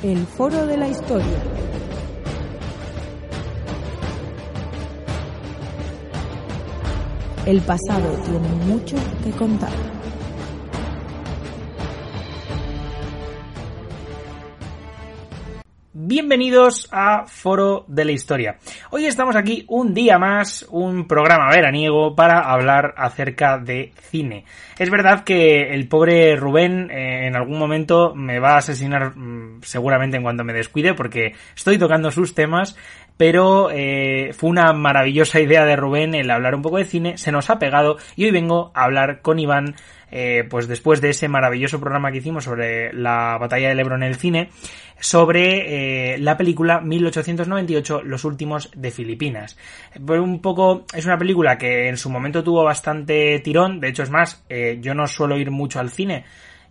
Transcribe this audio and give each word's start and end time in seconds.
El 0.00 0.24
Foro 0.28 0.64
de 0.64 0.76
la 0.76 0.86
Historia. 0.86 1.26
El 7.44 7.60
pasado 7.62 8.08
tiene 8.24 8.48
mucho 8.66 8.96
que 9.24 9.32
contar. 9.32 9.97
Bienvenidos 16.20 16.88
a 16.90 17.28
Foro 17.28 17.84
de 17.86 18.04
la 18.04 18.10
Historia. 18.10 18.58
Hoy 18.90 19.06
estamos 19.06 19.36
aquí 19.36 19.64
un 19.68 19.94
día 19.94 20.18
más, 20.18 20.66
un 20.68 21.06
programa 21.06 21.48
veraniego 21.48 22.16
para 22.16 22.40
hablar 22.40 22.92
acerca 22.96 23.56
de 23.56 23.92
cine. 24.10 24.44
Es 24.80 24.90
verdad 24.90 25.22
que 25.22 25.72
el 25.72 25.86
pobre 25.86 26.34
Rubén 26.34 26.90
eh, 26.90 27.28
en 27.28 27.36
algún 27.36 27.56
momento 27.56 28.16
me 28.16 28.40
va 28.40 28.54
a 28.54 28.58
asesinar 28.58 29.16
mm, 29.16 29.60
seguramente 29.62 30.16
en 30.16 30.24
cuanto 30.24 30.42
me 30.42 30.52
descuide 30.52 30.92
porque 30.92 31.34
estoy 31.54 31.78
tocando 31.78 32.10
sus 32.10 32.34
temas, 32.34 32.76
pero 33.18 33.68
eh, 33.70 34.32
fue 34.32 34.48
una 34.48 34.72
maravillosa 34.72 35.40
idea 35.40 35.66
de 35.66 35.76
Rubén 35.76 36.14
el 36.14 36.30
hablar 36.30 36.54
un 36.54 36.62
poco 36.62 36.78
de 36.78 36.86
cine, 36.86 37.18
se 37.18 37.30
nos 37.30 37.50
ha 37.50 37.58
pegado 37.58 37.98
y 38.16 38.24
hoy 38.24 38.30
vengo 38.30 38.72
a 38.74 38.84
hablar 38.84 39.20
con 39.20 39.38
Iván 39.38 39.74
eh, 40.10 40.46
pues 40.48 40.68
después 40.68 41.00
de 41.00 41.10
ese 41.10 41.28
maravilloso 41.28 41.80
programa 41.80 42.10
que 42.10 42.18
hicimos 42.18 42.44
sobre 42.44 42.92
la 42.94 43.36
batalla 43.38 43.68
del 43.68 43.80
Ebro 43.80 43.96
en 43.96 44.02
el 44.02 44.16
cine, 44.16 44.48
sobre 44.98 46.14
eh, 46.14 46.18
la 46.18 46.36
película 46.36 46.80
1898, 46.80 48.02
Los 48.04 48.24
últimos 48.24 48.70
de 48.74 48.90
Filipinas. 48.90 49.58
Pues 50.04 50.20
un 50.20 50.40
poco, 50.40 50.86
es 50.94 51.04
una 51.04 51.18
película 51.18 51.58
que 51.58 51.88
en 51.88 51.96
su 51.96 52.08
momento 52.08 52.42
tuvo 52.42 52.64
bastante 52.64 53.38
tirón, 53.40 53.80
de 53.80 53.88
hecho 53.88 54.02
es 54.02 54.10
más, 54.10 54.42
eh, 54.48 54.78
yo 54.80 54.94
no 54.94 55.06
suelo 55.06 55.36
ir 55.36 55.50
mucho 55.50 55.78
al 55.78 55.90
cine, 55.90 56.24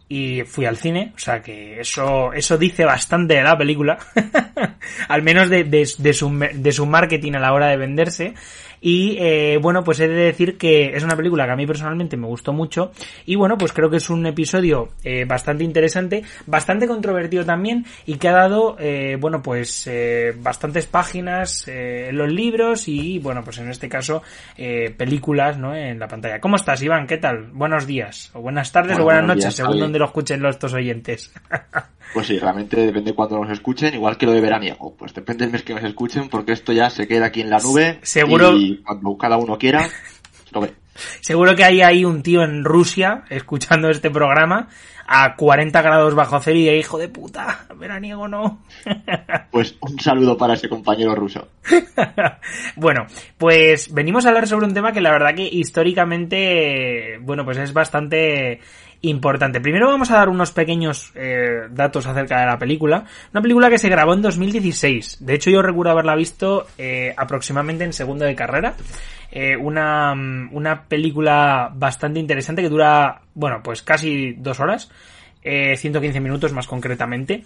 y 0.09 0.43
fui 0.43 0.65
al 0.65 0.77
cine, 0.77 1.11
o 1.15 1.19
sea 1.19 1.41
que 1.41 1.81
eso, 1.81 2.31
eso 2.31 2.57
dice 2.57 2.85
bastante 2.85 3.35
de 3.35 3.43
la 3.43 3.57
película, 3.57 3.97
al 5.09 5.21
menos 5.21 5.49
de, 5.49 5.65
de, 5.65 6.13
su, 6.13 6.39
de 6.53 6.71
su 6.71 6.85
marketing 6.85 7.33
a 7.33 7.39
la 7.39 7.53
hora 7.53 7.67
de 7.67 7.77
venderse. 7.77 8.33
Y 8.81 9.17
eh, 9.19 9.57
bueno, 9.61 9.83
pues 9.83 9.99
he 9.99 10.07
de 10.07 10.15
decir 10.15 10.57
que 10.57 10.95
es 10.95 11.03
una 11.03 11.15
película 11.15 11.45
que 11.45 11.51
a 11.51 11.55
mí 11.55 11.65
personalmente 11.65 12.17
me 12.17 12.27
gustó 12.27 12.53
mucho. 12.53 12.91
Y 13.25 13.35
bueno, 13.35 13.57
pues 13.57 13.73
creo 13.73 13.89
que 13.89 13.97
es 13.97 14.09
un 14.09 14.25
episodio 14.25 14.89
eh, 15.03 15.25
bastante 15.25 15.63
interesante, 15.63 16.23
bastante 16.45 16.87
controvertido 16.87 17.45
también 17.45 17.85
y 18.05 18.15
que 18.15 18.27
ha 18.27 18.33
dado, 18.33 18.75
eh, 18.79 19.17
bueno, 19.19 19.41
pues 19.41 19.87
eh, 19.87 20.33
bastantes 20.37 20.85
páginas 20.85 21.67
eh, 21.67 22.07
en 22.09 22.17
los 22.17 22.31
libros 22.31 22.87
y 22.87 23.19
bueno, 23.19 23.43
pues 23.43 23.57
en 23.59 23.69
este 23.69 23.89
caso 23.89 24.21
eh, 24.57 24.93
películas, 24.95 25.57
¿no? 25.57 25.75
En 25.75 25.99
la 25.99 26.07
pantalla. 26.07 26.39
¿Cómo 26.39 26.55
estás, 26.55 26.81
Iván? 26.81 27.07
¿Qué 27.07 27.17
tal? 27.17 27.51
Buenos 27.53 27.85
días, 27.85 28.31
o 28.33 28.41
buenas 28.41 28.71
tardes 28.71 28.97
Bueno, 28.97 29.03
o 29.03 29.05
buenas 29.05 29.25
noches, 29.25 29.43
días, 29.43 29.55
según 29.55 29.79
donde 29.79 29.99
lo 29.99 30.05
escuchen 30.05 30.41
los 30.41 30.55
estos 30.55 30.73
oyentes. 30.73 31.31
Pues 32.13 32.27
sí, 32.27 32.39
realmente 32.39 32.77
depende 32.77 33.13
cuando 33.13 33.39
nos 33.39 33.51
escuchen, 33.51 33.93
igual 33.93 34.17
que 34.17 34.25
lo 34.25 34.31
de 34.31 34.41
veraniego. 34.41 34.95
Pues 34.97 35.13
depende 35.13 35.45
del 35.45 35.51
mes 35.51 35.63
que 35.63 35.73
nos 35.73 35.83
escuchen, 35.83 36.29
porque 36.29 36.53
esto 36.53 36.71
ya 36.73 36.89
se 36.89 37.07
queda 37.07 37.27
aquí 37.27 37.41
en 37.41 37.49
la 37.49 37.59
nube. 37.59 37.99
Seguro- 38.01 38.53
Y 38.55 38.77
cuando 38.83 39.17
cada 39.17 39.37
uno 39.37 39.57
quiera, 39.57 39.87
lo 40.51 40.61
ve. 40.61 40.73
Seguro 41.21 41.55
que 41.55 41.63
hay 41.63 41.81
ahí 41.81 42.03
un 42.05 42.23
tío 42.23 42.41
en 42.43 42.63
Rusia 42.63 43.23
escuchando 43.29 43.89
este 43.89 44.09
programa 44.09 44.67
a 45.09 45.35
40 45.35 45.81
grados 45.83 46.15
bajo 46.15 46.39
cero 46.41 46.57
y 46.57 46.65
de 46.65 46.77
hijo 46.79 46.97
de 46.97 47.07
puta, 47.07 47.67
veraniego 47.77 48.27
no. 48.27 48.63
Pues 49.51 49.75
un 49.79 49.99
saludo 49.99 50.35
para 50.37 50.55
ese 50.55 50.67
compañero 50.69 51.13
ruso. 51.15 51.47
bueno, 52.75 53.05
pues 53.37 53.93
venimos 53.93 54.25
a 54.25 54.29
hablar 54.29 54.47
sobre 54.47 54.65
un 54.65 54.73
tema 54.73 54.91
que 54.91 55.01
la 55.01 55.11
verdad 55.11 55.35
que 55.35 55.47
históricamente, 55.47 57.17
bueno, 57.21 57.45
pues 57.45 57.57
es 57.57 57.73
bastante 57.73 58.59
importante. 59.01 59.61
Primero 59.61 59.87
vamos 59.87 60.11
a 60.11 60.15
dar 60.15 60.29
unos 60.29 60.51
pequeños 60.51 61.11
eh, 61.15 61.67
datos 61.69 62.05
acerca 62.05 62.39
de 62.39 62.45
la 62.45 62.57
película. 62.57 63.05
Una 63.31 63.41
película 63.41 63.69
que 63.69 63.77
se 63.77 63.89
grabó 63.89 64.13
en 64.13 64.21
2016. 64.21 65.25
De 65.25 65.35
hecho, 65.35 65.49
yo 65.49 65.61
recuerdo 65.61 65.91
haberla 65.91 66.15
visto 66.15 66.67
eh, 66.77 67.13
aproximadamente 67.15 67.83
en 67.83 67.93
segundo 67.93 68.25
de 68.25 68.35
carrera. 68.35 68.75
Eh, 69.31 69.55
una, 69.57 70.15
mm, 70.15 70.49
una 70.53 70.83
película 70.83 71.71
bastante 71.73 72.19
interesante 72.19 72.61
que 72.61 72.69
dura, 72.69 73.21
bueno, 73.33 73.61
pues 73.63 73.81
casi 73.81 74.33
dos 74.33 74.59
horas. 74.59 74.89
Eh, 75.49 75.77
115 75.77 76.19
minutos 76.19 76.51
más 76.51 76.67
concretamente. 76.67 77.43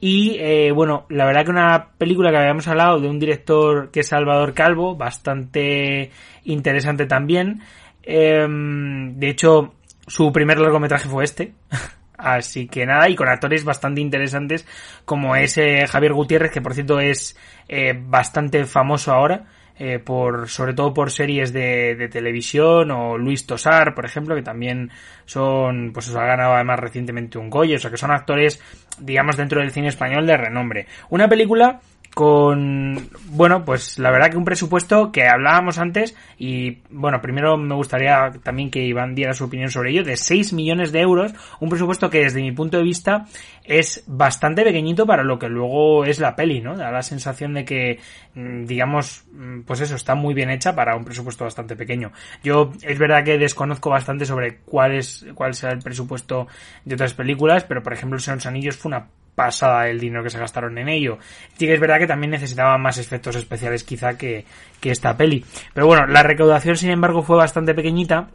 Y 0.00 0.36
eh, 0.40 0.72
bueno, 0.72 1.06
la 1.08 1.24
verdad 1.24 1.44
que 1.44 1.52
una 1.52 1.90
película 1.98 2.32
que 2.32 2.38
habíamos 2.38 2.66
hablado 2.66 2.98
de 2.98 3.08
un 3.08 3.20
director 3.20 3.92
que 3.92 4.00
es 4.00 4.08
Salvador 4.08 4.54
Calvo, 4.54 4.96
bastante 4.96 6.10
interesante 6.44 7.06
también. 7.06 7.60
Eh, 8.02 8.44
de 8.48 9.28
hecho, 9.28 9.74
su 10.06 10.32
primer 10.32 10.58
largometraje 10.58 11.08
fue 11.08 11.24
este. 11.24 11.54
Así 12.16 12.68
que 12.68 12.86
nada, 12.86 13.08
y 13.08 13.16
con 13.16 13.28
actores 13.28 13.64
bastante 13.64 14.00
interesantes 14.00 14.66
como 15.04 15.34
es 15.36 15.58
eh, 15.58 15.86
Javier 15.86 16.14
Gutiérrez, 16.14 16.52
que 16.52 16.62
por 16.62 16.72
cierto 16.72 17.00
es 17.00 17.36
eh, 17.68 17.92
bastante 17.98 18.64
famoso 18.64 19.12
ahora, 19.12 19.46
eh, 19.76 19.98
por, 19.98 20.48
sobre 20.48 20.74
todo 20.74 20.94
por 20.94 21.10
series 21.10 21.52
de, 21.52 21.96
de 21.96 22.08
televisión, 22.08 22.92
o 22.92 23.18
Luis 23.18 23.46
Tosar, 23.46 23.94
por 23.94 24.04
ejemplo, 24.04 24.36
que 24.36 24.42
también 24.42 24.90
son, 25.24 25.90
pues 25.92 26.06
eso, 26.06 26.20
ha 26.20 26.26
ganado 26.26 26.54
además 26.54 26.78
recientemente 26.78 27.36
un 27.36 27.50
Goya, 27.50 27.76
o 27.76 27.80
sea 27.80 27.90
que 27.90 27.96
son 27.96 28.12
actores, 28.12 28.62
digamos, 29.00 29.36
dentro 29.36 29.60
del 29.60 29.72
cine 29.72 29.88
español 29.88 30.26
de 30.26 30.36
renombre. 30.36 30.86
Una 31.10 31.28
película 31.28 31.80
con, 32.14 33.10
bueno, 33.26 33.64
pues 33.64 33.98
la 33.98 34.12
verdad 34.12 34.30
que 34.30 34.36
un 34.36 34.44
presupuesto 34.44 35.10
que 35.10 35.26
hablábamos 35.26 35.78
antes 35.78 36.14
y, 36.38 36.78
bueno, 36.90 37.20
primero 37.20 37.56
me 37.56 37.74
gustaría 37.74 38.32
también 38.42 38.70
que 38.70 38.84
Iván 38.84 39.16
diera 39.16 39.34
su 39.34 39.44
opinión 39.44 39.70
sobre 39.70 39.90
ello, 39.90 40.04
de 40.04 40.16
6 40.16 40.52
millones 40.52 40.92
de 40.92 41.00
euros, 41.00 41.34
un 41.58 41.68
presupuesto 41.68 42.10
que 42.10 42.20
desde 42.20 42.40
mi 42.40 42.52
punto 42.52 42.76
de 42.76 42.84
vista 42.84 43.26
es 43.64 44.04
bastante 44.06 44.62
pequeñito 44.62 45.06
para 45.06 45.24
lo 45.24 45.40
que 45.40 45.48
luego 45.48 46.04
es 46.04 46.20
la 46.20 46.36
peli, 46.36 46.60
¿no? 46.60 46.76
Da 46.76 46.92
la 46.92 47.02
sensación 47.02 47.52
de 47.52 47.64
que, 47.64 47.98
mm, 48.34 48.64
digamos, 48.64 49.24
mm, 49.32 49.62
pues 49.62 49.80
eso, 49.80 49.96
está 49.96 50.14
muy 50.14 50.34
bien 50.34 50.50
hecha 50.50 50.74
para 50.76 50.96
un 50.96 51.04
presupuesto 51.04 51.44
bastante 51.44 51.74
pequeño. 51.74 52.12
Yo 52.44 52.70
es 52.82 52.98
verdad 52.98 53.24
que 53.24 53.38
desconozco 53.38 53.90
bastante 53.90 54.24
sobre 54.24 54.58
cuál 54.58 54.92
es, 54.92 55.26
cuál 55.34 55.54
será 55.54 55.72
el 55.72 55.80
presupuesto 55.80 56.46
de 56.84 56.94
otras 56.94 57.14
películas, 57.14 57.64
pero 57.64 57.82
por 57.82 57.92
ejemplo 57.92 58.18
los 58.18 58.46
Anillos 58.46 58.76
fue 58.76 58.90
una 58.90 59.08
pasada 59.34 59.88
el 59.88 60.00
dinero 60.00 60.22
que 60.22 60.30
se 60.30 60.38
gastaron 60.38 60.78
en 60.78 60.88
ello. 60.88 61.18
Sí 61.56 61.66
que 61.66 61.74
es 61.74 61.80
verdad 61.80 61.98
que 61.98 62.06
también 62.06 62.30
necesitaba 62.30 62.78
más 62.78 62.98
efectos 62.98 63.36
especiales 63.36 63.84
quizá 63.84 64.16
que, 64.16 64.44
que 64.80 64.90
esta 64.90 65.16
peli. 65.16 65.44
Pero 65.72 65.86
bueno, 65.86 66.06
la 66.06 66.22
recaudación 66.22 66.76
sin 66.76 66.90
embargo 66.90 67.22
fue 67.22 67.36
bastante 67.36 67.74
pequeñita. 67.74 68.28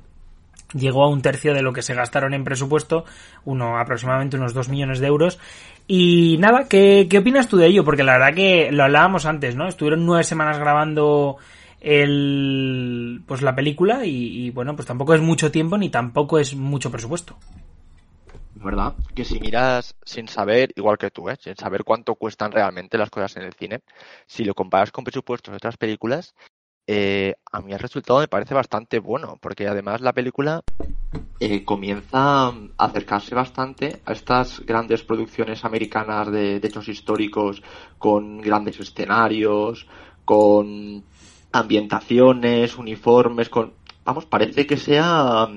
Llegó 0.73 1.03
a 1.03 1.09
un 1.09 1.23
tercio 1.23 1.53
de 1.55 1.63
lo 1.63 1.73
que 1.73 1.81
se 1.81 1.95
gastaron 1.95 2.35
en 2.35 2.43
presupuesto, 2.43 3.03
uno 3.43 3.79
aproximadamente 3.79 4.37
unos 4.37 4.53
2 4.53 4.69
millones 4.69 4.99
de 4.99 5.07
euros. 5.07 5.39
Y 5.87 6.37
nada, 6.37 6.67
¿qué, 6.69 7.07
¿qué 7.09 7.17
opinas 7.17 7.47
tú 7.47 7.57
de 7.57 7.65
ello? 7.65 7.83
Porque 7.83 8.03
la 8.03 8.13
verdad 8.13 8.35
que 8.35 8.71
lo 8.71 8.83
hablábamos 8.83 9.25
antes, 9.25 9.55
¿no? 9.55 9.67
Estuvieron 9.67 10.05
nueve 10.05 10.23
semanas 10.23 10.59
grabando 10.59 11.37
el 11.81 13.21
pues 13.25 13.41
la 13.41 13.55
película 13.55 14.05
y, 14.05 14.45
y 14.45 14.51
bueno, 14.51 14.75
pues 14.75 14.87
tampoco 14.87 15.15
es 15.15 15.21
mucho 15.21 15.49
tiempo 15.49 15.77
ni 15.77 15.89
tampoco 15.89 16.37
es 16.37 16.53
mucho 16.55 16.91
presupuesto. 16.91 17.37
¿Verdad? 18.61 18.93
que 19.15 19.23
si 19.23 19.39
miras 19.39 19.95
sin 20.03 20.27
saber, 20.27 20.71
igual 20.75 20.97
que 20.97 21.11
tú, 21.11 21.29
¿eh? 21.29 21.37
sin 21.39 21.55
saber 21.55 21.83
cuánto 21.83 22.15
cuestan 22.15 22.51
realmente 22.51 22.97
las 22.97 23.09
cosas 23.09 23.37
en 23.37 23.43
el 23.43 23.53
cine, 23.53 23.81
si 24.27 24.43
lo 24.43 24.53
comparas 24.53 24.91
con 24.91 25.03
presupuestos 25.03 25.51
de 25.51 25.57
otras 25.57 25.77
películas, 25.77 26.35
eh, 26.85 27.35
a 27.51 27.61
mí 27.61 27.71
el 27.71 27.79
resultado 27.79 28.19
me 28.19 28.27
parece 28.27 28.53
bastante 28.53 28.99
bueno, 28.99 29.37
porque 29.41 29.67
además 29.67 30.01
la 30.01 30.13
película 30.13 30.61
Eh, 31.39 31.63
comienza 31.63 32.47
a 32.47 32.53
acercarse 32.77 33.33
bastante 33.33 34.01
a 34.05 34.11
estas 34.11 34.59
grandes 34.65 35.03
producciones 35.03 35.63
americanas 35.63 36.29
de, 36.29 36.59
de 36.59 36.67
hechos 36.67 36.89
históricos 36.89 37.63
con 37.97 38.41
grandes 38.41 38.77
escenarios, 38.79 39.87
con 40.25 41.01
ambientaciones, 41.53 42.77
uniformes, 42.77 43.47
con... 43.49 43.73
Vamos, 44.03 44.25
parece 44.25 44.67
que 44.67 44.75
sea 44.75 45.47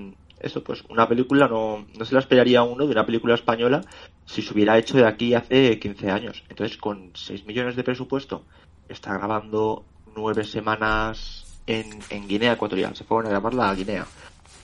eso, 0.42 0.62
pues 0.62 0.84
una 0.88 1.08
película, 1.08 1.48
no, 1.48 1.86
no 1.96 2.04
se 2.04 2.14
la 2.14 2.20
esperaría 2.20 2.62
uno 2.62 2.86
de 2.86 2.92
una 2.92 3.06
película 3.06 3.34
española 3.34 3.82
si 4.26 4.42
se 4.42 4.52
hubiera 4.52 4.78
hecho 4.78 4.96
de 4.96 5.06
aquí 5.06 5.34
hace 5.34 5.78
15 5.78 6.10
años. 6.10 6.44
Entonces, 6.48 6.76
con 6.76 7.10
6 7.14 7.46
millones 7.46 7.76
de 7.76 7.84
presupuesto, 7.84 8.44
está 8.88 9.16
grabando 9.16 9.84
nueve 10.14 10.44
semanas 10.44 11.60
en, 11.66 11.98
en 12.10 12.28
Guinea 12.28 12.52
Ecuatorial, 12.52 12.94
se 12.96 13.04
fueron 13.04 13.30
a 13.30 13.34
llamarla 13.34 13.70
a 13.70 13.74
Guinea. 13.74 14.06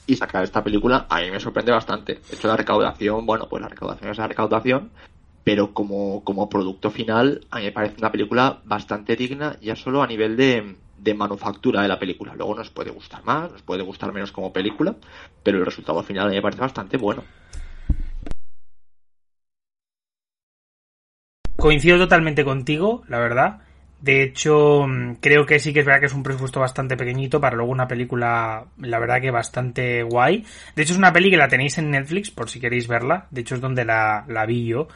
Y 0.06 0.16
sacar 0.16 0.44
esta 0.44 0.64
película 0.64 1.06
a 1.08 1.20
mí 1.20 1.30
me 1.30 1.40
sorprende 1.40 1.72
bastante. 1.72 2.14
De 2.14 2.36
hecho, 2.36 2.48
la 2.48 2.56
recaudación, 2.56 3.26
bueno, 3.26 3.46
pues 3.48 3.60
la 3.62 3.68
recaudación 3.68 4.10
es 4.10 4.18
la 4.18 4.26
recaudación, 4.26 4.90
pero 5.44 5.74
como, 5.74 6.24
como 6.24 6.48
producto 6.48 6.90
final, 6.90 7.46
a 7.50 7.58
mí 7.58 7.64
me 7.64 7.72
parece 7.72 7.96
una 7.98 8.10
película 8.10 8.60
bastante 8.64 9.16
digna, 9.16 9.56
ya 9.60 9.76
solo 9.76 10.02
a 10.02 10.06
nivel 10.06 10.36
de, 10.36 10.76
de 10.98 11.14
manufactura 11.14 11.82
de 11.82 11.88
la 11.88 11.98
película. 11.98 12.34
Luego 12.34 12.54
nos 12.54 12.70
puede 12.70 12.90
gustar 12.90 13.24
más, 13.24 13.50
nos 13.52 13.62
puede 13.62 13.82
gustar 13.82 14.12
menos 14.12 14.32
como 14.32 14.52
película, 14.52 14.94
pero 15.42 15.58
el 15.58 15.64
resultado 15.64 16.02
final 16.02 16.26
a 16.26 16.30
mí 16.30 16.36
me 16.36 16.42
parece 16.42 16.60
bastante 16.60 16.96
bueno. 16.96 17.24
Coincido 21.56 21.98
totalmente 21.98 22.44
contigo, 22.44 23.02
la 23.08 23.18
verdad. 23.18 23.58
De 24.00 24.22
hecho, 24.22 24.86
mm, 24.86 25.14
creo 25.20 25.44
que 25.44 25.58
sí 25.58 25.72
que 25.72 25.80
es 25.80 25.86
verdad 25.86 26.00
que 26.00 26.06
es 26.06 26.14
un 26.14 26.22
presupuesto 26.22 26.60
bastante 26.60 26.96
pequeñito 26.96 27.40
para 27.40 27.56
luego 27.56 27.72
una 27.72 27.88
película, 27.88 28.64
la 28.78 28.98
verdad 29.00 29.20
que 29.20 29.32
bastante 29.32 30.04
guay. 30.04 30.44
De 30.76 30.82
hecho, 30.82 30.92
es 30.92 30.98
una 30.98 31.12
peli 31.12 31.30
que 31.30 31.36
la 31.36 31.48
tenéis 31.48 31.78
en 31.78 31.90
Netflix 31.90 32.30
por 32.30 32.48
si 32.48 32.60
queréis 32.60 32.86
verla. 32.86 33.26
De 33.30 33.40
hecho, 33.40 33.56
es 33.56 33.60
donde 33.60 33.84
la, 33.84 34.24
la 34.28 34.46
vi 34.46 34.66
yo. 34.66 34.86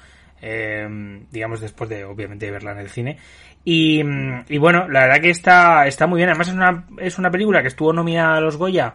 Eh, 0.43 0.87
digamos 1.31 1.61
después 1.61 1.89
de 1.89 2.05
obviamente 2.05 2.51
verla 2.51 2.73
en 2.73 2.79
el 2.79 2.91
cine. 2.91 3.17
Y, 3.65 4.03
y, 4.49 4.59
bueno, 4.59 4.89
la 4.89 5.07
verdad 5.07 5.21
que 5.21 5.31
está, 5.31 5.87
está 5.87 6.09
muy 6.09 6.19
bien. 6.19 6.29
Además 6.29 6.49
es 6.49 6.55
una, 6.55 6.85
es 6.99 7.19
una 7.19 7.31
película 7.31 7.63
que 7.63 7.69
estuvo 7.69 7.93
nominada 7.93 8.37
a 8.37 8.41
los 8.41 8.57
Goya. 8.57 8.93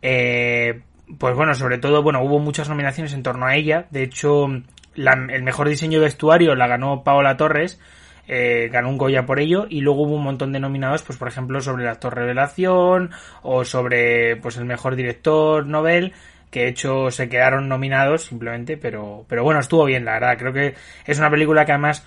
Eh, 0.00 0.82
pues 1.18 1.34
bueno, 1.34 1.54
sobre 1.54 1.78
todo, 1.78 2.02
bueno, 2.02 2.22
hubo 2.22 2.38
muchas 2.38 2.68
nominaciones 2.68 3.12
en 3.12 3.24
torno 3.24 3.46
a 3.46 3.56
ella. 3.56 3.86
De 3.90 4.04
hecho, 4.04 4.46
el 4.46 5.42
mejor 5.42 5.68
diseño 5.68 5.98
de 5.98 6.04
vestuario 6.04 6.54
la 6.54 6.68
ganó 6.68 7.02
Paola 7.02 7.36
Torres. 7.36 7.80
Eh, 8.26 8.70
ganó 8.72 8.88
un 8.88 8.96
Goya 8.96 9.26
por 9.26 9.40
ello 9.40 9.66
y 9.68 9.80
luego 9.80 10.04
hubo 10.04 10.14
un 10.14 10.24
montón 10.24 10.50
de 10.50 10.58
nominados 10.58 11.02
pues 11.02 11.18
por 11.18 11.28
ejemplo 11.28 11.60
sobre 11.60 11.82
el 11.82 11.90
actor 11.90 12.14
revelación 12.14 13.10
o 13.42 13.66
sobre 13.66 14.36
pues 14.36 14.56
el 14.56 14.64
mejor 14.64 14.96
director 14.96 15.66
Nobel 15.66 16.14
que 16.54 16.60
de 16.60 16.68
hecho 16.68 17.10
se 17.10 17.28
quedaron 17.28 17.68
nominados 17.68 18.26
simplemente 18.26 18.76
pero 18.76 19.26
pero 19.28 19.42
bueno 19.42 19.58
estuvo 19.58 19.84
bien 19.86 20.04
la 20.04 20.12
verdad 20.12 20.38
creo 20.38 20.52
que 20.52 20.74
es 21.04 21.18
una 21.18 21.28
película 21.28 21.64
que 21.64 21.72
además 21.72 22.06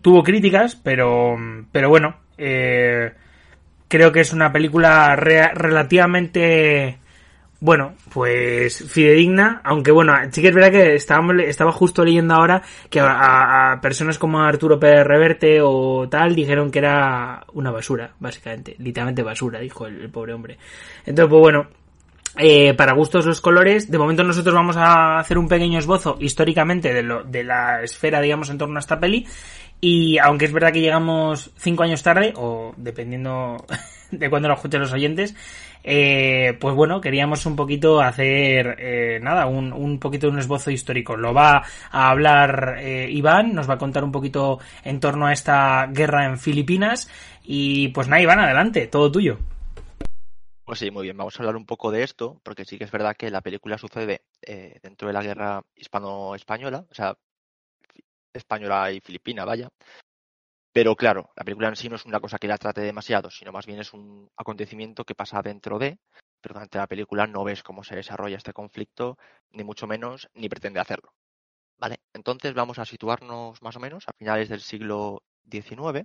tuvo 0.00 0.22
críticas 0.22 0.76
pero 0.76 1.36
pero 1.72 1.88
bueno 1.88 2.14
eh, 2.38 3.10
creo 3.88 4.12
que 4.12 4.20
es 4.20 4.32
una 4.32 4.52
película 4.52 5.16
relativamente 5.16 7.00
bueno, 7.60 7.94
pues 8.14 8.88
fidedigna, 8.88 9.60
aunque 9.64 9.90
bueno, 9.90 10.12
sí 10.30 10.40
que 10.40 10.48
es 10.48 10.54
verdad 10.54 10.70
que 10.70 10.94
estábamos, 10.94 11.34
estaba 11.40 11.72
justo 11.72 12.04
leyendo 12.04 12.34
ahora 12.34 12.62
que 12.88 13.00
a, 13.00 13.80
personas 13.82 14.16
como 14.16 14.40
Arturo 14.40 14.78
Pérez 14.78 15.04
Reverte 15.04 15.60
o 15.60 16.08
tal 16.08 16.36
dijeron 16.36 16.70
que 16.70 16.78
era 16.78 17.44
una 17.54 17.72
basura, 17.72 18.12
básicamente, 18.20 18.76
literalmente 18.78 19.24
basura, 19.24 19.58
dijo 19.58 19.88
el, 19.88 20.08
pobre 20.08 20.34
hombre. 20.34 20.56
Entonces, 21.04 21.28
pues 21.28 21.40
bueno, 21.40 21.66
eh, 22.38 22.74
para 22.74 22.92
gustos 22.92 23.26
los 23.26 23.40
colores, 23.40 23.90
de 23.90 23.98
momento 23.98 24.24
nosotros 24.24 24.54
vamos 24.54 24.76
a 24.76 25.18
hacer 25.18 25.38
un 25.38 25.48
pequeño 25.48 25.78
esbozo 25.78 26.16
históricamente 26.20 26.94
de, 26.94 27.02
lo, 27.02 27.24
de 27.24 27.44
la 27.44 27.82
esfera, 27.82 28.20
digamos, 28.20 28.48
en 28.50 28.58
torno 28.58 28.76
a 28.76 28.80
esta 28.80 29.00
peli. 29.00 29.26
Y 29.80 30.18
aunque 30.18 30.46
es 30.46 30.52
verdad 30.52 30.72
que 30.72 30.80
llegamos 30.80 31.50
cinco 31.56 31.82
años 31.84 32.02
tarde, 32.02 32.32
o 32.36 32.72
dependiendo 32.76 33.64
de 34.10 34.30
cuándo 34.30 34.48
lo 34.48 34.54
escuchen 34.54 34.80
los 34.80 34.92
oyentes, 34.92 35.34
eh, 35.84 36.56
pues 36.60 36.74
bueno, 36.74 37.00
queríamos 37.00 37.46
un 37.46 37.56
poquito 37.56 38.00
hacer, 38.00 38.76
eh, 38.78 39.20
nada, 39.22 39.46
un, 39.46 39.98
poquito 39.98 40.26
de 40.26 40.32
un 40.32 40.38
esbozo 40.38 40.70
histórico. 40.70 41.16
Lo 41.16 41.32
va 41.32 41.62
a 41.90 42.10
hablar 42.10 42.76
eh, 42.78 43.08
Iván, 43.10 43.54
nos 43.54 43.68
va 43.68 43.74
a 43.74 43.78
contar 43.78 44.04
un 44.04 44.12
poquito 44.12 44.58
en 44.84 45.00
torno 45.00 45.26
a 45.26 45.32
esta 45.32 45.86
guerra 45.86 46.26
en 46.26 46.38
Filipinas. 46.38 47.08
Y 47.44 47.88
pues 47.88 48.08
nada, 48.08 48.22
Iván, 48.22 48.40
adelante, 48.40 48.86
todo 48.86 49.10
tuyo. 49.10 49.38
Pues 50.68 50.80
sí, 50.80 50.90
muy 50.90 51.04
bien, 51.04 51.16
vamos 51.16 51.34
a 51.34 51.38
hablar 51.38 51.56
un 51.56 51.64
poco 51.64 51.90
de 51.90 52.02
esto, 52.02 52.42
porque 52.44 52.66
sí 52.66 52.76
que 52.76 52.84
es 52.84 52.90
verdad 52.90 53.16
que 53.16 53.30
la 53.30 53.40
película 53.40 53.78
sucede 53.78 54.20
dentro 54.82 55.08
de 55.08 55.14
la 55.14 55.22
guerra 55.22 55.62
hispano-española, 55.74 56.84
o 56.90 56.94
sea, 56.94 57.16
española 58.34 58.92
y 58.92 59.00
filipina, 59.00 59.46
vaya. 59.46 59.70
Pero 60.70 60.94
claro, 60.94 61.30
la 61.36 61.44
película 61.44 61.68
en 61.68 61.76
sí 61.76 61.88
no 61.88 61.96
es 61.96 62.04
una 62.04 62.20
cosa 62.20 62.36
que 62.38 62.48
la 62.48 62.58
trate 62.58 62.82
demasiado, 62.82 63.30
sino 63.30 63.50
más 63.50 63.64
bien 63.64 63.78
es 63.78 63.94
un 63.94 64.28
acontecimiento 64.36 65.06
que 65.06 65.14
pasa 65.14 65.40
dentro 65.40 65.78
de, 65.78 65.98
pero 66.42 66.52
durante 66.52 66.76
la 66.76 66.86
película 66.86 67.26
no 67.26 67.44
ves 67.44 67.62
cómo 67.62 67.82
se 67.82 67.96
desarrolla 67.96 68.36
este 68.36 68.52
conflicto, 68.52 69.16
ni 69.52 69.64
mucho 69.64 69.86
menos, 69.86 70.28
ni 70.34 70.50
pretende 70.50 70.80
hacerlo. 70.80 71.14
¿Vale? 71.78 72.00
Entonces 72.12 72.52
vamos 72.52 72.78
a 72.78 72.84
situarnos 72.84 73.62
más 73.62 73.74
o 73.74 73.80
menos 73.80 74.04
a 74.06 74.12
finales 74.18 74.50
del 74.50 74.60
siglo 74.60 75.22
XIX, 75.50 76.04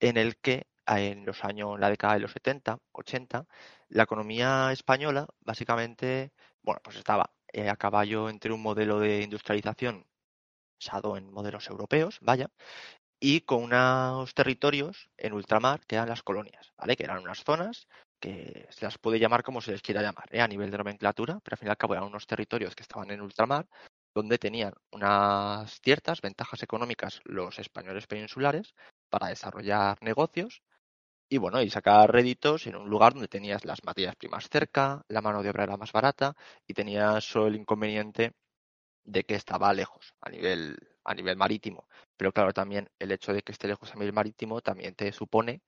en 0.00 0.16
el 0.16 0.38
que 0.38 0.64
en 0.86 1.24
los 1.26 1.44
años, 1.44 1.78
la 1.78 1.90
década 1.90 2.14
de 2.14 2.20
los 2.20 2.32
70, 2.32 2.78
80, 2.92 3.46
la 3.88 4.02
economía 4.02 4.72
española 4.72 5.26
básicamente, 5.40 6.32
bueno, 6.62 6.80
pues 6.82 6.96
estaba 6.96 7.30
eh, 7.52 7.68
a 7.68 7.76
caballo 7.76 8.28
entre 8.28 8.52
un 8.52 8.62
modelo 8.62 9.00
de 9.00 9.22
industrialización 9.22 10.06
basado 10.80 11.16
en 11.16 11.32
modelos 11.32 11.68
europeos, 11.68 12.18
vaya, 12.20 12.50
y 13.20 13.40
con 13.42 13.64
unos 13.64 14.34
territorios 14.34 15.10
en 15.16 15.32
ultramar 15.32 15.86
que 15.86 15.96
eran 15.96 16.08
las 16.08 16.22
colonias, 16.22 16.72
¿vale? 16.76 16.96
Que 16.96 17.04
eran 17.04 17.22
unas 17.22 17.42
zonas 17.44 17.88
que 18.20 18.66
se 18.70 18.84
las 18.84 18.98
puede 18.98 19.18
llamar 19.18 19.42
como 19.42 19.60
se 19.60 19.72
les 19.72 19.82
quiera 19.82 20.02
llamar, 20.02 20.28
¿eh? 20.30 20.40
a 20.40 20.48
nivel 20.48 20.70
de 20.70 20.78
nomenclatura, 20.78 21.40
pero 21.42 21.54
al 21.54 21.58
fin 21.58 21.68
y 21.68 21.70
al 21.70 21.76
cabo 21.76 21.94
eran 21.94 22.06
unos 22.06 22.26
territorios 22.26 22.74
que 22.74 22.82
estaban 22.82 23.10
en 23.10 23.20
ultramar, 23.20 23.66
donde 24.14 24.38
tenían 24.38 24.72
unas 24.92 25.80
ciertas 25.82 26.20
ventajas 26.22 26.62
económicas 26.62 27.20
los 27.24 27.58
españoles 27.58 28.06
peninsulares 28.06 28.74
para 29.10 29.28
desarrollar 29.28 29.98
negocios 30.02 30.62
y 31.28 31.38
bueno, 31.38 31.60
y 31.62 31.70
sacar 31.70 32.10
réditos 32.12 32.66
en 32.66 32.76
un 32.76 32.88
lugar 32.88 33.12
donde 33.14 33.28
tenías 33.28 33.64
las 33.64 33.84
materias 33.84 34.16
primas 34.16 34.48
cerca, 34.48 35.04
la 35.08 35.22
mano 35.22 35.42
de 35.42 35.50
obra 35.50 35.64
era 35.64 35.76
más 35.76 35.92
barata 35.92 36.34
y 36.66 36.74
tenías 36.74 37.24
solo 37.24 37.48
el 37.48 37.56
inconveniente 37.56 38.32
de 39.04 39.24
que 39.24 39.34
estaba 39.34 39.72
lejos 39.72 40.14
a 40.20 40.30
nivel 40.30 40.78
a 41.04 41.14
nivel 41.14 41.36
marítimo. 41.36 41.88
Pero 42.16 42.32
claro, 42.32 42.52
también 42.52 42.90
el 42.98 43.12
hecho 43.12 43.32
de 43.32 43.42
que 43.42 43.52
esté 43.52 43.68
lejos 43.68 43.92
a 43.92 43.94
nivel 43.94 44.12
marítimo 44.12 44.60
también 44.60 44.94
te 44.94 45.12
supone 45.12 45.62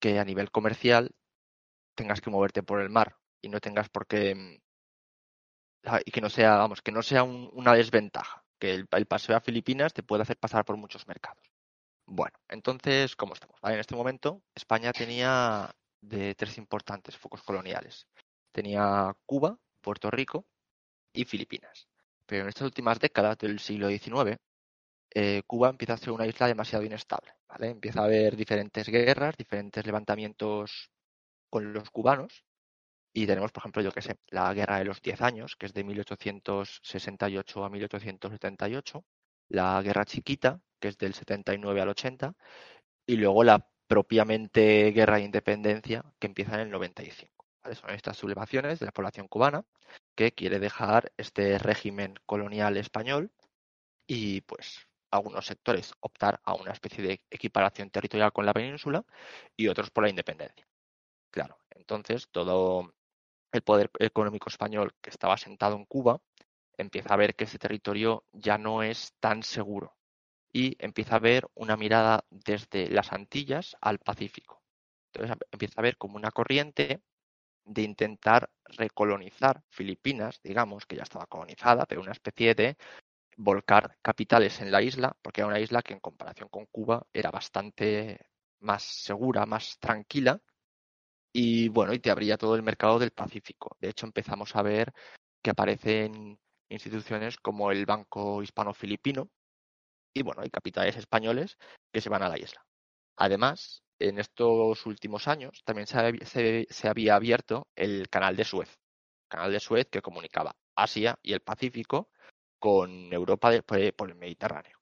que 0.00 0.18
a 0.18 0.24
nivel 0.24 0.50
comercial 0.50 1.10
tengas 1.94 2.20
que 2.20 2.30
moverte 2.30 2.62
por 2.62 2.80
el 2.80 2.90
mar 2.90 3.16
y 3.42 3.48
no 3.48 3.60
tengas 3.60 3.88
por 3.88 4.06
qué 4.06 4.34
mm, 4.34 4.58
y 6.04 6.10
que 6.10 6.20
no 6.20 6.30
sea, 6.30 6.56
vamos, 6.56 6.82
que 6.82 6.92
no 6.92 7.02
sea 7.02 7.22
una 7.24 7.74
desventaja, 7.74 8.44
que 8.58 8.74
el, 8.74 8.86
paseo 9.06 9.36
a 9.36 9.40
Filipinas 9.40 9.92
te 9.92 10.02
puede 10.02 10.22
hacer 10.22 10.36
pasar 10.36 10.64
por 10.64 10.76
muchos 10.76 11.06
mercados. 11.08 11.49
Bueno, 12.12 12.36
entonces, 12.48 13.14
¿cómo 13.14 13.34
estamos? 13.34 13.56
en 13.62 13.78
este 13.78 13.94
momento, 13.94 14.42
España 14.52 14.92
tenía 14.92 15.70
de 16.00 16.34
tres 16.34 16.58
importantes 16.58 17.16
focos 17.16 17.40
coloniales. 17.44 18.08
Tenía 18.50 19.14
Cuba, 19.26 19.56
Puerto 19.80 20.10
Rico 20.10 20.44
y 21.12 21.24
Filipinas. 21.24 21.86
Pero 22.26 22.42
en 22.42 22.48
estas 22.48 22.64
últimas 22.64 22.98
décadas 22.98 23.38
del 23.38 23.60
siglo 23.60 23.88
XIX, 23.88 24.38
eh, 25.14 25.42
Cuba 25.46 25.68
empieza 25.70 25.92
a 25.94 25.98
ser 25.98 26.10
una 26.10 26.26
isla 26.26 26.48
demasiado 26.48 26.84
inestable. 26.84 27.32
¿vale? 27.48 27.68
Empieza 27.68 28.00
a 28.00 28.06
haber 28.06 28.34
diferentes 28.34 28.88
guerras, 28.88 29.36
diferentes 29.36 29.86
levantamientos 29.86 30.90
con 31.48 31.72
los 31.72 31.90
cubanos. 31.90 32.44
Y 33.12 33.24
tenemos, 33.26 33.52
por 33.52 33.62
ejemplo, 33.62 33.82
yo 33.82 33.92
que 33.92 34.02
sé, 34.02 34.18
la 34.30 34.52
Guerra 34.52 34.78
de 34.78 34.84
los 34.86 35.00
Diez 35.00 35.22
Años, 35.22 35.54
que 35.54 35.66
es 35.66 35.74
de 35.74 35.84
1868 35.84 37.64
a 37.64 37.70
1878, 37.70 39.04
la 39.50 39.82
Guerra 39.82 40.04
Chiquita, 40.06 40.60
que 40.80 40.88
es 40.88 40.98
del 40.98 41.14
79 41.14 41.80
al 41.80 41.90
80, 41.90 42.34
y 43.06 43.16
luego 43.16 43.44
la 43.44 43.68
propiamente 43.86 44.92
Guerra 44.92 45.16
de 45.16 45.24
Independencia, 45.24 46.04
que 46.18 46.28
empieza 46.28 46.54
en 46.54 46.60
el 46.60 46.70
95. 46.70 47.46
Son 47.74 47.90
estas 47.90 48.16
sublevaciones 48.16 48.78
de 48.78 48.86
la 48.86 48.92
población 48.92 49.28
cubana 49.28 49.64
que 50.14 50.32
quiere 50.32 50.58
dejar 50.58 51.12
este 51.16 51.58
régimen 51.58 52.14
colonial 52.24 52.76
español 52.76 53.30
y 54.06 54.40
pues 54.42 54.86
algunos 55.10 55.46
sectores 55.46 55.92
optar 56.00 56.40
a 56.44 56.54
una 56.54 56.72
especie 56.72 57.02
de 57.04 57.20
equiparación 57.30 57.90
territorial 57.90 58.32
con 58.32 58.46
la 58.46 58.54
península 58.54 59.04
y 59.56 59.68
otros 59.68 59.90
por 59.90 60.04
la 60.04 60.10
independencia. 60.10 60.66
Claro, 61.30 61.58
entonces 61.70 62.28
todo 62.30 62.94
el 63.52 63.62
poder 63.62 63.90
económico 63.98 64.48
español 64.48 64.94
que 65.00 65.10
estaba 65.10 65.36
sentado 65.36 65.76
en 65.76 65.84
Cuba 65.84 66.20
empieza 66.80 67.14
a 67.14 67.16
ver 67.16 67.34
que 67.34 67.44
ese 67.44 67.58
territorio 67.58 68.24
ya 68.32 68.58
no 68.58 68.82
es 68.82 69.14
tan 69.20 69.42
seguro 69.42 69.96
y 70.52 70.76
empieza 70.78 71.16
a 71.16 71.20
ver 71.20 71.48
una 71.54 71.76
mirada 71.76 72.24
desde 72.30 72.88
las 72.90 73.12
Antillas 73.12 73.76
al 73.80 73.98
Pacífico. 73.98 74.62
Entonces 75.12 75.36
empieza 75.50 75.80
a 75.80 75.82
ver 75.82 75.96
como 75.96 76.16
una 76.16 76.30
corriente 76.30 77.02
de 77.64 77.82
intentar 77.82 78.50
recolonizar 78.64 79.62
Filipinas, 79.68 80.40
digamos, 80.42 80.86
que 80.86 80.96
ya 80.96 81.02
estaba 81.02 81.26
colonizada, 81.26 81.86
pero 81.86 82.00
una 82.00 82.12
especie 82.12 82.54
de 82.54 82.76
volcar 83.36 83.96
capitales 84.02 84.60
en 84.60 84.70
la 84.70 84.82
isla, 84.82 85.16
porque 85.22 85.40
era 85.40 85.48
una 85.48 85.60
isla 85.60 85.82
que 85.82 85.94
en 85.94 86.00
comparación 86.00 86.48
con 86.48 86.66
Cuba 86.66 87.06
era 87.12 87.30
bastante 87.30 88.18
más 88.60 88.82
segura, 88.82 89.46
más 89.46 89.78
tranquila, 89.78 90.40
y 91.32 91.68
bueno, 91.68 91.92
y 91.94 92.00
te 92.00 92.10
abría 92.10 92.36
todo 92.36 92.56
el 92.56 92.62
mercado 92.62 92.98
del 92.98 93.12
Pacífico. 93.12 93.76
De 93.80 93.90
hecho, 93.90 94.06
empezamos 94.06 94.56
a 94.56 94.62
ver 94.62 94.92
que 95.42 95.50
aparecen 95.50 96.38
instituciones 96.70 97.36
como 97.36 97.70
el 97.70 97.84
Banco 97.84 98.42
Hispano-Filipino 98.42 99.28
y 100.14 100.22
bueno, 100.22 100.42
hay 100.42 100.50
capitales 100.50 100.96
españoles 100.96 101.58
que 101.92 102.00
se 102.00 102.08
van 102.08 102.22
a 102.22 102.28
la 102.28 102.38
isla. 102.38 102.64
Además, 103.16 103.82
en 103.98 104.18
estos 104.18 104.86
últimos 104.86 105.28
años 105.28 105.62
también 105.64 105.86
se, 105.86 106.88
había 106.88 107.14
abierto 107.14 107.68
el 107.76 108.08
canal 108.08 108.36
de 108.36 108.44
Suez, 108.44 108.78
canal 109.28 109.52
de 109.52 109.60
Suez 109.60 109.88
que 109.90 110.02
comunicaba 110.02 110.56
Asia 110.74 111.18
y 111.22 111.32
el 111.32 111.40
Pacífico 111.40 112.10
con 112.58 113.12
Europa 113.12 113.50
por 113.62 114.08
el 114.08 114.16
Mediterráneo. 114.16 114.78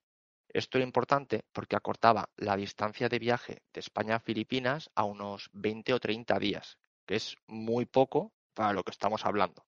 Esto 0.49 0.79
era 0.79 0.87
importante 0.87 1.45
porque 1.53 1.77
acortaba 1.77 2.31
la 2.37 2.57
distancia 2.57 3.09
de 3.09 3.19
viaje 3.19 3.63
de 3.73 3.81
España 3.81 4.17
a 4.17 4.21
Filipinas 4.21 4.91
a 4.95 5.05
unos 5.05 5.51
20 5.53 5.93
o 5.93 6.01
30 6.01 6.39
días, 6.39 6.79
que 7.07 7.17
es 7.17 7.37
muy 7.47 7.85
poco 7.85 8.33
para 8.55 8.73
lo 8.73 8.83
que 8.83 8.93
estamos 8.93 9.27
hablando. 9.27 9.68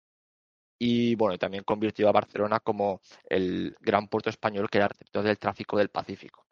Y 0.81 1.15
bueno, 1.15 1.39
también 1.39 1.65
convirtió 1.65 2.09
a 2.09 2.13
Barcelona 2.13 2.61
como 2.61 3.01
el 3.29 3.77
gran 3.81 4.09
puerto 4.09 4.31
español 4.31 4.69
que 4.71 4.79
era 4.79 4.89
receptor 4.89 5.23
del 5.25 5.39
tráfico 5.39 5.77
del 5.77 5.91
Pacífico. 5.91 6.47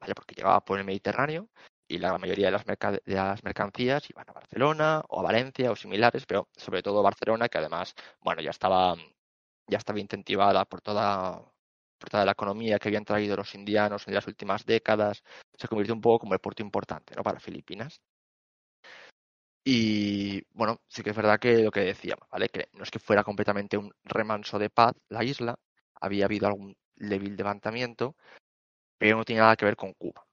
¿vale? 0.00 0.14
Porque 0.14 0.34
llegaba 0.34 0.64
por 0.64 0.78
el 0.78 0.84
Mediterráneo 0.84 1.48
y 1.88 1.98
la 1.98 2.18
mayoría 2.18 2.46
de 2.46 2.52
las, 2.52 2.64
de 2.66 3.14
las 3.14 3.44
mercancías 3.44 4.08
iban 4.10 4.28
a 4.28 4.32
Barcelona 4.32 5.02
o 5.08 5.20
a 5.20 5.22
Valencia 5.22 5.70
o 5.70 5.76
similares, 5.76 6.26
pero 6.26 6.48
sobre 6.56 6.82
todo 6.82 7.02
Barcelona, 7.02 7.48
que 7.48 7.58
además, 7.58 7.94
bueno, 8.20 8.42
ya 8.42 8.50
estaba 8.50 8.96
ya 9.68 9.78
estaba 9.78 10.00
incentivada 10.00 10.64
por 10.64 10.80
toda 10.80 11.44
de 12.00 12.24
la 12.24 12.32
economía 12.32 12.78
que 12.78 12.88
habían 12.88 13.04
traído 13.04 13.36
los 13.36 13.54
indianos 13.54 14.06
en 14.06 14.14
las 14.14 14.26
últimas 14.26 14.64
décadas, 14.64 15.22
se 15.56 15.68
convirtió 15.68 15.94
un 15.94 16.00
poco 16.00 16.20
como 16.20 16.34
el 16.34 16.40
puerto 16.40 16.62
importante 16.62 17.14
¿no? 17.16 17.22
para 17.22 17.40
Filipinas. 17.40 18.00
Y 19.70 20.42
bueno, 20.54 20.80
sí 20.88 21.02
que 21.02 21.10
es 21.10 21.16
verdad 21.16 21.38
que 21.38 21.58
lo 21.58 21.70
que 21.70 21.80
decíamos, 21.80 22.26
¿vale? 22.30 22.48
Que 22.48 22.68
no 22.72 22.84
es 22.84 22.90
que 22.90 22.98
fuera 22.98 23.22
completamente 23.22 23.76
un 23.76 23.92
remanso 24.02 24.58
de 24.58 24.70
paz 24.70 24.94
la 25.10 25.22
isla, 25.22 25.58
había 26.00 26.24
habido 26.24 26.46
algún 26.46 26.74
débil 26.96 27.36
levantamiento, 27.36 28.16
pero 28.98 29.18
no 29.18 29.26
tiene 29.26 29.42
nada 29.42 29.56
que 29.56 29.66
ver 29.66 29.76
con 29.76 29.92
Cuba. 29.94 30.24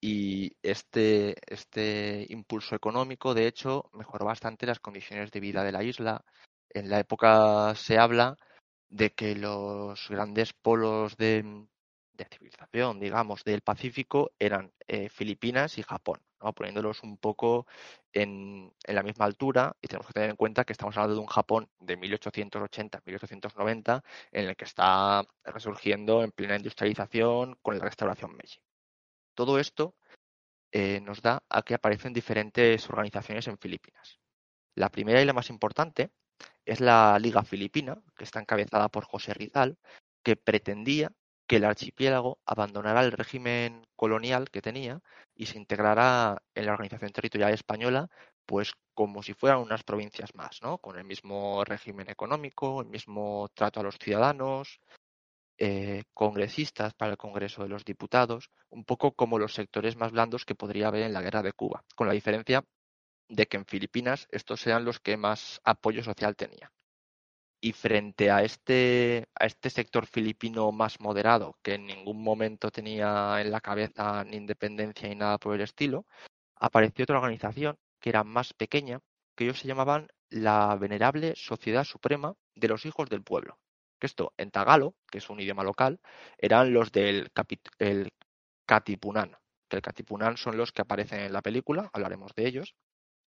Y 0.00 0.56
este, 0.62 1.36
este 1.52 2.26
impulso 2.30 2.76
económico, 2.76 3.34
de 3.34 3.48
hecho, 3.48 3.90
mejoró 3.92 4.26
bastante 4.26 4.66
las 4.66 4.80
condiciones 4.80 5.32
de 5.32 5.40
vida 5.40 5.64
de 5.64 5.72
la 5.72 5.82
isla. 5.82 6.24
En 6.70 6.88
la 6.90 7.00
época 7.00 7.74
se 7.74 7.98
habla 7.98 8.36
de 8.88 9.12
que 9.14 9.34
los 9.36 10.08
grandes 10.10 10.52
polos 10.52 11.16
de, 11.16 11.42
de 12.14 12.24
civilización, 12.26 13.00
digamos, 13.00 13.44
del 13.44 13.62
Pacífico 13.62 14.32
eran 14.38 14.72
eh, 14.86 15.08
Filipinas 15.08 15.78
y 15.78 15.82
Japón, 15.82 16.20
poniéndolos 16.54 17.02
un 17.02 17.16
poco 17.18 17.66
en, 18.12 18.72
en, 18.84 18.94
la 18.94 19.02
misma 19.02 19.24
altura 19.24 19.76
y 19.80 19.88
tenemos 19.88 20.06
que 20.06 20.12
tener 20.12 20.30
en 20.30 20.36
cuenta 20.36 20.64
que 20.64 20.72
estamos 20.72 20.96
hablando 20.96 21.14
de 21.14 21.20
un 21.20 21.26
Japón 21.26 21.68
de 21.80 21.98
1880-1890 21.98 24.02
en 24.32 24.48
el 24.48 24.56
que 24.56 24.64
está 24.64 25.24
resurgiendo 25.44 26.22
en 26.22 26.32
plena 26.32 26.56
industrialización 26.56 27.56
con 27.62 27.78
la 27.78 27.84
restauración 27.84 28.36
Meiji. 28.36 28.60
Todo 29.34 29.58
esto 29.58 29.94
eh, 30.72 31.00
nos 31.00 31.22
da 31.22 31.42
a 31.48 31.62
que 31.62 31.74
aparecen 31.74 32.12
diferentes 32.12 32.88
organizaciones 32.88 33.46
en 33.48 33.58
Filipinas. 33.58 34.18
La 34.74 34.90
primera 34.90 35.22
y 35.22 35.24
la 35.24 35.32
más 35.32 35.50
importante 35.50 36.10
es 36.64 36.80
la 36.80 37.18
Liga 37.18 37.44
Filipina, 37.44 38.02
que 38.16 38.24
está 38.24 38.40
encabezada 38.40 38.88
por 38.88 39.04
José 39.04 39.32
Rizal, 39.32 39.78
que 40.22 40.36
pretendía 40.36 41.12
que 41.46 41.56
el 41.56 41.64
archipiélago 41.64 42.38
abandonara 42.44 43.02
el 43.02 43.12
régimen 43.12 43.86
colonial 43.96 44.50
que 44.50 44.62
tenía 44.62 45.00
y 45.34 45.46
se 45.46 45.58
integrara 45.58 46.42
en 46.54 46.66
la 46.66 46.72
organización 46.72 47.12
territorial 47.12 47.52
española, 47.52 48.08
pues 48.46 48.72
como 48.94 49.22
si 49.22 49.34
fueran 49.34 49.60
unas 49.60 49.84
provincias 49.84 50.34
más, 50.34 50.60
¿no? 50.62 50.78
Con 50.78 50.98
el 50.98 51.04
mismo 51.04 51.64
régimen 51.64 52.10
económico, 52.10 52.80
el 52.80 52.88
mismo 52.88 53.48
trato 53.54 53.80
a 53.80 53.82
los 53.82 53.98
ciudadanos, 53.98 54.80
eh, 55.58 56.04
congresistas 56.12 56.94
para 56.94 57.12
el 57.12 57.16
Congreso 57.16 57.62
de 57.62 57.68
los 57.68 57.84
Diputados, 57.84 58.50
un 58.68 58.84
poco 58.84 59.12
como 59.12 59.38
los 59.38 59.54
sectores 59.54 59.96
más 59.96 60.12
blandos 60.12 60.44
que 60.44 60.54
podría 60.54 60.88
haber 60.88 61.02
en 61.02 61.12
la 61.12 61.22
guerra 61.22 61.42
de 61.42 61.52
Cuba, 61.52 61.84
con 61.94 62.06
la 62.06 62.12
diferencia 62.12 62.64
de 63.28 63.46
que 63.46 63.56
en 63.56 63.66
Filipinas 63.66 64.28
estos 64.30 64.66
eran 64.66 64.84
los 64.84 65.00
que 65.00 65.16
más 65.16 65.60
apoyo 65.64 66.02
social 66.02 66.36
tenían. 66.36 66.70
Y 67.60 67.72
frente 67.72 68.30
a 68.30 68.42
este, 68.42 69.28
a 69.34 69.46
este 69.46 69.70
sector 69.70 70.06
filipino 70.06 70.70
más 70.72 71.00
moderado, 71.00 71.58
que 71.62 71.74
en 71.74 71.86
ningún 71.86 72.22
momento 72.22 72.70
tenía 72.70 73.40
en 73.40 73.50
la 73.50 73.60
cabeza 73.60 74.24
ni 74.24 74.36
independencia 74.36 75.08
ni 75.08 75.14
nada 75.14 75.38
por 75.38 75.54
el 75.54 75.62
estilo, 75.62 76.06
apareció 76.56 77.04
otra 77.04 77.16
organización 77.16 77.78
que 78.00 78.10
era 78.10 78.24
más 78.24 78.52
pequeña, 78.52 79.00
que 79.34 79.44
ellos 79.44 79.58
se 79.58 79.68
llamaban 79.68 80.08
la 80.28 80.76
Venerable 80.76 81.34
Sociedad 81.36 81.84
Suprema 81.84 82.34
de 82.54 82.68
los 82.68 82.84
Hijos 82.86 83.08
del 83.08 83.22
Pueblo. 83.22 83.58
Que 83.98 84.06
esto, 84.06 84.34
en 84.36 84.50
tagalo, 84.50 84.94
que 85.10 85.18
es 85.18 85.30
un 85.30 85.40
idioma 85.40 85.64
local, 85.64 86.00
eran 86.38 86.72
los 86.72 86.92
del 86.92 87.30
el 87.78 88.12
Katipunan. 88.66 89.36
Que 89.68 89.76
el 89.76 89.82
Katipunan 89.82 90.36
son 90.36 90.56
los 90.56 90.72
que 90.72 90.82
aparecen 90.82 91.20
en 91.20 91.32
la 91.32 91.42
película, 91.42 91.90
hablaremos 91.92 92.34
de 92.34 92.46
ellos 92.46 92.74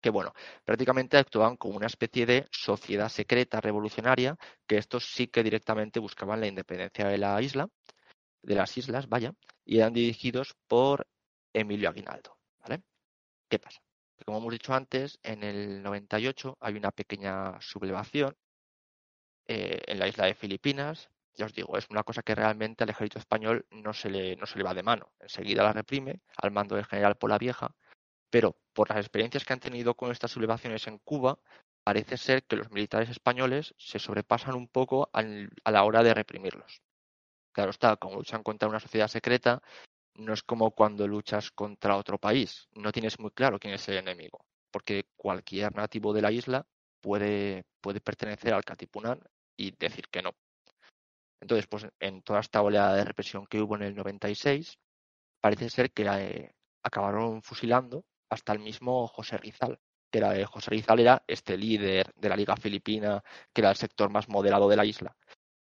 que 0.01 0.09
bueno, 0.09 0.33
prácticamente 0.63 1.17
actuaban 1.17 1.57
como 1.57 1.75
una 1.75 1.87
especie 1.87 2.25
de 2.25 2.47
sociedad 2.51 3.09
secreta 3.09 3.61
revolucionaria, 3.61 4.37
que 4.67 4.77
estos 4.77 5.05
sí 5.05 5.27
que 5.27 5.43
directamente 5.43 5.99
buscaban 5.99 6.39
la 6.39 6.47
independencia 6.47 7.07
de 7.07 7.17
la 7.17 7.41
isla, 7.41 7.67
de 8.43 8.55
las 8.55 8.77
islas, 8.77 9.09
vaya, 9.09 9.33
y 9.65 9.79
eran 9.79 9.93
dirigidos 9.93 10.55
por 10.67 11.07
Emilio 11.53 11.89
Aguinaldo, 11.89 12.37
¿vale? 12.59 12.83
¿Qué 13.49 13.59
pasa? 13.59 13.81
Que 14.17 14.25
como 14.25 14.39
hemos 14.39 14.53
dicho 14.53 14.73
antes, 14.73 15.19
en 15.23 15.43
el 15.43 15.83
98 15.83 16.57
hay 16.59 16.75
una 16.75 16.91
pequeña 16.91 17.59
sublevación 17.61 18.35
eh, 19.47 19.81
en 19.87 19.99
la 19.99 20.07
isla 20.07 20.25
de 20.25 20.35
Filipinas. 20.35 21.09
Ya 21.35 21.45
os 21.45 21.53
digo, 21.53 21.77
es 21.77 21.87
una 21.89 22.03
cosa 22.03 22.23
que 22.23 22.35
realmente 22.35 22.83
al 22.83 22.89
ejército 22.89 23.19
español 23.19 23.65
no 23.71 23.93
se 23.93 24.09
le, 24.09 24.35
no 24.35 24.45
se 24.45 24.57
le 24.57 24.63
va 24.63 24.73
de 24.73 24.83
mano. 24.83 25.13
Enseguida 25.19 25.63
la 25.63 25.73
reprime 25.73 26.21
al 26.37 26.51
mando 26.51 26.75
del 26.75 26.85
general 26.85 27.17
Pola 27.17 27.37
Vieja 27.37 27.75
pero 28.37 28.55
por 28.73 28.89
las 28.89 28.99
experiencias 28.99 29.43
que 29.43 29.53
han 29.53 29.59
tenido 29.59 29.95
con 29.95 30.11
estas 30.11 30.29
sublevaciones 30.29 30.85
en 30.85 30.99
Cuba, 30.99 31.39
parece 31.83 32.17
ser 32.17 32.43
que 32.43 32.55
los 32.55 32.69
militares 32.69 33.09
españoles 33.09 33.73
se 33.79 33.97
sobrepasan 33.97 34.53
un 34.53 34.67
poco 34.67 35.09
a 35.11 35.71
la 35.71 35.83
hora 35.83 36.03
de 36.03 36.13
reprimirlos. 36.13 36.83
Claro 37.51 37.71
está, 37.71 37.95
como 37.95 38.17
luchan 38.17 38.43
contra 38.43 38.69
una 38.69 38.79
sociedad 38.79 39.07
secreta, 39.07 39.63
no 40.13 40.33
es 40.33 40.43
como 40.43 40.69
cuando 40.69 41.07
luchas 41.07 41.49
contra 41.49 41.97
otro 41.97 42.19
país. 42.19 42.67
No 42.73 42.91
tienes 42.91 43.19
muy 43.19 43.31
claro 43.31 43.57
quién 43.57 43.73
es 43.73 43.89
el 43.89 43.97
enemigo, 43.97 44.45
porque 44.69 45.07
cualquier 45.15 45.75
nativo 45.75 46.13
de 46.13 46.21
la 46.21 46.31
isla 46.31 46.67
puede, 47.01 47.65
puede 47.81 48.01
pertenecer 48.01 48.53
al 48.53 48.63
Katipunan 48.63 49.19
y 49.55 49.71
decir 49.71 50.09
que 50.09 50.21
no. 50.21 50.35
Entonces, 51.41 51.65
pues 51.65 51.87
en 51.99 52.21
toda 52.21 52.41
esta 52.41 52.61
oleada 52.61 52.93
de 52.97 53.03
represión 53.03 53.47
que 53.47 53.59
hubo 53.59 53.75
en 53.77 53.81
el 53.81 53.95
96, 53.95 54.77
parece 55.41 55.71
ser 55.71 55.91
que 55.91 56.03
eh, 56.05 56.51
acabaron 56.83 57.41
fusilando 57.41 58.05
hasta 58.29 58.53
el 58.53 58.59
mismo 58.59 59.07
José 59.07 59.37
Rizal, 59.37 59.79
que 60.11 60.19
era 60.19 60.45
José 60.47 60.71
Rizal 60.71 60.99
era 60.99 61.23
este 61.27 61.57
líder 61.57 62.13
de 62.15 62.29
la 62.29 62.35
Liga 62.35 62.55
Filipina, 62.55 63.23
que 63.53 63.61
era 63.61 63.69
el 63.69 63.75
sector 63.75 64.09
más 64.09 64.29
moderado 64.29 64.69
de 64.69 64.75
la 64.75 64.85
isla. 64.85 65.15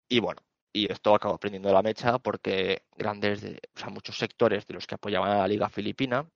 Y 0.08 0.20
bueno, 0.20 0.42
y 0.74 0.92
esto 0.92 1.16
acabó 1.16 1.38
prendiendo 1.38 1.72
la 1.72 1.82
mecha 1.82 2.20
porque 2.20 2.84
grandes, 2.96 3.44
o 3.44 3.80
sea, 3.80 3.90
muchos 3.90 4.18
sectores 4.18 4.68
de 4.68 4.74
los 4.76 4.88
que 4.88 4.96
apoyaban 4.96 5.32
a 5.32 5.38
la 5.40 5.48
Liga 5.48 5.70
Filipina, 5.70 6.30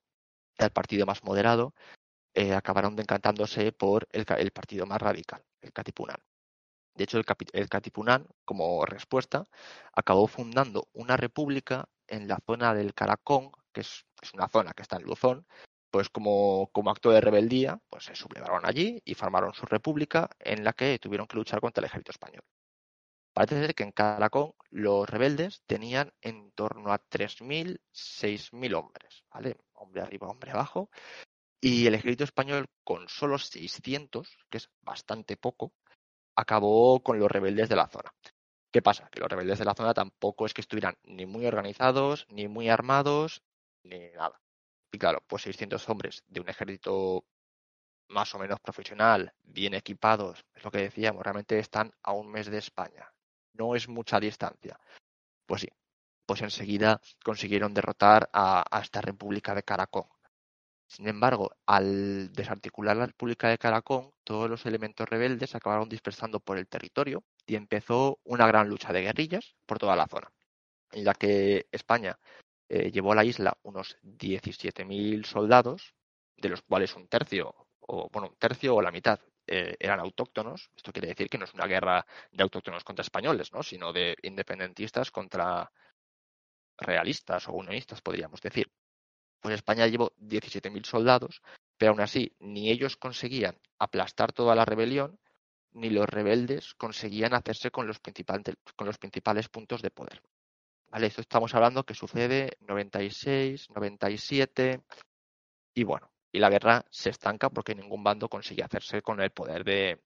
el 0.58 0.72
partido 0.72 1.06
más 1.06 1.24
moderado, 1.24 1.74
eh, 2.34 2.54
acabaron 2.54 2.96
decantándose 2.96 3.72
por 3.72 4.08
el, 4.12 4.26
partido 4.52 4.86
más 4.86 5.02
radical, 5.02 5.44
el 5.62 5.72
Katipunan. 5.72 6.18
De 6.96 7.04
hecho, 7.06 7.20
el, 7.20 7.26
el 7.54 7.70
Katipunan, 7.70 8.28
como 8.46 8.86
respuesta, 8.86 9.46
acabó 9.94 10.28
fundando 10.28 10.88
una 10.94 11.18
república 11.18 11.90
en 12.08 12.28
la 12.28 12.40
zona 12.46 12.74
del 12.74 12.94
Caracón, 12.94 13.52
que 13.72 13.82
es 13.82 14.06
una 14.34 14.48
zona 14.48 14.74
que 14.74 14.84
está 14.84 14.98
en 14.98 15.04
Luzón, 15.04 15.46
pues 15.94 16.10
como, 16.10 16.72
como 16.72 16.90
acto 16.90 17.12
de 17.12 17.22
rebeldía, 17.22 17.80
pues 17.88 18.06
se 18.06 18.16
sublevaron 18.16 18.66
allí 18.66 19.00
y 19.06 19.14
formaron 19.14 19.54
su 19.54 19.68
república 19.68 20.28
en 20.40 20.64
la 20.64 20.74
que 20.74 20.98
tuvieron 20.98 21.28
que 21.28 21.38
luchar 21.38 21.62
contra 21.62 21.82
el 21.82 21.86
ejército 21.86 22.12
español. 22.12 22.42
Parece 23.32 23.60
ser 23.62 23.76
que 23.76 23.84
en 23.84 23.92
Calacón 23.92 24.54
los 24.72 25.08
rebeldes 25.08 25.62
tenían 25.68 26.12
en 26.22 26.52
torno 26.54 26.92
a 26.92 26.98
3.000, 26.98 27.80
6.000 27.92 28.74
hombres, 28.74 29.24
¿vale? 29.32 29.56
Hombre 29.74 30.02
arriba, 30.02 30.30
hombre 30.30 30.50
abajo. 30.50 30.90
Y 31.62 31.86
el 31.86 31.94
ejército 31.94 32.24
español, 32.24 32.66
con 32.84 33.08
solo 33.08 33.38
600, 33.38 34.36
que 34.50 34.58
es 34.58 34.72
bastante 34.82 35.38
poco, 35.38 35.74
acabó 36.36 37.04
con 37.04 37.20
los 37.20 37.32
rebeldes 37.32 37.70
de 37.70 37.76
la 37.76 37.88
zona. 37.88 38.12
¿Qué 38.72 38.82
pasa? 38.82 39.10
Que 39.12 39.20
los 39.20 39.30
rebeldes 39.30 39.60
de 39.60 39.66
la 39.66 39.76
zona 39.76 39.94
tampoco 39.94 40.48
es 40.48 40.56
que 40.56 40.62
estuvieran 40.62 40.98
ni 41.04 41.28
muy 41.28 41.46
organizados, 41.46 42.26
ni 42.30 42.48
muy 42.48 42.68
armados, 42.70 43.44
ni 43.84 44.10
nada. 44.10 44.43
Y 44.94 45.00
claro, 45.00 45.24
pues 45.28 45.42
600 45.42 45.90
hombres 45.90 46.24
de 46.28 46.40
un 46.40 46.48
ejército 46.50 47.26
más 48.10 48.34
o 48.36 48.40
menos 48.40 48.60
profesional, 48.60 49.34
bien 49.42 49.74
equipados, 49.74 50.46
es 50.54 50.64
lo 50.64 50.70
que 50.70 50.78
decíamos, 50.80 51.24
realmente 51.24 51.58
están 51.58 51.92
a 52.04 52.14
un 52.14 52.30
mes 52.30 52.48
de 52.48 52.60
España. 52.60 53.12
No 53.54 53.76
es 53.76 53.90
mucha 53.90 54.20
distancia. 54.20 54.80
Pues 55.48 55.62
sí, 55.62 55.70
pues 56.28 56.42
enseguida 56.44 57.02
consiguieron 57.24 57.74
derrotar 57.74 58.30
a, 58.34 58.64
esta 58.82 59.02
República 59.02 59.56
de 59.56 59.64
Caracón. 59.64 60.06
Sin 60.88 61.08
embargo, 61.08 61.56
al 61.66 62.32
desarticular 62.34 62.96
la 62.96 63.08
República 63.08 63.50
de 63.50 63.58
Caracón, 63.58 64.12
todos 64.24 64.48
los 64.48 64.64
elementos 64.68 65.10
rebeldes 65.10 65.56
acabaron 65.56 65.90
dispersando 65.90 66.40
por 66.40 66.60
el 66.60 66.68
territorio 66.68 67.24
y 67.48 67.56
empezó 67.56 68.20
una 68.26 68.46
gran 68.46 68.70
lucha 68.70 68.94
de 68.94 69.02
guerrillas 69.02 69.56
por 69.66 69.80
toda 69.80 69.96
la 69.96 70.08
zona, 70.08 70.32
en 70.92 71.04
la 71.04 71.16
que 71.16 71.66
España 71.72 72.20
eh, 72.76 72.92
llevó 72.92 73.12
a 73.12 73.16
la 73.16 73.24
isla 73.24 73.56
unos 73.62 74.00
17.000 74.02 75.26
soldados, 75.26 75.94
de 76.38 76.50
los 76.50 76.64
cuales 76.64 76.96
un 76.96 77.08
tercio, 77.08 77.54
o 77.82 78.10
bueno, 78.12 78.30
un 78.30 78.36
tercio 78.38 78.74
o 78.76 78.82
la 78.82 78.90
mitad 78.90 79.20
eh, 79.46 79.76
eran 79.80 80.00
autóctonos. 80.00 80.72
Esto 80.76 80.92
quiere 80.92 81.10
decir 81.10 81.30
que 81.30 81.38
no 81.38 81.46
es 81.46 81.54
una 81.54 81.68
guerra 81.68 82.04
de 82.32 82.42
autóctonos 82.42 82.84
contra 82.84 83.04
españoles, 83.04 83.54
¿no? 83.54 83.62
sino 83.62 83.94
de 83.94 84.18
independentistas 84.24 85.12
contra 85.12 85.72
realistas 86.80 87.48
o 87.48 87.54
unionistas, 87.54 88.02
podríamos 88.02 88.42
decir. 88.42 88.72
Pues 89.40 89.54
España 89.54 89.86
llevó 89.86 90.12
17.000 90.18 90.84
soldados, 90.84 91.44
pero 91.78 91.92
aún 91.92 92.02
así 92.02 92.36
ni 92.40 92.72
ellos 92.72 92.98
conseguían 92.98 93.56
aplastar 93.78 94.34
toda 94.34 94.56
la 94.56 94.66
rebelión, 94.66 95.20
ni 95.74 95.92
los 95.92 96.10
rebeldes 96.10 96.74
conseguían 96.74 97.36
hacerse 97.36 97.70
con 97.70 97.86
los, 97.86 98.00
con 98.76 98.88
los 98.88 98.98
principales 98.98 99.48
puntos 99.48 99.84
de 99.84 99.92
poder. 99.92 100.24
¿Vale? 100.94 101.08
Esto 101.08 101.22
estamos 101.22 101.56
hablando 101.56 101.84
que 101.84 101.96
sucede 101.96 102.56
96, 102.60 103.72
97 103.72 104.84
y 105.74 105.84
bueno, 105.86 106.12
y 106.32 106.38
la 106.38 106.52
guerra 106.52 106.86
se 106.92 107.10
estanca 107.10 107.50
porque 107.50 107.74
ningún 107.74 108.04
bando 108.04 108.30
consigue 108.30 108.62
hacerse 108.62 109.02
con 109.02 109.20
el 109.20 109.32
poder 109.32 109.64
de, 109.64 110.04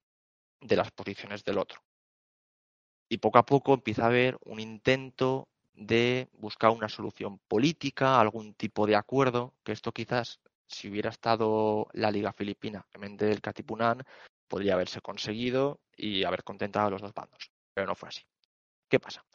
de 0.61 0.75
las 0.77 0.91
posiciones 0.91 1.43
del 1.43 1.57
otro. 1.57 1.83
Y 3.09 3.17
poco 3.17 3.37
a 3.37 3.45
poco 3.45 3.73
empieza 3.73 4.03
a 4.03 4.07
haber 4.07 4.37
un 4.45 4.61
intento 4.61 5.49
de 5.73 6.29
buscar 6.31 6.69
una 6.69 6.87
solución 6.87 7.37
política, 7.49 8.21
algún 8.21 8.53
tipo 8.53 8.87
de 8.87 8.95
acuerdo, 8.95 9.55
que 9.65 9.73
esto 9.73 9.91
quizás, 9.91 10.39
si 10.67 10.87
hubiera 10.87 11.09
estado 11.09 11.87
la 11.91 12.11
Liga 12.11 12.31
Filipina 12.31 12.87
en 12.93 13.01
mente 13.01 13.25
del 13.25 13.41
Katipunan, 13.41 14.05
podría 14.47 14.75
haberse 14.75 15.01
conseguido 15.01 15.81
y 15.97 16.23
haber 16.23 16.45
contentado 16.45 16.87
a 16.87 16.91
los 16.91 17.01
dos 17.01 17.13
bandos. 17.13 17.51
Pero 17.73 17.87
no 17.87 17.95
fue 17.95 18.07
así. 18.07 18.23
¿Qué 18.87 19.01
pasa? 19.01 19.26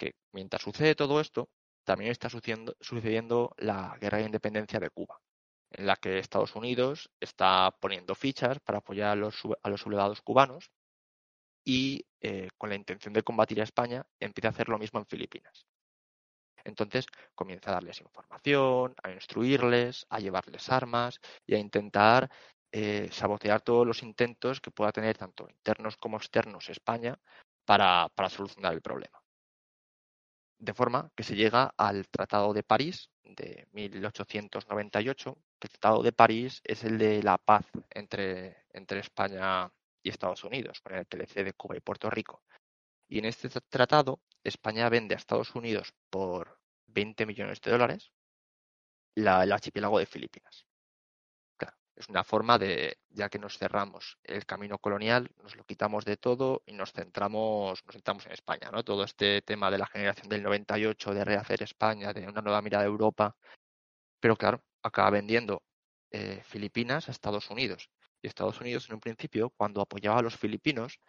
Que 0.00 0.14
mientras 0.32 0.62
sucede 0.62 0.94
todo 0.94 1.20
esto, 1.20 1.50
también 1.84 2.10
está 2.10 2.30
sucediendo, 2.30 2.74
sucediendo 2.80 3.54
la 3.58 3.98
guerra 4.00 4.16
de 4.18 4.24
independencia 4.24 4.80
de 4.80 4.88
Cuba, 4.88 5.20
en 5.70 5.86
la 5.86 5.96
que 5.96 6.18
Estados 6.18 6.56
Unidos 6.56 7.10
está 7.20 7.76
poniendo 7.80 8.14
fichas 8.14 8.60
para 8.60 8.78
apoyar 8.78 9.10
a 9.10 9.14
los, 9.16 9.42
a 9.62 9.68
los 9.68 9.82
sublevados 9.82 10.22
cubanos 10.22 10.70
y 11.66 12.06
eh, 12.22 12.48
con 12.56 12.70
la 12.70 12.76
intención 12.76 13.12
de 13.12 13.22
combatir 13.22 13.60
a 13.60 13.64
España 13.64 14.06
empieza 14.18 14.48
a 14.48 14.52
hacer 14.52 14.70
lo 14.70 14.78
mismo 14.78 15.00
en 15.00 15.06
Filipinas. 15.06 15.66
Entonces 16.64 17.04
comienza 17.34 17.70
a 17.70 17.74
darles 17.74 18.00
información, 18.00 18.94
a 19.02 19.10
instruirles, 19.10 20.06
a 20.08 20.18
llevarles 20.20 20.70
armas 20.70 21.20
y 21.46 21.54
a 21.56 21.58
intentar 21.58 22.30
eh, 22.72 23.10
sabotear 23.12 23.60
todos 23.60 23.86
los 23.86 24.02
intentos 24.02 24.62
que 24.62 24.70
pueda 24.70 24.92
tener 24.92 25.18
tanto 25.18 25.46
internos 25.50 25.98
como 25.98 26.16
externos 26.16 26.70
España 26.70 27.18
para, 27.66 28.08
para 28.14 28.30
solucionar 28.30 28.72
el 28.72 28.80
problema. 28.80 29.19
De 30.60 30.74
forma 30.74 31.10
que 31.16 31.22
se 31.22 31.36
llega 31.36 31.72
al 31.78 32.06
Tratado 32.08 32.52
de 32.52 32.62
París 32.62 33.10
de 33.24 33.66
1898, 33.72 35.38
que 35.58 35.66
el 35.66 35.70
Tratado 35.70 36.02
de 36.02 36.12
París 36.12 36.60
es 36.64 36.84
el 36.84 36.98
de 36.98 37.22
la 37.22 37.38
paz 37.38 37.64
entre, 37.88 38.66
entre 38.74 39.00
España 39.00 39.72
y 40.02 40.10
Estados 40.10 40.44
Unidos, 40.44 40.82
con 40.82 40.94
el 40.94 41.06
que 41.06 41.26
cede 41.26 41.54
Cuba 41.54 41.78
y 41.78 41.80
Puerto 41.80 42.10
Rico. 42.10 42.42
Y 43.08 43.18
en 43.18 43.24
este 43.24 43.48
tratado, 43.48 44.20
España 44.44 44.90
vende 44.90 45.14
a 45.14 45.18
Estados 45.18 45.54
Unidos 45.54 45.94
por 46.10 46.60
20 46.88 47.24
millones 47.24 47.62
de 47.62 47.70
dólares 47.70 48.12
la, 49.14 49.42
el 49.44 49.52
archipiélago 49.52 49.98
de 49.98 50.06
Filipinas. 50.06 50.66
Es 52.00 52.08
una 52.08 52.24
forma 52.24 52.58
de, 52.58 52.96
ya 53.10 53.28
que 53.28 53.38
nos 53.38 53.58
cerramos 53.58 54.16
el 54.24 54.46
camino 54.46 54.78
colonial, 54.78 55.30
nos 55.42 55.54
lo 55.54 55.64
quitamos 55.64 56.06
de 56.06 56.16
todo 56.16 56.62
y 56.64 56.72
nos 56.72 56.94
centramos, 56.94 57.84
nos 57.84 57.92
centramos 57.92 58.24
en 58.24 58.32
España, 58.32 58.70
¿no? 58.72 58.82
Todo 58.82 59.04
este 59.04 59.42
tema 59.42 59.70
de 59.70 59.76
la 59.76 59.86
generación 59.86 60.30
del 60.30 60.42
98, 60.42 61.12
de 61.12 61.24
rehacer 61.26 61.62
España, 61.62 62.14
de 62.14 62.26
una 62.26 62.40
nueva 62.40 62.62
mirada 62.62 62.84
de 62.84 62.88
Europa. 62.88 63.36
Pero 64.18 64.34
claro, 64.34 64.64
acaba 64.82 65.10
vendiendo 65.10 65.62
eh, 66.10 66.40
Filipinas 66.42 67.06
a 67.08 67.12
Estados 67.12 67.50
Unidos. 67.50 67.90
Y 68.22 68.28
Estados 68.28 68.58
Unidos, 68.62 68.88
en 68.88 68.94
un 68.94 69.00
principio, 69.00 69.50
cuando 69.50 69.82
apoyaba 69.82 70.20
a 70.20 70.22
los 70.22 70.38
filipinos, 70.38 71.00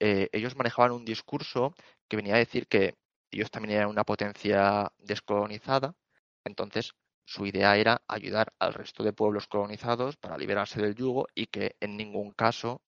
eh, 0.00 0.30
ellos 0.32 0.56
manejaban 0.56 0.92
un 0.92 1.04
discurso 1.04 1.74
que 2.08 2.16
venía 2.16 2.36
a 2.36 2.38
decir 2.38 2.68
que 2.68 2.96
ellos 3.30 3.50
también 3.50 3.76
eran 3.76 3.90
una 3.90 4.04
potencia 4.04 4.90
descolonizada, 4.96 5.94
entonces 6.42 6.94
su 7.28 7.44
idea 7.44 7.76
era 7.76 8.00
ayudar 8.08 8.54
al 8.58 8.72
resto 8.72 9.04
de 9.04 9.12
pueblos 9.12 9.46
colonizados 9.48 10.16
para 10.16 10.38
liberarse 10.38 10.80
del 10.80 10.94
yugo 10.94 11.26
y 11.34 11.48
que 11.48 11.76
en 11.78 11.98
ningún 11.98 12.32
caso 12.32 12.80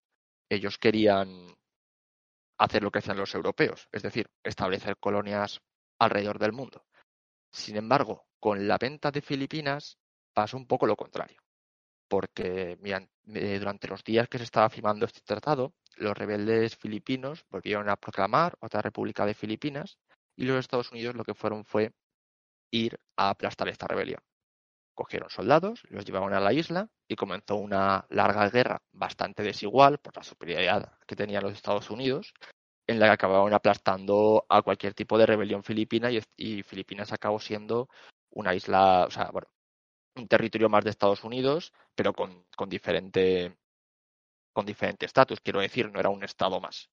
ellos 0.48 0.78
querían 0.78 1.28
hacer 2.58 2.82
lo 2.82 2.90
que 2.90 3.00
hacían 3.00 3.18
los 3.18 3.34
europeos, 3.34 3.86
es 3.92 4.02
decir, 4.02 4.30
establecer 4.42 4.96
colonias 4.96 5.60
alrededor 5.98 6.38
del 6.38 6.52
mundo. 6.52 6.86
Sin 7.52 7.76
embargo, 7.76 8.24
con 8.40 8.66
la 8.66 8.78
venta 8.78 9.10
de 9.10 9.20
Filipinas 9.20 9.98
pasó 10.32 10.56
un 10.56 10.66
poco 10.66 10.86
lo 10.86 10.96
contrario 10.96 11.42
porque 12.08 12.78
eh, 13.26 13.58
durante 13.58 13.88
los 13.88 14.02
días 14.02 14.26
que 14.28 14.38
se 14.38 14.44
estaba 14.44 14.70
firmando 14.70 15.04
este 15.04 15.20
tratado, 15.20 15.74
los 15.96 16.16
rebeldes 16.16 16.76
filipinos 16.76 17.44
volvieron 17.50 17.90
a 17.90 17.96
proclamar 17.96 18.56
otra 18.60 18.80
república 18.80 19.26
de 19.26 19.34
Filipinas 19.34 19.98
y 20.34 20.44
los 20.44 20.58
Estados 20.58 20.90
Unidos 20.90 21.14
lo 21.14 21.24
que 21.24 21.34
fueron 21.34 21.64
fue 21.64 21.92
ir 22.72 22.98
a 23.16 23.30
aplastar 23.30 23.68
esta 23.68 23.86
rebelión. 23.86 24.20
Cogieron 25.00 25.30
soldados, 25.30 25.80
los 25.88 26.04
llevaron 26.04 26.34
a 26.34 26.40
la 26.40 26.52
isla 26.52 26.90
y 27.08 27.16
comenzó 27.16 27.56
una 27.56 28.04
larga 28.10 28.50
guerra 28.50 28.82
bastante 28.92 29.42
desigual 29.42 29.96
por 29.98 30.14
la 30.14 30.22
superioridad 30.22 30.92
que 31.06 31.16
tenían 31.16 31.42
los 31.42 31.54
Estados 31.54 31.88
Unidos, 31.88 32.34
en 32.86 33.00
la 33.00 33.06
que 33.06 33.12
acabaron 33.12 33.54
aplastando 33.54 34.44
a 34.46 34.60
cualquier 34.60 34.92
tipo 34.92 35.16
de 35.16 35.24
rebelión 35.24 35.64
filipina 35.64 36.10
y, 36.10 36.62
Filipinas 36.62 37.14
acabó 37.14 37.40
siendo 37.40 37.88
una 38.28 38.54
isla, 38.54 39.06
o 39.06 39.10
sea, 39.10 39.30
bueno, 39.32 39.48
un 40.16 40.28
territorio 40.28 40.68
más 40.68 40.84
de 40.84 40.90
Estados 40.90 41.24
Unidos, 41.24 41.72
pero 41.94 42.12
con 42.12 42.44
diferente 42.68 43.56
con 44.52 44.66
diferente 44.66 45.06
estatus, 45.06 45.40
quiero 45.40 45.60
decir, 45.60 45.90
no 45.90 45.98
era 45.98 46.10
un 46.10 46.24
estado 46.24 46.60
más. 46.60 46.90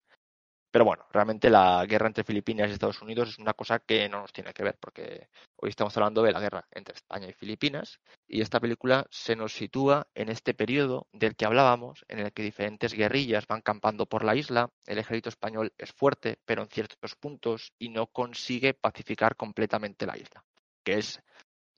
Pero 0.72 0.86
bueno, 0.86 1.06
realmente 1.12 1.50
la 1.50 1.86
guerra 1.86 2.08
entre 2.08 2.24
Filipinas 2.24 2.70
y 2.70 2.74
Estados 2.74 3.02
Unidos 3.02 3.30
es 3.30 3.40
una 3.40 3.54
cosa 3.54 3.80
que 3.80 4.10
no 4.10 4.22
nos 4.22 4.34
tiene 4.34 4.54
que 4.54 4.64
ver, 4.64 4.78
porque 4.80 5.30
hoy 5.56 5.70
estamos 5.70 5.96
hablando 5.98 6.22
de 6.22 6.32
la 6.32 6.40
guerra 6.40 6.68
entre 6.72 6.96
España 6.96 7.28
y 7.28 7.34
Filipinas, 7.34 8.00
y 8.28 8.42
esta 8.42 8.60
película 8.60 9.08
se 9.10 9.36
nos 9.36 9.54
sitúa 9.54 10.08
en 10.14 10.30
este 10.30 10.54
periodo 10.54 11.08
del 11.14 11.36
que 11.36 11.46
hablábamos, 11.46 12.06
en 12.10 12.20
el 12.20 12.34
que 12.34 12.44
diferentes 12.44 12.94
guerrillas 12.94 13.48
van 13.48 13.62
campando 13.62 14.06
por 14.06 14.24
la 14.24 14.36
isla, 14.36 14.70
el 14.86 14.98
ejército 14.98 15.30
español 15.30 15.74
es 15.78 15.94
fuerte, 15.94 16.38
pero 16.46 16.64
en 16.64 16.70
ciertos 16.70 17.16
puntos, 17.16 17.72
y 17.80 17.90
no 17.90 18.08
consigue 18.08 18.74
pacificar 18.74 19.36
completamente 19.36 20.06
la 20.06 20.18
isla, 20.18 20.44
que 20.84 21.00
es 21.00 21.22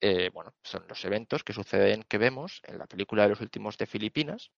eh, 0.01 0.29
bueno, 0.33 0.53
son 0.63 0.85
los 0.87 1.03
eventos 1.03 1.43
que 1.43 1.53
suceden, 1.53 2.03
que 2.03 2.17
vemos 2.17 2.61
en 2.63 2.77
la 2.77 2.87
película 2.87 3.23
de 3.23 3.29
los 3.29 3.41
últimos 3.41 3.77
de 3.77 3.85
Filipinas 3.85 4.51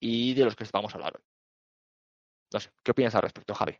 y 0.00 0.34
de 0.34 0.44
los 0.44 0.56
que 0.56 0.64
vamos 0.72 0.94
a 0.94 0.96
hablar 0.96 1.16
hoy. 1.16 1.31
No 2.52 2.60
sé, 2.60 2.70
¿qué 2.82 2.90
opinas 2.90 3.14
al 3.14 3.22
respecto, 3.22 3.54
Javi? 3.54 3.76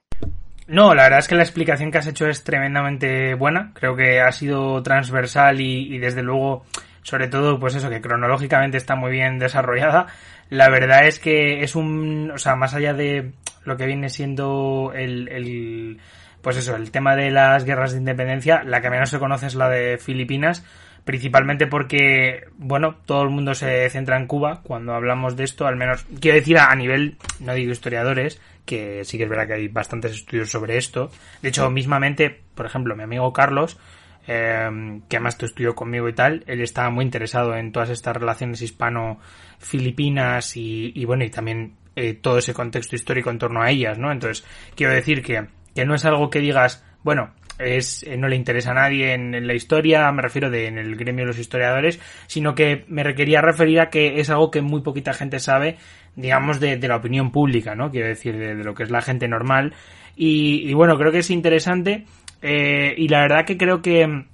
No, 0.66 0.94
la 0.94 1.04
verdad 1.04 1.18
es 1.18 1.28
que 1.28 1.34
la 1.34 1.42
explicación 1.42 1.90
que 1.90 1.98
has 1.98 2.06
hecho 2.06 2.26
es 2.26 2.44
tremendamente 2.44 3.34
buena. 3.34 3.72
Creo 3.74 3.96
que 3.96 4.20
ha 4.20 4.32
sido 4.32 4.82
transversal 4.82 5.60
y, 5.60 5.98
desde 5.98 6.22
luego, 6.22 6.64
sobre 7.02 7.28
todo, 7.28 7.58
pues 7.58 7.74
eso, 7.74 7.90
que 7.90 8.00
cronológicamente 8.00 8.78
está 8.78 8.94
muy 8.94 9.10
bien 9.10 9.38
desarrollada. 9.38 10.06
La 10.50 10.68
verdad 10.68 11.06
es 11.06 11.18
que 11.18 11.62
es 11.62 11.74
un, 11.74 12.30
o 12.30 12.38
sea, 12.38 12.56
más 12.56 12.74
allá 12.74 12.94
de 12.94 13.32
lo 13.64 13.76
que 13.76 13.86
viene 13.86 14.08
siendo 14.08 14.92
el, 14.94 15.28
el 15.28 16.00
pues 16.42 16.56
eso, 16.56 16.76
el 16.76 16.90
tema 16.90 17.16
de 17.16 17.30
las 17.30 17.64
guerras 17.64 17.92
de 17.92 17.98
independencia, 17.98 18.62
la 18.64 18.80
que 18.80 18.90
menos 18.90 19.10
se 19.10 19.18
conoce 19.18 19.46
es 19.46 19.54
la 19.54 19.68
de 19.68 19.96
Filipinas, 19.98 20.64
principalmente 21.04 21.66
porque, 21.66 22.44
bueno, 22.56 22.96
todo 23.06 23.22
el 23.22 23.30
mundo 23.30 23.54
se 23.54 23.88
centra 23.90 24.16
en 24.16 24.26
Cuba 24.26 24.60
cuando 24.62 24.94
hablamos 24.94 25.36
de 25.36 25.44
esto, 25.44 25.66
al 25.66 25.76
menos, 25.76 26.04
quiero 26.20 26.38
decir 26.38 26.58
a, 26.58 26.74
nivel, 26.74 27.16
no 27.40 27.54
digo 27.54 27.72
historiadores, 27.72 28.40
que 28.64 29.04
sí 29.04 29.18
que 29.18 29.24
es 29.24 29.30
verdad 29.30 29.46
que 29.46 29.54
hay 29.54 29.68
bastantes 29.68 30.12
estudios 30.12 30.50
sobre 30.50 30.76
esto. 30.76 31.10
De 31.42 31.48
hecho, 31.48 31.68
mismamente, 31.70 32.42
por 32.54 32.66
ejemplo, 32.66 32.96
mi 32.96 33.02
amigo 33.02 33.32
Carlos, 33.32 33.78
eh, 34.26 35.00
que 35.08 35.16
además 35.16 35.38
te 35.38 35.46
estudió 35.46 35.74
conmigo 35.74 36.08
y 36.08 36.12
tal, 36.12 36.44
él 36.46 36.60
estaba 36.60 36.90
muy 36.90 37.04
interesado 37.04 37.56
en 37.56 37.72
todas 37.72 37.90
estas 37.90 38.16
relaciones 38.16 38.62
hispano-filipinas 38.62 40.56
y, 40.56 40.92
y, 40.94 41.04
bueno, 41.04 41.24
y 41.24 41.30
también 41.30 41.76
eh, 41.96 42.14
todo 42.14 42.38
ese 42.38 42.54
contexto 42.54 42.96
histórico 42.96 43.30
en 43.30 43.38
torno 43.38 43.62
a 43.62 43.70
ellas, 43.70 43.98
¿no? 43.98 44.12
Entonces, 44.12 44.46
quiero 44.74 44.92
decir 44.92 45.22
que 45.22 45.46
que 45.74 45.84
no 45.84 45.94
es 45.94 46.04
algo 46.04 46.30
que 46.30 46.40
digas, 46.40 46.84
bueno, 47.02 47.30
es, 47.58 48.02
eh, 48.02 48.16
no 48.16 48.28
le 48.28 48.36
interesa 48.36 48.72
a 48.72 48.74
nadie 48.74 49.12
en, 49.12 49.46
la 49.46 49.54
historia, 49.54 50.10
me 50.12 50.22
refiero 50.22 50.50
de 50.50 50.66
en 50.66 50.78
el 50.78 50.96
gremio 50.96 51.24
de 51.24 51.28
los 51.28 51.38
historiadores, 51.38 52.00
sino 52.26 52.54
que 52.54 52.84
me 52.88 53.04
requería 53.04 53.40
referir 53.40 53.80
a 53.80 53.90
que 53.90 54.20
es 54.20 54.30
algo 54.30 54.50
que 54.50 54.62
muy 54.62 54.82
poquita 54.82 55.12
gente 55.12 55.38
sabe, 55.38 55.76
digamos, 56.16 56.60
de, 56.60 56.76
la 56.76 56.96
opinión 56.96 57.30
pública, 57.30 57.74
¿no? 57.74 57.90
Quiero 57.90 58.08
decir, 58.08 58.36
de, 58.36 58.54
lo 58.54 58.74
que 58.74 58.82
es 58.82 58.90
la 58.90 59.02
gente 59.02 59.28
normal. 59.28 59.74
Y, 60.14 60.72
bueno, 60.74 60.98
creo 60.98 61.10
que 61.10 61.18
es 61.18 61.30
interesante 61.30 62.04
eh, 62.42 62.94
y 62.96 63.08
la 63.08 63.22
verdad 63.22 63.46
que 63.46 63.56
creo 63.56 63.80
que 63.80 64.26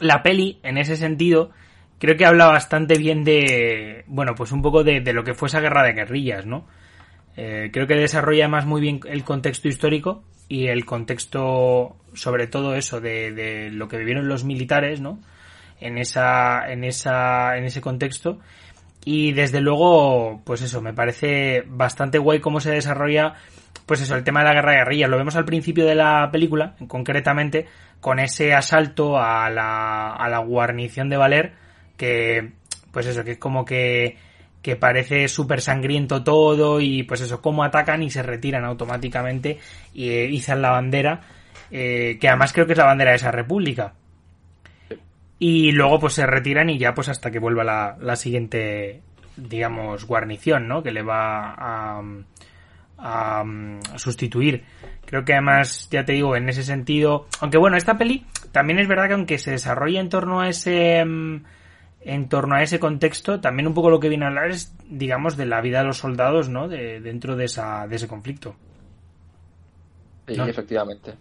la 0.00 0.22
peli, 0.22 0.60
en 0.62 0.78
ese 0.78 0.96
sentido, 0.96 1.50
creo 1.98 2.16
que 2.16 2.24
habla 2.24 2.46
bastante 2.46 2.98
bien 2.98 3.24
de, 3.24 4.04
bueno, 4.06 4.34
pues 4.34 4.52
un 4.52 4.62
poco 4.62 4.84
de, 4.84 5.00
lo 5.12 5.24
que 5.24 5.34
fue 5.34 5.48
esa 5.48 5.60
guerra 5.60 5.82
de 5.82 5.92
guerrillas, 5.92 6.46
¿no? 6.46 6.66
Eh, 7.36 7.70
creo 7.72 7.86
que 7.86 7.94
desarrolla 7.94 8.48
más 8.48 8.66
muy 8.66 8.80
bien 8.80 9.00
el 9.08 9.24
contexto 9.24 9.68
histórico 9.68 10.24
y 10.48 10.66
el 10.68 10.84
contexto, 10.84 11.96
sobre 12.14 12.46
todo 12.46 12.74
eso, 12.74 13.00
de, 13.00 13.32
de 13.32 13.70
lo 13.70 13.88
que 13.88 13.98
vivieron 13.98 14.28
los 14.28 14.44
militares, 14.44 15.00
¿no? 15.00 15.20
En 15.80 15.98
esa, 15.98 16.70
en 16.70 16.84
esa, 16.84 17.56
en 17.56 17.64
ese 17.64 17.80
contexto. 17.80 18.38
Y 19.10 19.32
desde 19.32 19.62
luego, 19.62 20.42
pues 20.44 20.60
eso, 20.60 20.82
me 20.82 20.92
parece 20.92 21.64
bastante 21.66 22.18
guay 22.18 22.40
cómo 22.40 22.60
se 22.60 22.72
desarrolla, 22.72 23.32
pues 23.86 24.02
eso, 24.02 24.14
el 24.14 24.22
tema 24.22 24.40
de 24.40 24.48
la 24.48 24.52
guerra 24.52 24.72
de 24.72 24.78
guerrillas. 24.80 25.08
Lo 25.08 25.16
vemos 25.16 25.34
al 25.34 25.46
principio 25.46 25.86
de 25.86 25.94
la 25.94 26.28
película, 26.30 26.74
concretamente, 26.88 27.64
con 28.00 28.18
ese 28.18 28.52
asalto 28.52 29.16
a 29.16 29.48
la, 29.48 30.12
a 30.12 30.28
la 30.28 30.40
guarnición 30.40 31.08
de 31.08 31.16
Valer, 31.16 31.54
que, 31.96 32.52
pues 32.92 33.06
eso, 33.06 33.24
que 33.24 33.30
es 33.30 33.38
como 33.38 33.64
que 33.64 34.18
que 34.60 34.76
parece 34.76 35.28
súper 35.28 35.62
sangriento 35.62 36.22
todo 36.22 36.78
y 36.78 37.04
pues 37.04 37.22
eso, 37.22 37.40
cómo 37.40 37.64
atacan 37.64 38.02
y 38.02 38.10
se 38.10 38.22
retiran 38.22 38.66
automáticamente 38.66 39.58
y 39.94 40.10
eh, 40.10 40.26
izan 40.26 40.60
la 40.60 40.72
bandera, 40.72 41.22
eh, 41.70 42.18
que 42.20 42.28
además 42.28 42.52
creo 42.52 42.66
que 42.66 42.72
es 42.72 42.78
la 42.78 42.84
bandera 42.84 43.12
de 43.12 43.16
esa 43.16 43.30
república. 43.30 43.94
Y 45.38 45.72
luego 45.72 46.00
pues 46.00 46.14
se 46.14 46.26
retiran 46.26 46.68
y 46.70 46.78
ya 46.78 46.94
pues 46.94 47.08
hasta 47.08 47.30
que 47.30 47.38
vuelva 47.38 47.62
la, 47.64 47.96
la 48.00 48.16
siguiente, 48.16 49.02
digamos, 49.36 50.04
guarnición, 50.04 50.66
¿no? 50.66 50.82
Que 50.82 50.90
le 50.90 51.02
va 51.02 51.54
a, 51.56 52.02
a, 52.98 53.44
sustituir. 53.96 54.64
Creo 55.06 55.24
que 55.24 55.34
además, 55.34 55.88
ya 55.90 56.04
te 56.04 56.12
digo, 56.12 56.36
en 56.36 56.48
ese 56.48 56.64
sentido, 56.64 57.26
aunque 57.40 57.58
bueno, 57.58 57.76
esta 57.76 57.96
peli 57.96 58.26
también 58.52 58.78
es 58.78 58.88
verdad 58.88 59.06
que 59.06 59.14
aunque 59.14 59.38
se 59.38 59.52
desarrolla 59.52 60.00
en 60.00 60.08
torno 60.08 60.40
a 60.40 60.48
ese 60.48 61.04
mm, 61.04 61.44
en 62.00 62.28
torno 62.28 62.54
a 62.54 62.62
ese 62.62 62.78
contexto, 62.80 63.40
también 63.40 63.66
un 63.66 63.74
poco 63.74 63.90
lo 63.90 64.00
que 64.00 64.08
viene 64.08 64.24
a 64.24 64.28
hablar 64.28 64.50
es, 64.50 64.74
digamos, 64.88 65.36
de 65.36 65.46
la 65.46 65.60
vida 65.60 65.80
de 65.80 65.86
los 65.86 65.98
soldados, 65.98 66.48
¿no? 66.48 66.68
De, 66.68 67.00
dentro 67.00 67.36
de, 67.36 67.44
esa, 67.44 67.86
de 67.86 67.96
ese 67.96 68.08
conflicto. 68.08 68.56
Sí, 70.26 70.40
efectivamente. 70.40 71.14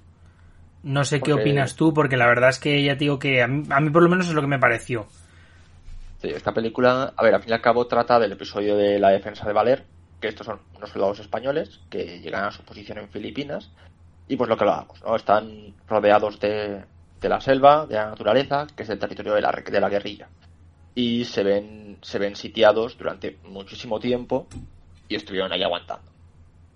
No 0.87 1.03
sé 1.03 1.19
qué 1.19 1.33
opinas 1.33 1.75
tú, 1.75 1.93
porque 1.93 2.15
la 2.15 2.27
verdad 2.27 2.49
es 2.49 2.59
que 2.59 2.81
ya 2.81 2.93
te 2.93 2.99
digo 2.99 3.19
que 3.19 3.43
a 3.43 3.47
mí, 3.47 3.63
a 3.69 3.81
mí 3.81 3.89
por 3.89 4.01
lo 4.01 4.09
menos 4.09 4.29
es 4.29 4.33
lo 4.33 4.39
que 4.39 4.47
me 4.47 4.57
pareció. 4.57 5.05
Sí, 6.21 6.29
esta 6.29 6.53
película, 6.53 7.13
a 7.13 7.23
ver, 7.23 7.35
al 7.35 7.41
fin 7.41 7.51
y 7.51 7.53
al 7.53 7.61
cabo 7.61 7.87
trata 7.87 8.17
del 8.19 8.31
episodio 8.31 8.77
de 8.77 8.97
la 8.97 9.09
defensa 9.09 9.45
de 9.45 9.51
Valer, 9.51 9.83
que 10.21 10.29
estos 10.29 10.45
son 10.47 10.61
unos 10.77 10.89
soldados 10.89 11.19
españoles 11.19 11.81
que 11.89 12.21
llegan 12.21 12.45
a 12.45 12.51
su 12.51 12.63
posición 12.63 12.99
en 12.99 13.09
Filipinas 13.09 13.69
y 14.29 14.37
pues 14.37 14.49
lo 14.49 14.55
que 14.55 14.63
lo 14.63 14.71
hagamos, 14.71 15.03
¿no? 15.03 15.17
Están 15.17 15.73
rodeados 15.89 16.39
de, 16.39 16.85
de 17.19 17.29
la 17.29 17.41
selva, 17.41 17.85
de 17.85 17.95
la 17.95 18.11
naturaleza, 18.11 18.65
que 18.73 18.83
es 18.83 18.89
el 18.89 18.97
territorio 18.97 19.33
de 19.33 19.41
la, 19.41 19.51
de 19.51 19.81
la 19.81 19.89
guerrilla. 19.89 20.29
Y 20.95 21.25
se 21.25 21.43
ven, 21.43 21.97
se 22.01 22.17
ven 22.17 22.37
sitiados 22.37 22.97
durante 22.97 23.39
muchísimo 23.43 23.99
tiempo 23.99 24.47
y 25.09 25.15
estuvieron 25.15 25.51
ahí 25.51 25.63
aguantando. 25.63 26.09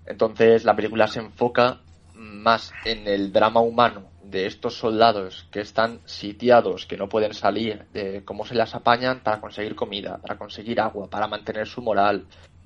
Entonces 0.05 0.65
la 0.65 0.75
película 0.75 1.07
se 1.07 1.19
enfoca 1.19 1.79
más 2.21 2.73
en 2.85 3.07
el 3.07 3.31
drama 3.33 3.61
humano 3.61 4.11
de 4.23 4.45
estos 4.45 4.75
soldados 4.77 5.47
que 5.51 5.61
están 5.61 5.99
sitiados, 6.05 6.85
que 6.85 6.95
no 6.95 7.09
pueden 7.09 7.33
salir, 7.33 7.85
de 7.91 8.23
cómo 8.23 8.45
se 8.45 8.55
las 8.55 8.75
apañan 8.75 9.19
para 9.19 9.41
conseguir 9.41 9.75
comida, 9.75 10.17
para 10.17 10.37
conseguir 10.37 10.79
agua, 10.79 11.09
para 11.09 11.27
mantener 11.27 11.67
su 11.67 11.81
moral, 11.81 12.25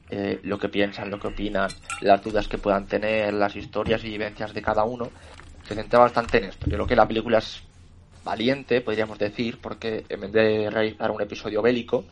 eh, 0.10 0.40
lo 0.44 0.60
que 0.60 0.70
piensan, 0.70 1.10
lo 1.10 1.20
que 1.20 1.30
opinan, 1.30 1.72
las 2.02 2.22
dudas 2.24 2.48
que 2.48 2.60
puedan 2.60 2.86
tener, 2.86 3.34
las 3.34 3.56
historias 3.56 4.04
y 4.04 4.10
vivencias 4.10 4.54
de 4.54 4.62
cada 4.62 4.84
uno, 4.84 5.10
se 5.68 5.74
centra 5.74 6.00
bastante 6.00 6.38
en 6.38 6.46
esto. 6.46 6.66
Yo 6.68 6.74
creo 6.74 6.88
que 6.88 6.96
la 6.96 7.08
película 7.08 7.40
es 7.40 7.64
valiente, 8.24 8.82
podríamos 8.82 9.18
decir, 9.18 9.60
porque 9.60 10.06
en 10.10 10.20
vez 10.20 10.32
de 10.32 10.70
realizar 10.70 11.10
un 11.10 11.22
episodio 11.22 11.62
bélico, 11.62 12.06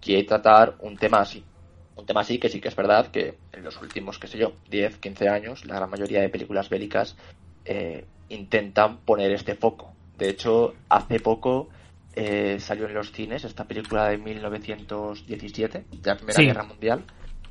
quiere 0.00 0.24
tratar 0.24 0.76
un 0.80 0.96
tema 0.96 1.20
así. 1.20 1.44
Un 1.96 2.06
tema 2.06 2.20
así 2.20 2.38
que 2.38 2.48
sí 2.48 2.60
que 2.60 2.68
es 2.68 2.76
verdad 2.76 3.10
que 3.10 3.38
en 3.52 3.64
los 3.64 3.80
últimos, 3.80 4.18
qué 4.18 4.26
sé 4.26 4.38
yo, 4.38 4.52
10, 4.70 4.98
15 4.98 5.28
años, 5.28 5.64
la 5.66 5.76
gran 5.76 5.90
mayoría 5.90 6.20
de 6.20 6.28
películas 6.28 6.68
bélicas 6.68 7.16
eh, 7.64 8.06
intentan 8.28 8.98
poner 8.98 9.30
este 9.32 9.54
foco. 9.54 9.92
De 10.16 10.30
hecho, 10.30 10.74
hace 10.88 11.20
poco 11.20 11.68
eh, 12.14 12.58
salió 12.60 12.86
en 12.86 12.94
los 12.94 13.12
cines 13.12 13.44
esta 13.44 13.64
película 13.64 14.08
de 14.08 14.18
1917, 14.18 15.84
de 15.90 15.98
la 16.02 16.16
Primera 16.16 16.42
Guerra 16.42 16.64
Mundial, 16.64 17.04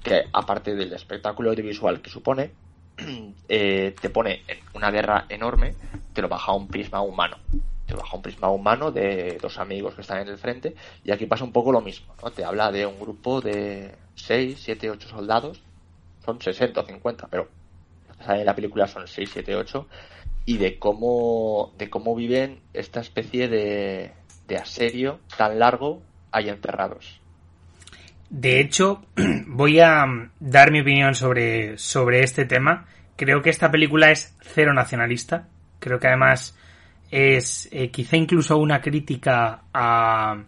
que 0.03 0.23
aparte 0.33 0.75
del 0.75 0.93
espectáculo 0.93 1.51
audiovisual 1.51 2.01
que 2.01 2.09
supone, 2.09 2.51
eh, 3.49 3.95
te 3.99 4.09
pone 4.09 4.43
una 4.73 4.89
guerra 4.89 5.25
enorme, 5.29 5.75
te 6.13 6.21
lo 6.21 6.29
baja 6.29 6.51
a 6.51 6.55
un 6.55 6.67
prisma 6.67 7.01
humano. 7.01 7.37
Te 7.91 7.97
baja 7.97 8.15
un 8.15 8.21
prisma 8.21 8.49
humano 8.49 8.89
de 8.89 9.37
dos 9.41 9.59
amigos 9.59 9.95
que 9.95 9.99
están 9.99 10.19
en 10.21 10.29
el 10.29 10.37
frente, 10.37 10.73
y 11.03 11.11
aquí 11.11 11.25
pasa 11.25 11.43
un 11.43 11.51
poco 11.51 11.73
lo 11.73 11.81
mismo, 11.81 12.15
¿no? 12.23 12.31
Te 12.31 12.45
habla 12.45 12.71
de 12.71 12.85
un 12.85 12.97
grupo 12.97 13.41
de 13.41 13.93
6, 14.15 14.57
7, 14.63 14.91
8 14.91 15.09
soldados, 15.09 15.61
son 16.23 16.41
60 16.41 16.79
o 16.79 16.85
50, 16.85 17.27
pero 17.27 17.49
en 18.29 18.45
la 18.45 18.55
película 18.55 18.87
son 18.87 19.09
6, 19.09 19.29
7, 19.33 19.57
8, 19.57 19.87
y 20.45 20.57
de 20.57 20.79
cómo, 20.79 21.73
de 21.77 21.89
cómo 21.89 22.15
viven 22.15 22.61
esta 22.71 23.01
especie 23.01 23.49
de, 23.49 24.13
de 24.47 24.55
asedio 24.55 25.19
tan 25.35 25.59
largo 25.59 26.01
ahí 26.31 26.47
enterrados. 26.47 27.19
De 28.29 28.61
hecho, 28.61 29.03
voy 29.47 29.81
a 29.81 30.05
dar 30.39 30.71
mi 30.71 30.79
opinión 30.79 31.13
sobre, 31.13 31.77
sobre 31.77 32.23
este 32.23 32.45
tema. 32.45 32.85
Creo 33.17 33.41
que 33.41 33.49
esta 33.49 33.69
película 33.69 34.11
es 34.11 34.37
cero 34.39 34.73
nacionalista. 34.73 35.49
Creo 35.79 35.99
que 35.99 36.07
además 36.07 36.57
es 37.11 37.67
eh, 37.71 37.91
quizá 37.91 38.15
incluso 38.15 38.57
una 38.57 38.81
crítica 38.81 39.63
a, 39.73 40.41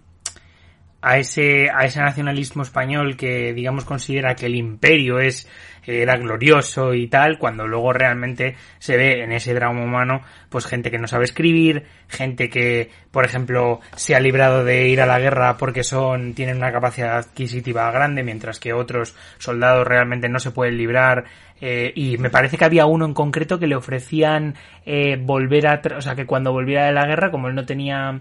a 1.02 1.18
ese, 1.18 1.70
a 1.70 1.84
ese 1.84 2.00
nacionalismo 2.00 2.64
español 2.64 3.18
que, 3.18 3.54
digamos, 3.54 3.84
considera 3.84 4.34
que 4.34 4.46
el 4.46 4.56
imperio 4.56 5.20
es, 5.20 5.48
era 5.86 6.18
glorioso 6.18 6.94
y 6.94 7.08
tal, 7.08 7.38
cuando 7.38 7.68
luego 7.68 7.94
realmente 7.94 8.56
se 8.80 8.98
ve 8.98 9.24
en 9.24 9.32
ese 9.32 9.54
drama 9.54 9.84
humano, 9.84 10.22
pues 10.50 10.66
gente 10.66 10.92
que 10.92 11.00
no 11.00 11.08
sabe 11.08 11.26
escribir, 11.26 11.84
gente 12.08 12.50
que, 12.50 12.90
por 13.12 13.26
ejemplo, 13.26 13.80
se 13.96 14.16
ha 14.16 14.20
librado 14.20 14.64
de 14.64 14.88
ir 14.88 15.02
a 15.02 15.06
la 15.06 15.20
guerra 15.20 15.58
porque 15.58 15.84
son, 15.84 16.34
tienen 16.34 16.58
una 16.58 16.72
capacidad 16.72 17.18
adquisitiva 17.18 17.92
grande, 17.92 18.24
mientras 18.24 18.60
que 18.60 18.74
otros 18.74 19.16
soldados 19.38 19.88
realmente 19.88 20.30
no 20.30 20.40
se 20.40 20.52
pueden 20.52 20.78
librar, 20.78 21.26
eh, 21.62 21.94
y 21.96 22.18
me 22.18 22.30
parece 22.30 22.58
que 22.58 22.66
había 22.66 22.86
uno 22.86 23.06
en 23.06 23.14
concreto 23.14 23.58
que 23.58 23.68
le 23.68 23.76
ofrecían 23.76 24.56
eh, 24.86 25.18
volver 25.18 25.68
a, 25.68 25.82
o 25.98 26.02
sea, 26.02 26.14
que 26.14 26.26
cuando 26.26 26.52
volviera 26.52 26.86
de 26.86 26.92
la 26.92 27.06
guerra, 27.06 27.32
como 27.32 27.48
él 27.48 27.56
no 27.56 27.66
tenía 27.66 28.20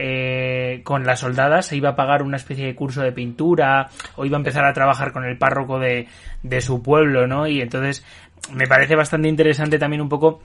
eh, 0.00 0.80
con 0.84 1.04
las 1.04 1.20
soldadas 1.20 1.66
se 1.66 1.76
iba 1.76 1.90
a 1.90 1.96
pagar 1.96 2.22
una 2.22 2.36
especie 2.36 2.64
de 2.66 2.76
curso 2.76 3.02
de 3.02 3.10
pintura 3.10 3.88
o 4.14 4.24
iba 4.24 4.36
a 4.36 4.38
empezar 4.38 4.64
a 4.64 4.72
trabajar 4.72 5.12
con 5.12 5.24
el 5.24 5.36
párroco 5.36 5.80
de, 5.80 6.06
de 6.44 6.60
su 6.60 6.82
pueblo, 6.82 7.26
¿no? 7.26 7.48
Y 7.48 7.60
entonces 7.60 8.04
me 8.52 8.68
parece 8.68 8.94
bastante 8.94 9.28
interesante 9.28 9.76
también 9.76 10.00
un 10.00 10.08
poco 10.08 10.40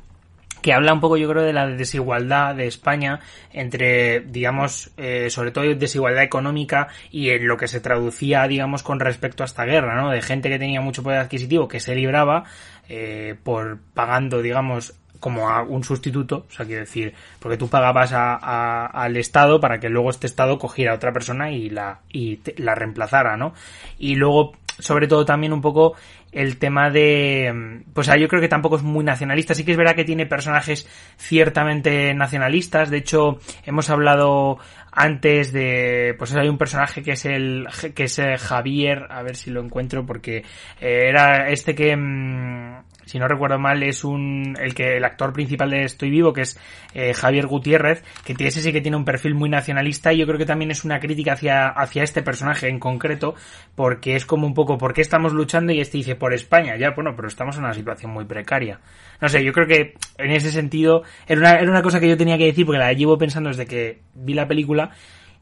que 0.63 0.73
habla 0.73 0.93
un 0.93 1.01
poco 1.01 1.17
yo 1.17 1.29
creo 1.29 1.43
de 1.43 1.53
la 1.53 1.67
desigualdad 1.67 2.55
de 2.55 2.65
España 2.65 3.19
entre 3.51 4.21
digamos 4.21 4.91
eh, 4.97 5.29
sobre 5.29 5.51
todo 5.51 5.65
desigualdad 5.75 6.23
económica 6.23 6.87
y 7.11 7.29
en 7.29 7.47
lo 7.47 7.57
que 7.57 7.67
se 7.67 7.81
traducía 7.81 8.47
digamos 8.47 8.81
con 8.81 8.99
respecto 8.99 9.43
a 9.43 9.45
esta 9.45 9.65
guerra 9.65 10.01
no 10.01 10.09
de 10.09 10.21
gente 10.21 10.49
que 10.49 10.57
tenía 10.57 10.79
mucho 10.81 11.03
poder 11.03 11.19
adquisitivo 11.19 11.67
que 11.67 11.81
se 11.81 11.93
libraba 11.93 12.45
eh, 12.87 13.35
por 13.43 13.79
pagando 13.93 14.41
digamos 14.41 14.95
como 15.23 15.49
a 15.49 15.61
un 15.63 15.85
sustituto, 15.85 16.45
o 16.49 16.51
sea, 16.51 16.65
quiero 16.65 16.81
decir, 16.81 17.13
porque 17.39 17.55
tú 17.55 17.69
pagabas 17.69 18.11
a, 18.11 18.87
al 18.87 19.15
Estado 19.15 19.61
para 19.61 19.79
que 19.79 19.87
luego 19.87 20.09
este 20.09 20.27
Estado 20.27 20.59
cogiera 20.59 20.91
a 20.91 20.95
otra 20.95 21.13
persona 21.13 21.49
y 21.49 21.69
la, 21.69 22.01
y 22.11 22.41
la 22.57 22.75
reemplazara, 22.75 23.37
¿no? 23.37 23.53
Y 23.97 24.15
luego, 24.15 24.51
sobre 24.79 25.07
todo 25.07 25.23
también 25.23 25.53
un 25.53 25.61
poco 25.61 25.95
el 26.33 26.57
tema 26.57 26.89
de, 26.89 27.83
pues 27.93 28.07
yo 28.19 28.27
creo 28.27 28.41
que 28.41 28.49
tampoco 28.49 28.75
es 28.75 28.83
muy 28.83 29.05
nacionalista, 29.05 29.55
sí 29.55 29.63
que 29.63 29.71
es 29.71 29.77
verdad 29.77 29.95
que 29.95 30.03
tiene 30.03 30.25
personajes 30.25 30.89
ciertamente 31.15 32.13
nacionalistas, 32.13 32.89
de 32.89 32.97
hecho, 32.97 33.39
hemos 33.65 33.89
hablado 33.89 34.57
antes 34.91 35.53
de 35.53 36.15
pues 36.19 36.35
hay 36.35 36.49
un 36.49 36.57
personaje 36.57 37.01
que 37.01 37.13
es 37.13 37.25
el 37.25 37.67
que 37.95 38.03
es 38.03 38.19
eh, 38.19 38.37
Javier 38.37 39.07
a 39.09 39.23
ver 39.23 39.35
si 39.35 39.49
lo 39.49 39.59
encuentro 39.59 40.05
porque 40.05 40.43
eh, 40.79 41.07
era 41.09 41.49
este 41.49 41.73
que 41.73 41.95
mm, 41.95 42.83
si 43.05 43.19
no 43.19 43.27
recuerdo 43.27 43.59
mal, 43.59 43.83
es 43.83 44.03
un 44.03 44.57
el 44.59 44.73
que 44.73 44.97
el 44.97 45.05
actor 45.05 45.33
principal 45.33 45.69
de 45.69 45.83
Estoy 45.83 46.09
Vivo, 46.09 46.33
que 46.33 46.41
es 46.41 46.59
eh, 46.93 47.13
Javier 47.13 47.47
Gutiérrez, 47.47 48.03
que 48.25 48.35
ese 48.39 48.61
sí 48.61 48.71
que 48.71 48.81
tiene 48.81 48.97
un 48.97 49.05
perfil 49.05 49.35
muy 49.35 49.49
nacionalista 49.49 50.13
y 50.13 50.17
yo 50.17 50.25
creo 50.25 50.37
que 50.37 50.45
también 50.45 50.71
es 50.71 50.83
una 50.83 50.99
crítica 50.99 51.33
hacia, 51.33 51.69
hacia 51.69 52.03
este 52.03 52.21
personaje 52.21 52.67
en 52.67 52.79
concreto, 52.79 53.35
porque 53.75 54.15
es 54.15 54.25
como 54.25 54.47
un 54.47 54.53
poco, 54.53 54.77
¿por 54.77 54.93
qué 54.93 55.01
estamos 55.01 55.33
luchando? 55.33 55.73
Y 55.73 55.79
este 55.79 55.97
dice, 55.97 56.15
por 56.15 56.33
España, 56.33 56.75
ya, 56.77 56.91
bueno, 56.91 57.13
pero 57.15 57.27
estamos 57.27 57.57
en 57.57 57.63
una 57.63 57.73
situación 57.73 58.11
muy 58.11 58.25
precaria. 58.25 58.79
No 59.21 59.29
sé, 59.29 59.43
yo 59.43 59.53
creo 59.53 59.67
que 59.67 59.95
en 60.17 60.31
ese 60.31 60.51
sentido 60.51 61.03
era 61.27 61.39
una, 61.39 61.51
era 61.55 61.69
una 61.69 61.81
cosa 61.81 61.99
que 61.99 62.09
yo 62.09 62.17
tenía 62.17 62.37
que 62.37 62.45
decir 62.45 62.65
porque 62.65 62.79
la 62.79 62.93
llevo 62.93 63.17
pensando 63.17 63.49
desde 63.49 63.65
que 63.65 64.01
vi 64.13 64.33
la 64.33 64.47
película 64.47 64.91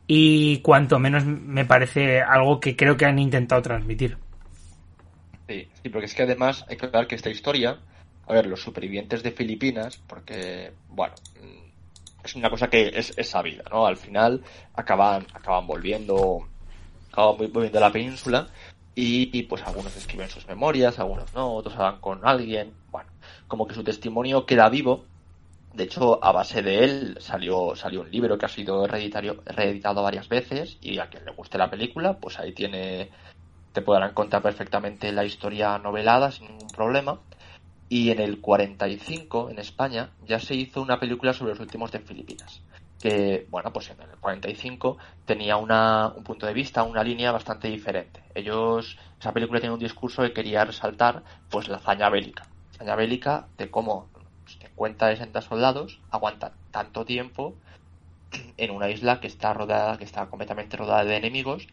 y 0.08 0.60
cuanto 0.60 1.00
menos 1.00 1.26
me 1.26 1.66
parece 1.66 2.22
algo 2.22 2.60
que 2.60 2.76
creo 2.76 2.98
que 2.98 3.06
han 3.06 3.20
intentado 3.20 3.62
transmitir. 3.62 4.18
Sí, 5.48 5.68
porque 5.92 6.06
es 6.06 6.14
que 6.14 6.24
además 6.24 6.66
hay 6.70 6.78
que 6.78 6.88
ver 6.88 7.08
que 7.08 7.16
esta 7.16 7.30
historia, 7.30 7.80
a 8.28 8.34
ver, 8.34 8.46
los 8.46 8.62
supervivientes 8.62 9.24
de 9.24 9.32
Filipinas, 9.32 9.98
porque, 10.08 10.72
bueno, 10.90 11.14
mm, 11.42 11.72
es 12.24 12.36
una 12.36 12.50
cosa 12.50 12.70
que 12.70 12.92
es, 12.94 13.14
es 13.18 13.30
sabida, 13.30 13.64
¿no? 13.70 13.86
Al 13.86 13.98
final 13.98 14.44
acaban, 14.74 15.26
acaban 15.34 15.68
volviendo, 15.68 16.48
acaban 17.12 17.38
volviendo 17.38 17.78
a 17.78 17.82
la 17.82 17.92
península 17.92 18.48
y, 18.94 19.44
pues 19.44 19.64
algunos 19.64 19.96
escriben 19.96 20.30
sus 20.30 20.48
memorias, 20.48 21.00
algunos 21.00 21.34
no, 21.34 21.54
otros 21.56 21.76
hablan 21.76 22.00
con 22.02 22.28
alguien, 22.28 22.74
bueno, 22.92 23.10
como 23.48 23.68
que 23.68 23.74
su 23.74 23.84
testimonio 23.84 24.46
queda 24.46 24.70
vivo. 24.70 25.06
De 25.74 25.86
hecho, 25.86 26.24
a 26.24 26.34
base 26.34 26.62
de 26.62 26.84
él 26.84 27.18
salió, 27.22 27.76
salió 27.78 28.02
un 28.02 28.12
libro 28.12 28.38
que 28.38 28.46
ha 28.46 28.50
sido 28.50 28.86
reeditado 28.88 30.04
varias 30.04 30.28
veces 30.28 30.78
y 30.82 31.00
a 31.00 31.10
quien 31.10 31.24
le 31.24 31.32
guste 31.32 31.58
la 31.58 31.70
película, 31.70 32.18
pues 32.18 32.38
ahí 32.40 32.52
tiene 32.52 33.10
te 33.74 33.82
podrán 33.82 34.14
contar 34.14 34.42
perfectamente 34.42 35.12
la 35.12 35.26
historia 35.26 35.78
novelada 35.78 36.32
sin 36.32 36.48
ningún 36.48 36.70
problema. 36.70 37.20
Y 37.90 38.12
en 38.12 38.20
el 38.20 38.40
45, 38.40 39.50
en 39.50 39.60
España, 39.60 40.12
ya 40.26 40.40
se 40.40 40.56
hizo 40.56 40.82
una 40.82 41.00
película 41.00 41.34
sobre 41.34 41.52
los 41.52 41.60
últimos 41.60 41.92
de 41.92 42.00
Filipinas. 42.00 42.62
Que, 43.02 43.48
bueno, 43.50 43.74
pues 43.74 43.90
en 43.90 44.00
el 44.00 44.18
45 44.20 44.98
tenía 45.26 45.58
una, 45.58 46.08
un 46.16 46.24
punto 46.24 46.46
de 46.46 46.54
vista, 46.54 46.84
una 46.84 47.04
línea 47.04 47.32
bastante 47.32 47.68
diferente. 47.68 48.22
Ellos, 48.34 48.98
esa 49.20 49.34
película 49.34 49.60
tiene 49.60 49.74
un 49.74 49.80
discurso 49.80 50.22
que 50.22 50.34
quería 50.34 50.64
resaltar, 50.64 51.24
pues 51.50 51.68
la 51.68 51.78
hazaña 51.78 52.10
bélica. 52.10 52.44
La 52.44 52.76
hazaña 52.76 52.96
bélica 52.96 53.48
de 53.58 53.70
cómo 53.70 54.08
50, 54.46 55.12
60 55.12 55.42
soldados 55.42 56.00
aguantan 56.12 56.54
tanto 56.72 57.04
tiempo 57.06 57.56
en 58.58 58.72
una 58.72 58.90
isla 58.90 59.20
que 59.20 59.28
está 59.28 59.54
rodada, 59.54 59.98
que 59.98 60.06
está 60.06 60.28
completamente 60.28 60.78
rodada 60.78 61.04
de 61.04 61.18
enemigos 61.18 61.68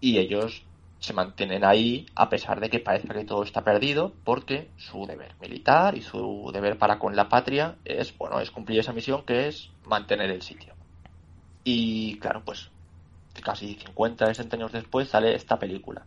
y 0.00 0.18
ellos 0.18 0.64
se 1.00 1.14
mantienen 1.14 1.64
ahí 1.64 2.06
a 2.14 2.28
pesar 2.28 2.60
de 2.60 2.68
que 2.68 2.78
parezca 2.78 3.14
que 3.14 3.24
todo 3.24 3.42
está 3.42 3.64
perdido, 3.64 4.12
porque 4.22 4.70
su 4.76 5.06
deber 5.06 5.34
militar 5.40 5.96
y 5.96 6.02
su 6.02 6.50
deber 6.52 6.78
para 6.78 6.98
con 6.98 7.16
la 7.16 7.28
patria 7.28 7.76
es, 7.84 8.16
bueno, 8.16 8.38
es 8.38 8.50
cumplir 8.50 8.78
esa 8.78 8.92
misión 8.92 9.24
que 9.24 9.48
es 9.48 9.70
mantener 9.86 10.30
el 10.30 10.42
sitio. 10.42 10.74
Y 11.64 12.18
claro, 12.18 12.42
pues 12.44 12.70
casi 13.42 13.74
50, 13.74 14.26
60 14.26 14.56
años 14.56 14.72
después 14.72 15.08
sale 15.08 15.34
esta 15.34 15.58
película. 15.58 16.04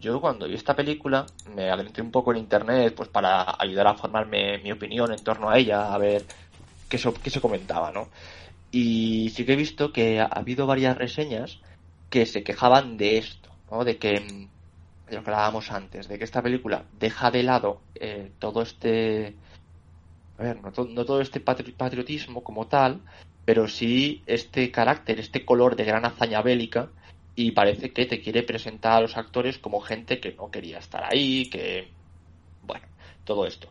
Yo 0.00 0.20
cuando 0.20 0.48
vi 0.48 0.54
esta 0.54 0.74
película 0.74 1.24
me 1.54 1.70
adentré 1.70 2.02
un 2.02 2.10
poco 2.10 2.32
en 2.32 2.38
internet 2.38 2.94
pues 2.96 3.08
para 3.08 3.54
ayudar 3.58 3.86
a 3.86 3.94
formarme 3.94 4.58
mi 4.58 4.72
opinión 4.72 5.12
en 5.12 5.22
torno 5.22 5.48
a 5.48 5.58
ella, 5.58 5.94
a 5.94 5.98
ver 5.98 6.24
qué, 6.88 6.98
qué 7.22 7.30
se 7.30 7.40
comentaba, 7.40 7.92
¿no? 7.92 8.08
Y 8.72 9.30
sí 9.30 9.46
que 9.46 9.52
he 9.52 9.56
visto 9.56 9.92
que 9.92 10.20
ha 10.20 10.24
habido 10.24 10.66
varias 10.66 10.98
reseñas 10.98 11.60
que 12.10 12.26
se 12.26 12.42
quejaban 12.42 12.96
de 12.96 13.18
esto, 13.18 13.53
De 13.82 13.98
que, 13.98 14.20
mm, 14.20 14.48
lo 15.14 15.24
que 15.24 15.30
hablábamos 15.30 15.70
antes, 15.72 16.06
de 16.06 16.18
que 16.18 16.24
esta 16.24 16.42
película 16.42 16.84
deja 16.92 17.30
de 17.30 17.42
lado 17.42 17.80
eh, 17.94 18.30
todo 18.38 18.62
este, 18.62 19.34
a 20.38 20.42
ver, 20.42 20.60
no, 20.62 20.70
no 20.70 21.04
todo 21.04 21.20
este 21.20 21.40
patriotismo 21.40 22.44
como 22.44 22.66
tal, 22.68 23.00
pero 23.44 23.68
sí 23.68 24.22
este 24.26 24.70
carácter, 24.70 25.18
este 25.18 25.44
color 25.44 25.76
de 25.76 25.84
gran 25.84 26.04
hazaña 26.04 26.42
bélica 26.42 26.90
y 27.34 27.52
parece 27.52 27.92
que 27.92 28.06
te 28.06 28.20
quiere 28.20 28.42
presentar 28.42 28.98
a 28.98 29.00
los 29.00 29.16
actores 29.16 29.58
como 29.58 29.80
gente 29.80 30.20
que 30.20 30.32
no 30.32 30.50
quería 30.50 30.78
estar 30.78 31.04
ahí, 31.04 31.50
que, 31.50 31.92
bueno, 32.62 32.86
todo 33.24 33.46
esto. 33.46 33.68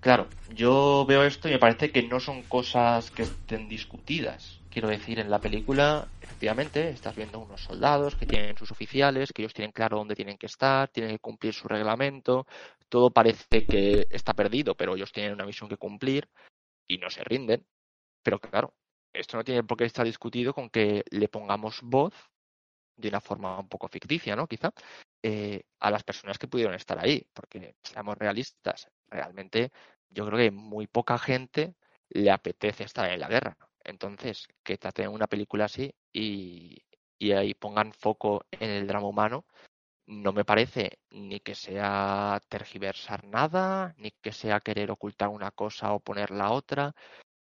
Claro, 0.00 0.28
yo 0.54 1.04
veo 1.08 1.24
esto 1.24 1.48
y 1.48 1.52
me 1.52 1.58
parece 1.58 1.90
que 1.90 2.02
no 2.02 2.20
son 2.20 2.42
cosas 2.42 3.10
que 3.10 3.22
estén 3.22 3.68
discutidas. 3.68 4.60
Quiero 4.78 4.90
decir, 4.90 5.18
en 5.18 5.28
la 5.28 5.40
película, 5.40 6.08
efectivamente, 6.20 6.90
estás 6.90 7.16
viendo 7.16 7.40
unos 7.40 7.64
soldados 7.64 8.14
que 8.14 8.26
tienen 8.26 8.56
sus 8.56 8.70
oficiales, 8.70 9.32
que 9.32 9.42
ellos 9.42 9.52
tienen 9.52 9.72
claro 9.72 9.96
dónde 9.98 10.14
tienen 10.14 10.38
que 10.38 10.46
estar, 10.46 10.88
tienen 10.90 11.16
que 11.16 11.18
cumplir 11.18 11.52
su 11.52 11.66
reglamento, 11.66 12.46
todo 12.88 13.10
parece 13.10 13.66
que 13.66 14.06
está 14.08 14.34
perdido, 14.34 14.76
pero 14.76 14.94
ellos 14.94 15.10
tienen 15.10 15.32
una 15.32 15.44
misión 15.46 15.68
que 15.68 15.76
cumplir 15.78 16.28
y 16.88 16.98
no 16.98 17.10
se 17.10 17.24
rinden. 17.24 17.66
Pero 18.22 18.40
claro, 18.40 18.74
esto 19.12 19.36
no 19.36 19.44
tiene 19.44 19.64
por 19.64 19.78
qué 19.78 19.84
estar 19.84 20.06
discutido 20.06 20.54
con 20.54 20.70
que 20.70 21.04
le 21.10 21.28
pongamos 21.28 21.80
voz 21.82 22.14
de 22.96 23.08
una 23.08 23.20
forma 23.20 23.58
un 23.60 23.68
poco 23.68 23.88
ficticia, 23.88 24.36
¿no? 24.36 24.46
Quizá, 24.48 24.72
eh, 25.22 25.64
a 25.80 25.90
las 25.90 26.04
personas 26.04 26.38
que 26.38 26.48
pudieron 26.48 26.74
estar 26.74 26.98
ahí, 26.98 27.26
porque 27.34 27.76
seamos 27.82 28.18
realistas, 28.18 28.88
realmente 29.08 29.72
yo 30.10 30.26
creo 30.26 30.38
que 30.38 30.50
muy 30.52 30.86
poca 30.88 31.18
gente 31.18 31.76
le 32.10 32.30
apetece 32.30 32.84
estar 32.84 33.10
en 33.10 33.20
la 33.20 33.28
guerra. 33.28 33.67
Entonces, 33.88 34.46
que 34.62 34.76
traten 34.76 35.08
una 35.08 35.26
película 35.26 35.64
así 35.64 35.94
y, 36.12 36.76
ahí 37.32 37.54
pongan 37.54 37.92
foco 37.94 38.44
en 38.50 38.68
el 38.68 38.86
drama 38.86 39.08
humano, 39.08 39.46
no 40.06 40.32
me 40.32 40.44
parece 40.44 40.98
ni 41.10 41.40
que 41.40 41.54
sea 41.54 42.40
tergiversar 42.48 43.24
nada, 43.24 43.94
ni 43.96 44.10
que 44.10 44.32
sea 44.32 44.60
querer 44.60 44.90
ocultar 44.90 45.28
una 45.28 45.50
cosa 45.52 45.92
o 45.94 46.00
poner 46.00 46.30
la 46.30 46.50
otra. 46.52 46.94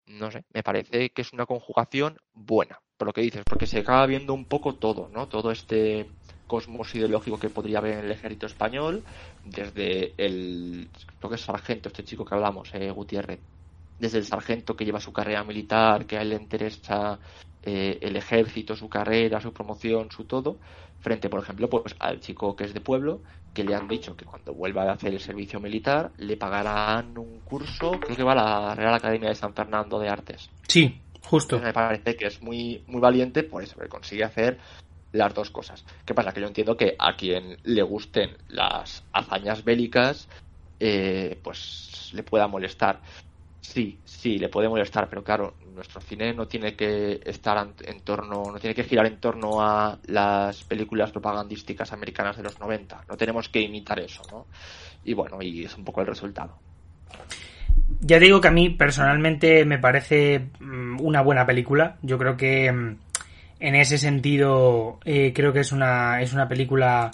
No 0.06 0.30
sé, 0.30 0.44
me 0.54 0.62
parece 0.62 1.10
que 1.10 1.22
es 1.22 1.32
una 1.34 1.44
conjugación 1.44 2.18
buena, 2.32 2.80
por 2.96 3.08
lo 3.08 3.12
que 3.12 3.20
dices, 3.20 3.42
porque 3.44 3.66
se 3.66 3.80
acaba 3.80 4.06
viendo 4.06 4.32
un 4.32 4.46
poco 4.46 4.74
todo, 4.76 5.08
¿no? 5.08 5.28
Todo 5.28 5.50
este 5.50 6.08
cosmos 6.46 6.94
ideológico 6.94 7.38
que 7.38 7.50
podría 7.50 7.78
haber 7.78 7.98
en 7.98 8.04
el 8.06 8.12
ejército 8.12 8.46
español, 8.46 9.04
desde 9.44 10.14
el, 10.16 10.88
lo 11.22 11.28
que 11.28 11.34
es 11.34 11.42
sargento, 11.42 11.88
este 11.90 12.04
chico 12.04 12.24
que 12.24 12.34
hablamos, 12.34 12.74
eh, 12.74 12.90
Gutiérrez, 12.90 13.40
desde 14.00 14.18
el 14.18 14.24
sargento 14.24 14.74
que 14.74 14.84
lleva 14.84 14.98
su 14.98 15.12
carrera 15.12 15.44
militar, 15.44 16.06
que 16.06 16.16
a 16.16 16.22
él 16.22 16.30
le 16.30 16.36
interesa 16.36 17.18
eh, 17.62 17.98
el 18.00 18.16
ejército, 18.16 18.74
su 18.74 18.88
carrera, 18.88 19.40
su 19.40 19.52
promoción, 19.52 20.10
su 20.10 20.24
todo, 20.24 20.56
frente, 21.00 21.28
por 21.28 21.42
ejemplo, 21.42 21.68
pues 21.68 21.94
al 21.98 22.20
chico 22.20 22.56
que 22.56 22.64
es 22.64 22.74
de 22.74 22.80
pueblo, 22.80 23.20
que 23.52 23.64
le 23.64 23.74
han 23.74 23.88
dicho 23.88 24.16
que 24.16 24.24
cuando 24.24 24.54
vuelva 24.54 24.84
a 24.84 24.92
hacer 24.92 25.12
el 25.12 25.20
servicio 25.20 25.60
militar 25.60 26.12
le 26.18 26.36
pagarán 26.36 27.16
un 27.18 27.40
curso, 27.40 27.92
creo 28.00 28.16
que 28.16 28.22
va 28.22 28.32
a 28.32 28.68
la 28.68 28.74
Real 28.74 28.94
Academia 28.94 29.28
de 29.28 29.34
San 29.34 29.54
Fernando 29.54 29.98
de 29.98 30.08
Artes. 30.08 30.48
Sí, 30.66 31.00
justo. 31.22 31.58
me 31.58 31.72
parece 31.72 32.16
que 32.16 32.26
es 32.26 32.40
muy, 32.42 32.82
muy 32.86 33.00
valiente 33.00 33.42
por 33.42 33.62
eso, 33.62 33.78
que 33.78 33.88
consigue 33.88 34.24
hacer 34.24 34.58
las 35.12 35.34
dos 35.34 35.50
cosas. 35.50 35.84
¿Qué 36.04 36.14
pasa? 36.14 36.32
Que 36.32 36.40
yo 36.40 36.46
entiendo 36.46 36.76
que 36.76 36.94
a 36.98 37.16
quien 37.16 37.58
le 37.64 37.82
gusten 37.82 38.36
las 38.48 39.04
hazañas 39.12 39.64
bélicas, 39.64 40.28
eh, 40.78 41.38
pues 41.42 42.10
le 42.14 42.22
pueda 42.22 42.46
molestar. 42.46 43.00
Sí, 43.60 44.00
sí, 44.04 44.38
le 44.38 44.48
puede 44.48 44.68
molestar, 44.68 45.08
pero 45.08 45.22
claro, 45.22 45.54
nuestro 45.74 46.00
cine 46.00 46.32
no 46.32 46.48
tiene 46.48 46.74
que 46.74 47.20
estar 47.24 47.68
en 47.82 48.00
torno, 48.00 48.50
no 48.50 48.58
tiene 48.58 48.74
que 48.74 48.84
girar 48.84 49.06
en 49.06 49.18
torno 49.18 49.62
a 49.62 49.98
las 50.06 50.64
películas 50.64 51.10
propagandísticas 51.10 51.92
americanas 51.92 52.36
de 52.38 52.42
los 52.42 52.58
90. 52.58 53.04
No 53.08 53.16
tenemos 53.16 53.48
que 53.48 53.60
imitar 53.60 54.00
eso, 54.00 54.22
¿no? 54.30 54.46
Y 55.04 55.14
bueno, 55.14 55.42
y 55.42 55.64
es 55.64 55.76
un 55.76 55.84
poco 55.84 56.00
el 56.00 56.06
resultado. 56.06 56.56
Ya 58.00 58.18
digo 58.18 58.40
que 58.40 58.48
a 58.48 58.52
mí 58.52 58.70
personalmente 58.70 59.64
me 59.66 59.78
parece 59.78 60.48
mm, 60.58 61.00
una 61.00 61.20
buena 61.20 61.44
película. 61.44 61.96
Yo 62.02 62.16
creo 62.16 62.36
que 62.36 62.72
mm, 62.72 62.96
en 63.60 63.74
ese 63.74 63.98
sentido 63.98 65.00
eh, 65.04 65.32
creo 65.34 65.52
que 65.52 65.60
es 65.60 65.72
una, 65.72 66.22
es 66.22 66.32
una 66.32 66.48
película 66.48 67.10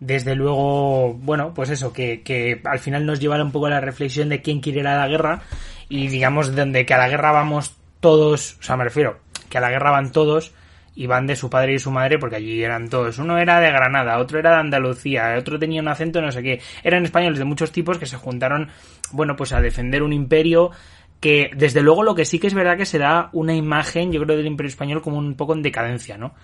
desde 0.00 0.34
luego, 0.34 1.14
bueno, 1.14 1.54
pues 1.54 1.70
eso, 1.70 1.92
que, 1.92 2.22
que 2.22 2.60
al 2.64 2.80
final 2.80 3.06
nos 3.06 3.20
lleva 3.20 3.42
un 3.42 3.52
poco 3.52 3.66
a 3.66 3.70
la 3.70 3.80
reflexión 3.80 4.28
de 4.28 4.42
quién 4.42 4.60
quiere 4.60 4.82
la 4.82 5.06
guerra 5.08 5.42
y 5.88 6.08
digamos 6.08 6.54
donde 6.54 6.86
que 6.86 6.94
a 6.94 6.98
la 6.98 7.08
guerra 7.08 7.32
vamos 7.32 7.76
todos, 8.00 8.56
o 8.60 8.62
sea, 8.62 8.76
me 8.76 8.84
refiero, 8.84 9.18
que 9.48 9.58
a 9.58 9.60
la 9.60 9.70
guerra 9.70 9.90
van 9.90 10.12
todos 10.12 10.52
y 10.96 11.06
van 11.06 11.26
de 11.26 11.36
su 11.36 11.50
padre 11.50 11.74
y 11.74 11.78
su 11.78 11.90
madre 11.90 12.18
porque 12.18 12.36
allí 12.36 12.62
eran 12.62 12.88
todos. 12.88 13.18
Uno 13.18 13.38
era 13.38 13.60
de 13.60 13.70
Granada, 13.70 14.18
otro 14.18 14.38
era 14.38 14.50
de 14.50 14.56
Andalucía, 14.58 15.34
otro 15.38 15.58
tenía 15.58 15.80
un 15.80 15.88
acento 15.88 16.20
no 16.20 16.30
sé 16.30 16.42
qué. 16.42 16.60
Eran 16.82 17.04
españoles 17.04 17.38
de 17.38 17.44
muchos 17.44 17.72
tipos 17.72 17.98
que 17.98 18.06
se 18.06 18.16
juntaron, 18.16 18.68
bueno, 19.12 19.36
pues 19.36 19.52
a 19.52 19.60
defender 19.60 20.02
un 20.02 20.12
imperio 20.12 20.70
que 21.20 21.50
desde 21.56 21.80
luego 21.80 22.02
lo 22.02 22.14
que 22.14 22.24
sí 22.24 22.38
que 22.38 22.46
es 22.46 22.54
verdad 22.54 22.76
que 22.76 22.86
se 22.86 22.98
da 22.98 23.30
una 23.32 23.54
imagen, 23.54 24.12
yo 24.12 24.22
creo, 24.22 24.36
del 24.36 24.46
imperio 24.46 24.68
español 24.68 25.02
como 25.02 25.18
un 25.18 25.34
poco 25.34 25.54
en 25.54 25.62
decadencia, 25.62 26.18
¿no? 26.18 26.34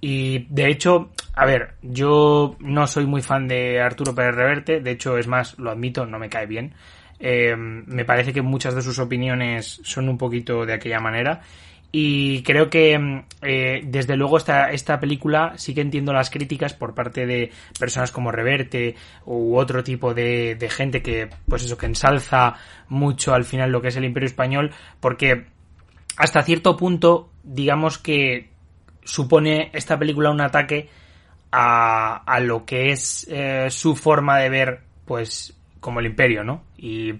Y 0.00 0.46
de 0.50 0.68
hecho, 0.68 1.10
a 1.34 1.46
ver, 1.46 1.74
yo 1.80 2.56
no 2.60 2.86
soy 2.86 3.06
muy 3.06 3.22
fan 3.22 3.48
de 3.48 3.80
Arturo 3.80 4.14
Pérez 4.14 4.34
Reverte, 4.34 4.80
de 4.80 4.90
hecho, 4.90 5.16
es 5.16 5.26
más, 5.26 5.58
lo 5.58 5.70
admito, 5.70 6.04
no 6.04 6.18
me 6.18 6.28
cae 6.28 6.46
bien. 6.46 6.74
Eh, 7.18 7.54
me 7.56 8.04
parece 8.04 8.32
que 8.32 8.42
muchas 8.42 8.74
de 8.74 8.82
sus 8.82 8.98
opiniones 8.98 9.80
son 9.84 10.08
un 10.08 10.18
poquito 10.18 10.66
de 10.66 10.74
aquella 10.74 11.00
manera. 11.00 11.40
Y 11.92 12.42
creo 12.42 12.68
que 12.68 12.98
mm, 12.98 13.24
eh, 13.42 13.80
desde 13.84 14.16
luego 14.16 14.36
esta, 14.36 14.70
esta 14.70 15.00
película 15.00 15.54
sí 15.56 15.74
que 15.74 15.80
entiendo 15.80 16.12
las 16.12 16.30
críticas 16.30 16.74
por 16.74 16.94
parte 16.94 17.26
de 17.26 17.50
personas 17.78 18.12
como 18.12 18.32
Reverte 18.32 18.96
u 19.24 19.56
otro 19.56 19.82
tipo 19.82 20.12
de, 20.12 20.58
gente 20.70 21.02
que, 21.02 21.30
pues 21.48 21.64
eso, 21.64 21.78
que 21.78 21.86
ensalza 21.86 22.54
mucho 22.88 23.32
al 23.34 23.44
final 23.44 23.70
lo 23.70 23.80
que 23.80 23.88
es 23.88 23.96
el 23.96 24.04
Imperio 24.04 24.26
Español, 24.26 24.72
porque 25.00 25.46
hasta 26.18 26.42
cierto 26.42 26.76
punto, 26.76 27.30
digamos 27.42 27.98
que 27.98 28.50
supone 29.02 29.70
esta 29.72 29.98
película 29.98 30.30
un 30.30 30.40
ataque 30.40 30.90
a, 31.52 32.16
a 32.26 32.40
lo 32.40 32.66
que 32.66 32.90
es 32.90 33.26
eh, 33.30 33.68
su 33.70 33.96
forma 33.96 34.38
de 34.38 34.50
ver, 34.50 34.80
pues, 35.06 35.55
como 35.86 36.00
el 36.00 36.06
imperio, 36.06 36.42
¿no? 36.42 36.64
Y 36.76 37.14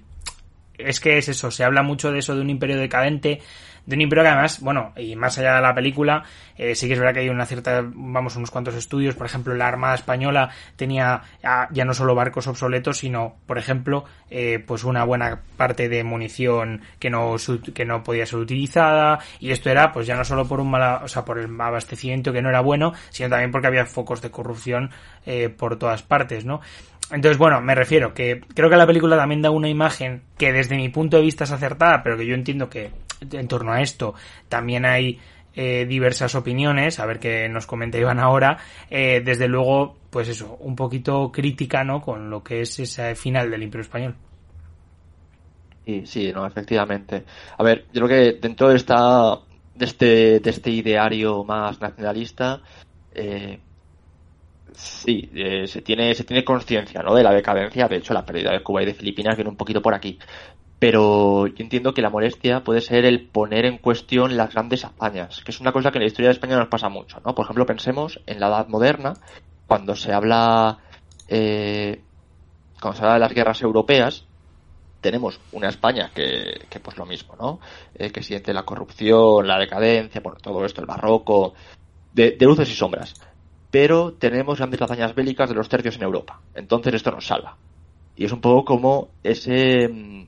es 0.76 0.98
que 0.98 1.18
es 1.18 1.28
eso, 1.28 1.52
se 1.52 1.62
habla 1.62 1.84
mucho 1.84 2.10
de 2.10 2.18
eso, 2.18 2.34
de 2.34 2.40
un 2.40 2.50
imperio 2.50 2.76
decadente, 2.76 3.40
de 3.86 3.94
un 3.94 4.00
imperio 4.00 4.24
que 4.24 4.30
además, 4.30 4.60
bueno, 4.60 4.92
y 4.96 5.14
más 5.14 5.38
allá 5.38 5.54
de 5.54 5.62
la 5.62 5.72
película, 5.72 6.24
eh, 6.58 6.74
sí 6.74 6.88
que 6.88 6.94
es 6.94 6.98
verdad 6.98 7.14
que 7.14 7.20
hay 7.20 7.28
una 7.28 7.46
cierta, 7.46 7.84
vamos, 7.94 8.34
unos 8.34 8.50
cuantos 8.50 8.74
estudios, 8.74 9.14
por 9.14 9.26
ejemplo, 9.26 9.54
la 9.54 9.68
Armada 9.68 9.94
Española 9.94 10.50
tenía 10.74 11.22
ya 11.70 11.84
no 11.84 11.94
solo 11.94 12.16
barcos 12.16 12.48
obsoletos, 12.48 12.98
sino, 12.98 13.36
por 13.46 13.58
ejemplo, 13.58 14.04
eh, 14.28 14.58
pues 14.66 14.82
una 14.82 15.04
buena 15.04 15.42
parte 15.56 15.88
de 15.88 16.02
munición 16.02 16.82
que 16.98 17.08
no, 17.08 17.36
que 17.72 17.84
no 17.84 18.02
podía 18.02 18.26
ser 18.26 18.40
utilizada, 18.40 19.20
y 19.38 19.52
esto 19.52 19.70
era, 19.70 19.92
pues 19.92 20.08
ya 20.08 20.16
no 20.16 20.24
solo 20.24 20.48
por 20.48 20.58
un 20.58 20.72
mal, 20.72 21.04
o 21.04 21.08
sea, 21.08 21.24
por 21.24 21.38
el 21.38 21.48
abastecimiento 21.60 22.32
que 22.32 22.42
no 22.42 22.48
era 22.48 22.60
bueno, 22.60 22.92
sino 23.10 23.28
también 23.28 23.52
porque 23.52 23.68
había 23.68 23.86
focos 23.86 24.20
de 24.20 24.32
corrupción 24.32 24.90
eh, 25.24 25.48
por 25.48 25.78
todas 25.78 26.02
partes, 26.02 26.44
¿no? 26.44 26.60
Entonces, 27.10 27.38
bueno, 27.38 27.60
me 27.60 27.74
refiero 27.74 28.12
que 28.12 28.40
creo 28.54 28.68
que 28.68 28.76
la 28.76 28.86
película 28.86 29.16
también 29.16 29.42
da 29.42 29.50
una 29.50 29.68
imagen 29.68 30.22
que 30.36 30.52
desde 30.52 30.76
mi 30.76 30.88
punto 30.88 31.16
de 31.16 31.22
vista 31.22 31.44
es 31.44 31.52
acertada, 31.52 32.02
pero 32.02 32.16
que 32.16 32.26
yo 32.26 32.34
entiendo 32.34 32.68
que 32.68 32.90
en 33.20 33.48
torno 33.48 33.72
a 33.72 33.80
esto 33.80 34.14
también 34.48 34.84
hay 34.84 35.20
eh, 35.54 35.86
diversas 35.86 36.34
opiniones, 36.34 36.98
a 36.98 37.06
ver 37.06 37.18
qué 37.18 37.48
nos 37.48 37.66
comenta 37.66 37.96
Iván 37.96 38.18
ahora, 38.18 38.58
eh, 38.90 39.22
desde 39.24 39.48
luego, 39.48 39.96
pues 40.10 40.28
eso, 40.28 40.56
un 40.60 40.76
poquito 40.76 41.30
crítica, 41.32 41.84
¿no? 41.84 42.02
Con 42.02 42.28
lo 42.28 42.42
que 42.42 42.60
es 42.62 42.78
ese 42.78 43.14
final 43.14 43.50
del 43.50 43.62
Imperio 43.62 43.82
Español. 43.82 44.16
Sí, 45.86 46.02
sí, 46.04 46.32
no, 46.32 46.44
efectivamente. 46.44 47.24
A 47.56 47.62
ver, 47.62 47.86
yo 47.92 48.04
creo 48.04 48.08
que 48.08 48.38
dentro 48.40 48.68
de 48.68 48.76
esta, 48.76 49.38
de 49.74 49.84
este, 49.84 50.40
de 50.40 50.50
este 50.50 50.70
ideario 50.70 51.44
más 51.44 51.80
nacionalista, 51.80 52.60
eh, 53.14 53.60
Sí, 54.76 55.30
eh, 55.34 55.66
se 55.66 55.82
tiene, 55.82 56.14
se 56.14 56.24
tiene 56.24 56.44
conciencia 56.44 57.02
¿no? 57.02 57.14
de 57.14 57.22
la 57.22 57.32
decadencia. 57.32 57.88
De 57.88 57.96
hecho, 57.96 58.14
la 58.14 58.24
pérdida 58.24 58.52
de 58.52 58.62
Cuba 58.62 58.82
y 58.82 58.86
de 58.86 58.94
Filipinas 58.94 59.36
viene 59.36 59.50
un 59.50 59.56
poquito 59.56 59.82
por 59.82 59.94
aquí. 59.94 60.18
Pero 60.78 61.46
yo 61.46 61.54
entiendo 61.58 61.94
que 61.94 62.02
la 62.02 62.10
molestia 62.10 62.62
puede 62.62 62.82
ser 62.82 63.06
el 63.06 63.26
poner 63.26 63.64
en 63.64 63.78
cuestión 63.78 64.36
las 64.36 64.52
grandes 64.52 64.84
hazañas, 64.84 65.42
que 65.42 65.50
es 65.50 65.60
una 65.60 65.72
cosa 65.72 65.90
que 65.90 65.98
en 65.98 66.02
la 66.02 66.08
historia 66.08 66.28
de 66.28 66.34
España 66.34 66.58
nos 66.58 66.68
pasa 66.68 66.90
mucho. 66.90 67.20
¿no? 67.24 67.34
Por 67.34 67.44
ejemplo, 67.44 67.64
pensemos 67.64 68.20
en 68.26 68.38
la 68.40 68.48
Edad 68.48 68.68
Moderna, 68.68 69.14
cuando 69.66 69.96
se 69.96 70.12
habla 70.12 70.78
eh, 71.28 72.02
cuando 72.80 72.98
se 72.98 73.04
habla 73.04 73.14
de 73.14 73.20
las 73.20 73.32
guerras 73.32 73.62
europeas, 73.62 74.24
tenemos 75.00 75.40
una 75.52 75.68
España 75.68 76.10
que, 76.14 76.66
que 76.68 76.80
pues 76.80 76.96
lo 76.96 77.06
mismo, 77.06 77.36
¿no? 77.40 77.60
Eh, 77.94 78.10
que 78.10 78.22
siente 78.22 78.52
la 78.52 78.64
corrupción, 78.64 79.46
la 79.46 79.58
decadencia, 79.58 80.20
bueno, 80.20 80.38
todo 80.40 80.64
esto, 80.64 80.80
el 80.80 80.86
barroco, 80.86 81.54
de, 82.12 82.32
de, 82.32 82.46
luces 82.46 82.70
y 82.70 82.74
sombras. 82.74 83.14
Pero 83.78 84.14
tenemos 84.14 84.56
grandes 84.56 84.80
hazañas 84.80 85.14
bélicas 85.14 85.50
de 85.50 85.54
los 85.54 85.68
tercios 85.68 85.96
en 85.96 86.04
Europa. 86.04 86.40
Entonces 86.54 86.94
esto 86.94 87.10
nos 87.10 87.26
salva. 87.26 87.58
Y 88.16 88.24
es 88.24 88.32
un 88.32 88.40
poco 88.40 88.64
como 88.64 89.08
ese, 89.22 89.86
mm, 89.86 90.22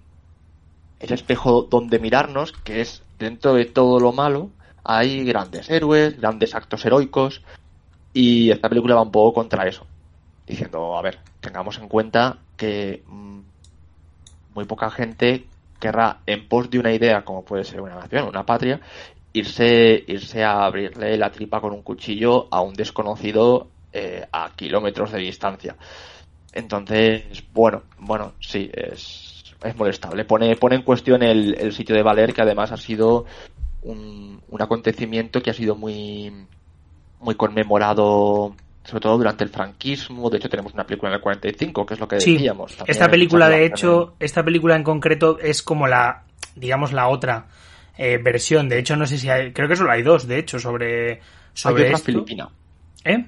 ese 1.01 1.15
espejo 1.15 1.63
donde 1.63 1.99
mirarnos, 1.99 2.53
que 2.53 2.83
es 2.83 3.03
dentro 3.19 3.55
de 3.55 3.65
todo 3.65 4.01
lo 4.01 4.13
malo, 4.13 4.51
hay 4.85 5.25
grandes 5.25 5.71
héroes, 5.71 6.21
grandes 6.21 6.55
actos 6.55 6.85
heroicos, 6.85 7.43
y 8.13 8.51
esta 8.51 8.69
película 8.69 8.97
va 8.97 9.01
un 9.01 9.13
poco 9.13 9.33
contra 9.33 9.67
eso. 9.67 9.87
Diciendo, 10.47 10.99
a 10.99 11.01
ver, 11.01 11.19
tengamos 11.41 11.79
en 11.79 11.89
cuenta 11.89 12.37
que 12.59 13.03
mmm, 13.07 13.41
muy 14.55 14.67
poca 14.67 14.91
gente 14.91 15.47
querrá, 15.81 16.19
en 16.27 16.47
pos 16.49 16.69
de 16.69 16.81
una 16.81 16.93
idea 16.93 17.25
como 17.25 17.47
puede 17.47 17.65
ser 17.65 17.81
una 17.81 17.95
nación, 17.95 18.29
una 18.29 18.45
patria, 18.45 18.79
irse, 19.33 20.05
irse 20.07 20.45
a 20.45 20.65
abrirle 20.65 21.17
la 21.17 21.31
tripa 21.31 21.61
con 21.61 21.73
un 21.73 21.83
cuchillo 21.83 22.49
a 22.51 22.61
un 22.61 22.75
desconocido 22.75 23.69
eh, 23.93 24.27
a 24.33 24.51
kilómetros 24.55 25.13
de 25.13 25.19
distancia. 25.19 25.77
Entonces, 26.53 27.45
bueno, 27.53 27.83
bueno, 27.99 28.33
sí, 28.41 28.71
es, 28.73 29.45
es 29.63 29.77
molestable. 29.77 30.25
Pone, 30.25 30.57
pone 30.57 30.77
en 30.77 30.83
cuestión 30.83 31.23
el, 31.23 31.55
el 31.59 31.73
sitio 31.73 31.95
de 31.95 32.03
Valer, 32.03 32.33
que 32.33 32.43
además 32.43 32.73
ha 32.73 32.77
sido 32.77 33.27
un, 33.83 34.41
un 34.49 34.63
acontecimiento 34.63 35.41
que 35.41 35.51
ha 35.51 35.55
sido 35.55 35.77
muy, 35.77 36.33
muy 37.21 37.35
conmemorado 37.35 38.55
sobre 38.89 39.03
todo 39.03 39.19
durante 39.19 39.45
el 39.45 39.51
franquismo. 39.51 40.31
De 40.31 40.39
hecho, 40.39 40.49
tenemos 40.49 40.73
una 40.73 40.85
película 40.85 41.11
en 41.11 41.17
el 41.17 41.21
45, 41.21 41.85
que 41.85 41.95
es 41.95 42.01
lo 42.01 42.09
que 42.09 42.21
Sí, 42.21 42.33
decíamos. 42.33 42.75
También 42.75 42.91
esta 42.91 43.09
película, 43.09 43.49
de 43.51 43.67
hecho, 43.67 44.15
esta 44.19 44.43
película 44.43 44.77
en 44.77 44.83
concreto 44.83 45.39
es 45.39 45.63
como 45.63 45.87
la, 45.87 46.23
digamos, 46.57 46.95
la 46.95 47.09
otra 47.09 47.49
eh, 47.99 48.19
versión. 48.23 48.69
De 48.71 48.79
hecho, 48.79 48.97
no 48.97 49.07
sé 49.07 49.19
si 49.19 49.29
hay, 49.29 49.53
creo 49.53 49.69
que 49.69 49.77
solo 49.77 49.91
hay 49.91 50.03
dos, 50.03 50.27
de 50.27 50.39
hecho, 50.39 50.59
sobre, 50.59 51.21
sobre 51.53 51.83
Hay 51.83 51.89
otra 51.89 51.97
esto. 51.99 52.07
filipina. 52.07 52.49
¿Eh? 53.05 53.27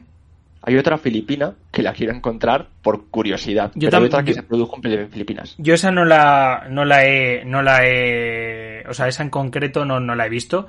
Hay 0.62 0.76
otra 0.76 0.98
filipina 0.98 1.54
que 1.72 1.82
la 1.82 1.92
quiero 1.92 2.12
encontrar 2.14 2.68
por 2.82 3.06
curiosidad. 3.08 3.72
Yo 3.74 3.88
pero 3.88 3.98
hay 4.02 4.04
otra 4.08 4.22
que 4.22 4.30
yo- 4.30 4.34
se 4.36 4.42
produjo 4.42 4.78
en 4.84 5.10
Filipinas. 5.10 5.54
Yo 5.58 5.74
esa 5.74 5.90
no 5.90 6.04
la, 6.04 6.66
no 6.70 6.84
la 6.84 7.04
he, 7.06 7.44
no 7.46 7.62
la 7.62 7.80
he, 7.86 8.84
o 8.88 8.92
sea, 8.94 9.08
esa 9.08 9.22
en 9.22 9.30
concreto 9.30 9.84
no, 9.84 10.00
no 10.00 10.14
la 10.14 10.26
he 10.26 10.28
visto. 10.28 10.68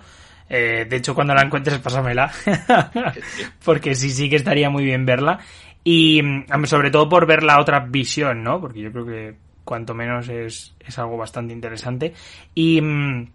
Eh, 0.50 0.86
de 0.90 0.96
hecho, 0.98 1.14
cuando 1.16 1.34
la 1.34 1.42
encuentres, 1.44 1.78
pásamela. 1.80 2.32
Porque 3.66 3.96
sí, 3.96 4.10
sí 4.10 4.30
que 4.30 4.36
estaría 4.38 4.70
muy 4.70 4.84
bien 4.84 5.06
verla. 5.06 5.40
Y 5.84 6.22
sobre 6.66 6.92
todo 6.92 7.10
por 7.10 7.26
ver 7.26 7.44
la 7.44 7.60
otra 7.60 7.80
visión, 7.82 8.44
¿no? 8.44 8.62
Porque 8.62 8.82
yo 8.82 8.92
creo 8.92 9.06
que 9.06 9.36
cuanto 9.64 9.94
menos 9.94 10.30
es, 10.30 10.74
es 10.80 11.00
algo 11.00 11.18
bastante 11.18 11.54
interesante. 11.54 12.14
Y, 12.54 12.80
mm, 12.82 13.28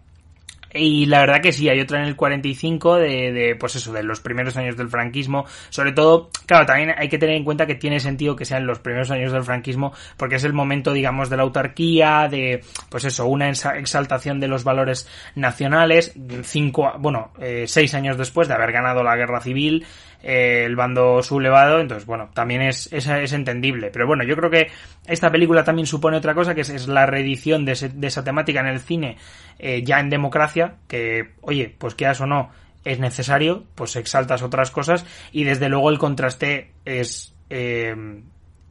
y 0.73 1.05
la 1.05 1.19
verdad 1.21 1.41
que 1.41 1.51
sí, 1.51 1.69
hay 1.69 1.79
otra 1.79 1.99
en 2.01 2.07
el 2.07 2.15
45 2.15 2.95
de, 2.97 3.31
de, 3.31 3.55
pues 3.55 3.75
eso, 3.75 3.93
de 3.93 4.03
los 4.03 4.19
primeros 4.19 4.57
años 4.57 4.75
del 4.77 4.89
franquismo. 4.89 5.45
Sobre 5.69 5.91
todo, 5.93 6.29
claro, 6.45 6.65
también 6.65 6.93
hay 6.97 7.09
que 7.09 7.17
tener 7.17 7.35
en 7.35 7.43
cuenta 7.43 7.65
que 7.65 7.75
tiene 7.75 7.99
sentido 7.99 8.35
que 8.35 8.45
sean 8.45 8.65
los 8.67 8.79
primeros 8.79 9.09
años 9.11 9.31
del 9.31 9.43
franquismo 9.43 9.93
porque 10.17 10.35
es 10.35 10.43
el 10.43 10.53
momento, 10.53 10.93
digamos, 10.93 11.29
de 11.29 11.37
la 11.37 11.43
autarquía, 11.43 12.27
de, 12.29 12.61
pues 12.89 13.05
eso, 13.05 13.25
una 13.27 13.49
exaltación 13.49 14.39
de 14.39 14.47
los 14.47 14.63
valores 14.63 15.07
nacionales. 15.35 16.13
Cinco, 16.43 16.91
bueno, 16.99 17.31
eh, 17.39 17.65
seis 17.67 17.93
años 17.93 18.17
después 18.17 18.47
de 18.47 18.53
haber 18.55 18.71
ganado 18.71 19.03
la 19.03 19.15
guerra 19.15 19.39
civil, 19.41 19.85
eh, 20.23 20.63
el 20.65 20.75
bando 20.75 21.21
sublevado, 21.21 21.79
entonces 21.79 22.05
bueno, 22.05 22.29
también 22.33 22.61
es, 22.63 22.91
es, 22.91 23.07
es 23.07 23.33
entendible. 23.33 23.89
Pero 23.91 24.07
bueno, 24.07 24.23
yo 24.23 24.35
creo 24.35 24.49
que 24.49 24.67
esta 25.07 25.31
película 25.31 25.63
también 25.63 25.85
supone 25.85 26.17
otra 26.17 26.33
cosa, 26.33 26.53
que 26.55 26.61
es, 26.61 26.69
es 26.69 26.87
la 26.87 27.05
reedición 27.05 27.65
de, 27.65 27.73
ese- 27.73 27.89
de 27.89 28.07
esa 28.07 28.23
temática 28.23 28.59
en 28.59 28.67
el 28.67 28.79
cine, 28.79 29.17
eh, 29.59 29.83
ya 29.83 29.99
en 29.99 30.09
democracia, 30.09 30.56
que, 30.87 31.33
oye, 31.41 31.73
pues 31.77 31.95
quieras 31.95 32.21
o 32.21 32.25
no, 32.25 32.49
es 32.83 32.99
necesario, 32.99 33.65
pues 33.75 33.95
exaltas 33.95 34.41
otras 34.41 34.71
cosas, 34.71 35.05
y 35.31 35.43
desde 35.43 35.69
luego 35.69 35.89
el 35.89 35.97
contraste 35.97 36.71
es, 36.85 37.35
eh, 37.49 37.95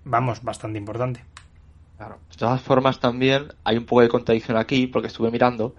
vamos, 0.04 0.42
bastante 0.42 0.78
importante. 0.78 1.24
De 1.98 2.36
todas 2.36 2.60
formas, 2.60 3.00
también 3.00 3.48
hay 3.64 3.78
un 3.78 3.86
poco 3.86 4.02
de 4.02 4.08
contradicción 4.08 4.56
aquí, 4.58 4.86
porque 4.86 5.08
estuve 5.08 5.30
mirando 5.30 5.74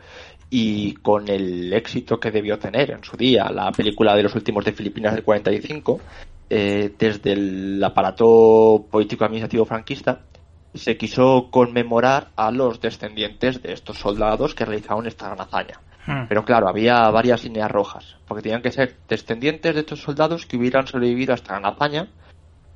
y 0.50 0.94
con 0.96 1.28
el 1.28 1.74
éxito 1.74 2.20
que 2.20 2.32
debió 2.32 2.58
tener 2.58 2.92
en 2.92 3.04
su 3.04 3.18
día 3.18 3.50
la 3.52 3.72
película 3.72 4.16
de 4.16 4.24
los 4.24 4.36
últimos 4.36 4.64
de 4.66 4.72
Filipinas 4.72 5.14
del 5.14 5.24
45, 5.24 6.00
eh, 6.50 6.94
desde 6.98 7.34
el 7.34 7.84
aparato 7.84 8.86
político-administrativo 8.90 9.66
franquista, 9.66 10.22
se 10.74 10.98
quiso 10.98 11.50
conmemorar 11.52 12.30
a 12.36 12.52
los 12.52 12.80
descendientes 12.80 13.62
de 13.62 13.74
estos 13.74 13.98
soldados 14.00 14.56
que 14.56 14.66
realizaron 14.66 15.08
esta 15.08 15.28
gran 15.28 15.42
hazaña. 15.42 15.82
Hmm. 16.08 16.26
Pero 16.30 16.46
claro, 16.46 16.70
había 16.70 17.10
varias 17.12 17.44
líneas 17.44 17.70
rojas, 17.70 18.16
porque 18.28 18.42
tenían 18.42 18.62
que 18.62 18.72
ser 18.72 18.96
descendientes 19.10 19.76
de 19.76 19.82
estos 19.82 20.02
soldados 20.02 20.46
que 20.46 20.56
hubieran 20.56 20.88
sobrevivido 20.88 21.34
a 21.34 21.36
esta 21.36 21.60
gran 21.60 21.66
hazaña, 21.66 22.08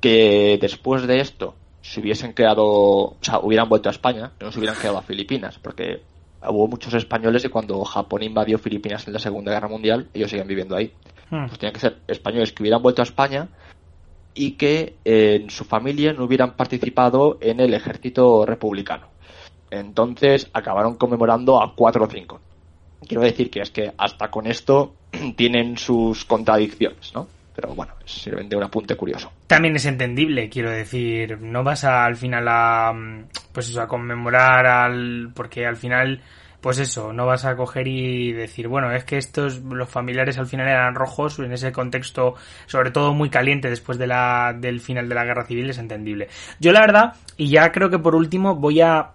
que 0.00 0.58
después 0.60 1.06
de 1.06 1.20
esto 1.20 1.56
se 1.80 2.00
hubiesen 2.00 2.34
quedado, 2.34 2.64
o 2.66 3.16
sea, 3.22 3.40
hubieran 3.40 3.68
vuelto 3.68 3.88
a 3.88 3.92
España, 3.92 4.32
no 4.38 4.52
se 4.52 4.58
hubieran 4.58 4.76
quedado 4.78 4.98
a 4.98 5.02
Filipinas, 5.02 5.58
porque 5.58 6.02
hubo 6.46 6.68
muchos 6.68 6.92
españoles 6.94 7.44
y 7.44 7.48
cuando 7.48 7.82
Japón 7.84 8.22
invadió 8.22 8.58
Filipinas 8.58 9.06
en 9.06 9.14
la 9.14 9.18
Segunda 9.18 9.52
Guerra 9.52 9.68
Mundial, 9.68 10.08
ellos 10.12 10.30
siguen 10.30 10.46
viviendo 10.46 10.76
ahí. 10.76 10.92
Hmm. 11.30 11.46
Pues 11.46 11.58
tenían 11.58 11.72
que 11.72 11.80
ser 11.80 11.98
españoles 12.06 12.52
que 12.52 12.62
hubieran 12.62 12.82
vuelto 12.82 13.00
a 13.00 13.04
España 13.04 13.48
y 14.34 14.52
que 14.52 14.96
eh, 15.04 15.40
en 15.42 15.50
su 15.50 15.64
familia 15.64 16.12
no 16.12 16.24
hubieran 16.24 16.54
participado 16.54 17.38
en 17.40 17.60
el 17.60 17.72
ejército 17.72 18.44
republicano. 18.44 19.06
Entonces 19.70 20.50
acabaron 20.52 20.96
conmemorando 20.96 21.62
a 21.62 21.74
cuatro 21.74 22.04
o 22.04 22.08
cinco. 22.08 22.40
Quiero 23.06 23.22
decir 23.22 23.50
que 23.50 23.60
es 23.60 23.70
que 23.70 23.92
hasta 23.96 24.30
con 24.30 24.46
esto 24.46 24.94
tienen 25.36 25.76
sus 25.76 26.24
contradicciones, 26.24 27.12
¿no? 27.14 27.28
Pero 27.54 27.74
bueno, 27.74 27.92
es 28.04 28.12
simplemente 28.12 28.56
un 28.56 28.62
apunte 28.62 28.96
curioso. 28.96 29.30
también 29.46 29.76
es 29.76 29.84
entendible, 29.84 30.48
quiero 30.48 30.70
decir, 30.70 31.38
no 31.40 31.62
vas 31.62 31.84
a, 31.84 32.06
al 32.06 32.16
final 32.16 32.46
a, 32.48 32.92
mm, 32.94 33.24
pues 33.52 33.68
eso, 33.68 33.82
a 33.82 33.88
conmemorar 33.88 34.66
al, 34.66 35.30
porque 35.34 35.66
al 35.66 35.76
final, 35.76 36.22
pues 36.62 36.78
eso, 36.78 37.12
no 37.12 37.26
vas 37.26 37.44
a 37.44 37.54
coger 37.54 37.86
y 37.88 38.32
decir, 38.32 38.68
bueno, 38.68 38.90
es 38.92 39.04
que 39.04 39.18
estos, 39.18 39.58
los 39.58 39.88
familiares 39.88 40.38
al 40.38 40.46
final 40.46 40.66
eran 40.66 40.94
rojos, 40.94 41.38
en 41.40 41.52
ese 41.52 41.72
contexto, 41.72 42.36
sobre 42.66 42.90
todo 42.90 43.12
muy 43.12 43.28
caliente 43.28 43.68
después 43.68 43.98
de 43.98 44.06
la, 44.06 44.56
del 44.58 44.80
final 44.80 45.06
de 45.08 45.14
la 45.14 45.24
guerra 45.24 45.44
civil, 45.44 45.68
es 45.68 45.78
entendible. 45.78 46.28
Yo 46.58 46.72
la 46.72 46.80
verdad, 46.80 47.16
y 47.36 47.50
ya 47.50 47.70
creo 47.70 47.90
que 47.90 47.98
por 47.98 48.14
último 48.14 48.54
voy 48.56 48.80
a 48.80 49.10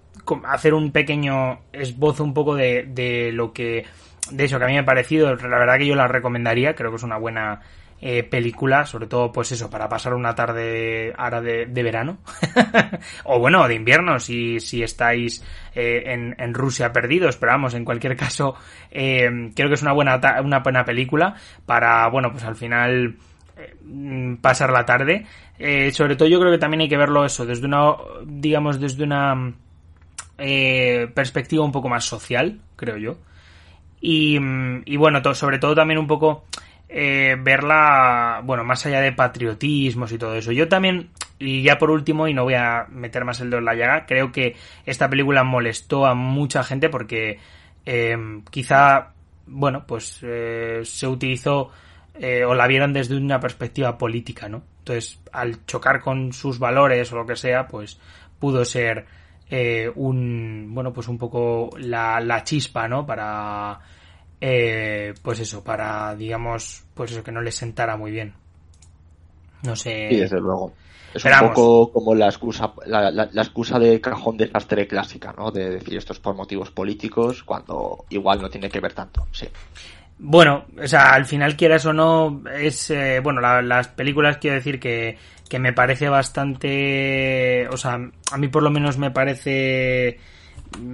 hacer 0.46 0.74
un 0.74 0.92
pequeño 0.92 1.60
esbozo 1.72 2.24
un 2.24 2.34
poco 2.34 2.56
de, 2.56 2.84
de 2.88 3.32
lo 3.32 3.54
que, 3.54 3.86
de 4.32 4.46
eso 4.46 4.58
que 4.58 4.66
a 4.66 4.68
mí 4.68 4.74
me 4.74 4.80
ha 4.80 4.86
parecido, 4.86 5.34
la 5.36 5.60
verdad 5.60 5.78
que 5.78 5.88
yo 5.88 5.96
la 5.96 6.08
recomendaría, 6.08 6.76
creo 6.76 6.92
que 6.92 6.98
es 6.98 7.04
una 7.04 7.18
buena, 7.18 7.62
eh, 8.00 8.24
película, 8.24 8.86
sobre 8.86 9.08
todo 9.08 9.32
pues 9.32 9.52
eso, 9.52 9.70
para 9.70 9.90
pasar 9.90 10.14
una 10.14 10.36
tarde 10.36 11.14
ahora 11.18 11.42
de, 11.42 11.66
de 11.66 11.84
verano, 11.84 12.20
o 13.24 13.40
bueno, 13.40 13.68
de 13.68 13.76
invierno, 13.76 14.20
si, 14.20 14.60
si 14.60 14.84
estáis 14.84 15.44
eh, 15.74 16.04
en, 16.06 16.36
en 16.38 16.54
Rusia 16.54 16.92
perdidos, 16.92 17.38
pero 17.38 17.54
vamos, 17.54 17.74
en 17.74 17.86
cualquier 17.86 18.16
caso, 18.16 18.56
eh, 18.92 19.52
creo 19.56 19.68
que 19.68 19.76
es 19.76 19.82
una 19.82 19.94
buena, 19.94 20.20
una 20.44 20.60
buena 20.60 20.86
película 20.86 21.36
para, 21.66 22.08
bueno, 22.10 22.32
pues 22.32 22.44
al 22.44 22.56
final 22.56 23.16
eh, 23.58 24.38
pasar 24.42 24.72
la 24.72 24.86
tarde. 24.86 25.26
Eh, 25.58 25.92
sobre 25.92 26.16
todo 26.16 26.30
yo 26.30 26.40
creo 26.40 26.52
que 26.52 26.60
también 26.60 26.82
hay 26.82 26.90
que 26.90 26.98
verlo 26.98 27.26
eso, 27.26 27.46
desde 27.46 27.66
una, 27.66 27.94
digamos, 28.26 28.80
desde 28.80 29.04
una 29.04 29.54
eh, 30.38 31.10
perspectiva 31.14 31.64
un 31.64 31.72
poco 31.72 31.90
más 31.90 32.06
social, 32.06 32.60
creo 32.76 32.98
yo. 32.98 33.18
Y, 34.02 34.40
mm, 34.40 34.84
y 34.86 34.98
bueno, 34.98 35.22
sobre 35.34 35.60
todo 35.60 35.76
también 35.76 36.00
un 36.00 36.08
poco 36.08 36.46
eh, 36.90 37.36
verla, 37.40 38.42
bueno, 38.44 38.64
más 38.64 38.86
allá 38.86 39.02
de 39.02 39.12
patriotismos 39.12 40.12
y 40.12 40.18
todo 40.18 40.36
eso. 40.36 40.52
Yo 40.52 40.68
también, 40.68 41.10
y 41.40 41.62
ya 41.64 41.78
por 41.78 41.92
último, 41.92 42.28
y 42.28 42.34
no 42.34 42.44
voy 42.44 42.56
a 42.56 42.86
meter 42.90 43.26
más 43.26 43.40
el 43.42 43.50
dedo 43.50 43.60
en 43.60 43.66
la 43.66 43.76
llaga, 43.76 44.06
creo 44.06 44.32
que 44.32 44.56
esta 44.86 45.10
película 45.10 45.44
molestó 45.44 46.06
a 46.06 46.14
mucha 46.14 46.64
gente 46.64 46.90
porque 46.90 47.40
eh, 47.86 48.42
quizá, 48.50 49.14
bueno, 49.46 49.86
pues 49.88 50.20
eh, 50.22 50.82
se 50.84 51.08
utilizó 51.08 51.72
eh, 52.20 52.44
o 52.44 52.56
la 52.56 52.68
vieron 52.68 52.94
desde 52.94 53.16
una 53.16 53.40
perspectiva 53.40 53.98
política, 53.98 54.50
¿no? 54.50 54.64
Entonces, 54.80 55.20
al 55.32 55.66
chocar 55.66 56.02
con 56.02 56.34
sus 56.34 56.58
valores 56.60 57.12
o 57.12 57.18
lo 57.18 57.26
que 57.26 57.36
sea, 57.36 57.68
pues 57.68 58.00
pudo 58.40 58.66
ser 58.66 59.06
eh, 59.50 59.92
un, 59.96 60.70
bueno, 60.74 60.92
pues 60.94 61.08
un 61.08 61.18
poco 61.18 61.70
la, 61.80 62.20
la 62.20 62.44
chispa, 62.44 62.88
¿no? 62.88 63.06
Para, 63.06 63.80
eh, 64.42 65.14
pues 65.22 65.40
eso, 65.40 65.64
para, 65.64 66.16
digamos, 66.16 66.84
pues 66.94 67.12
eso, 67.12 67.24
que 67.24 67.32
no 67.32 67.42
les 67.42 67.56
sentara 67.56 67.98
muy 67.98 68.12
bien. 68.12 68.34
No 69.64 69.76
sé. 69.76 70.08
Sí, 70.10 70.16
desde 70.18 70.40
luego. 70.40 70.74
Es 71.14 71.24
un 71.26 71.32
poco 71.40 71.92
como 71.94 72.14
la 72.14 72.28
excusa, 72.28 72.74
la, 72.86 73.10
la- 73.10 73.30
la 73.32 73.42
excusa 73.42 73.80
de 73.80 74.00
cajón 74.00 74.38
desastre 74.38 74.88
clásica, 74.88 75.34
¿no? 75.36 75.50
De 75.52 75.70
decir 75.70 75.98
esto 75.98 76.14
es 76.14 76.20
por 76.20 76.36
motivos 76.36 76.70
políticos, 76.70 77.44
cuando 77.44 78.06
igual 78.10 78.42
no 78.42 78.50
tiene 78.50 78.70
que 78.70 78.80
ver 78.80 78.94
tanto. 78.94 79.26
Sí. 79.32 79.48
Bueno, 80.20 80.66
o 80.84 80.88
sea, 80.88 81.14
al 81.14 81.26
final 81.26 81.56
quieras 81.56 81.86
o 81.86 81.94
no, 81.94 82.44
es, 82.56 82.90
eh, 82.92 83.20
bueno, 83.24 83.40
la- 83.42 83.62
las 83.62 83.88
películas 83.88 84.38
quiero 84.38 84.56
decir 84.56 84.80
que, 84.80 85.18
que 85.48 85.60
me 85.60 85.74
parece 85.74 86.10
bastante, 86.10 87.68
o 87.70 87.78
sea, 87.78 88.00
a 88.32 88.38
mí 88.38 88.48
por 88.48 88.64
lo 88.64 88.70
menos 88.70 88.98
me 88.98 89.12
parece 89.12 90.20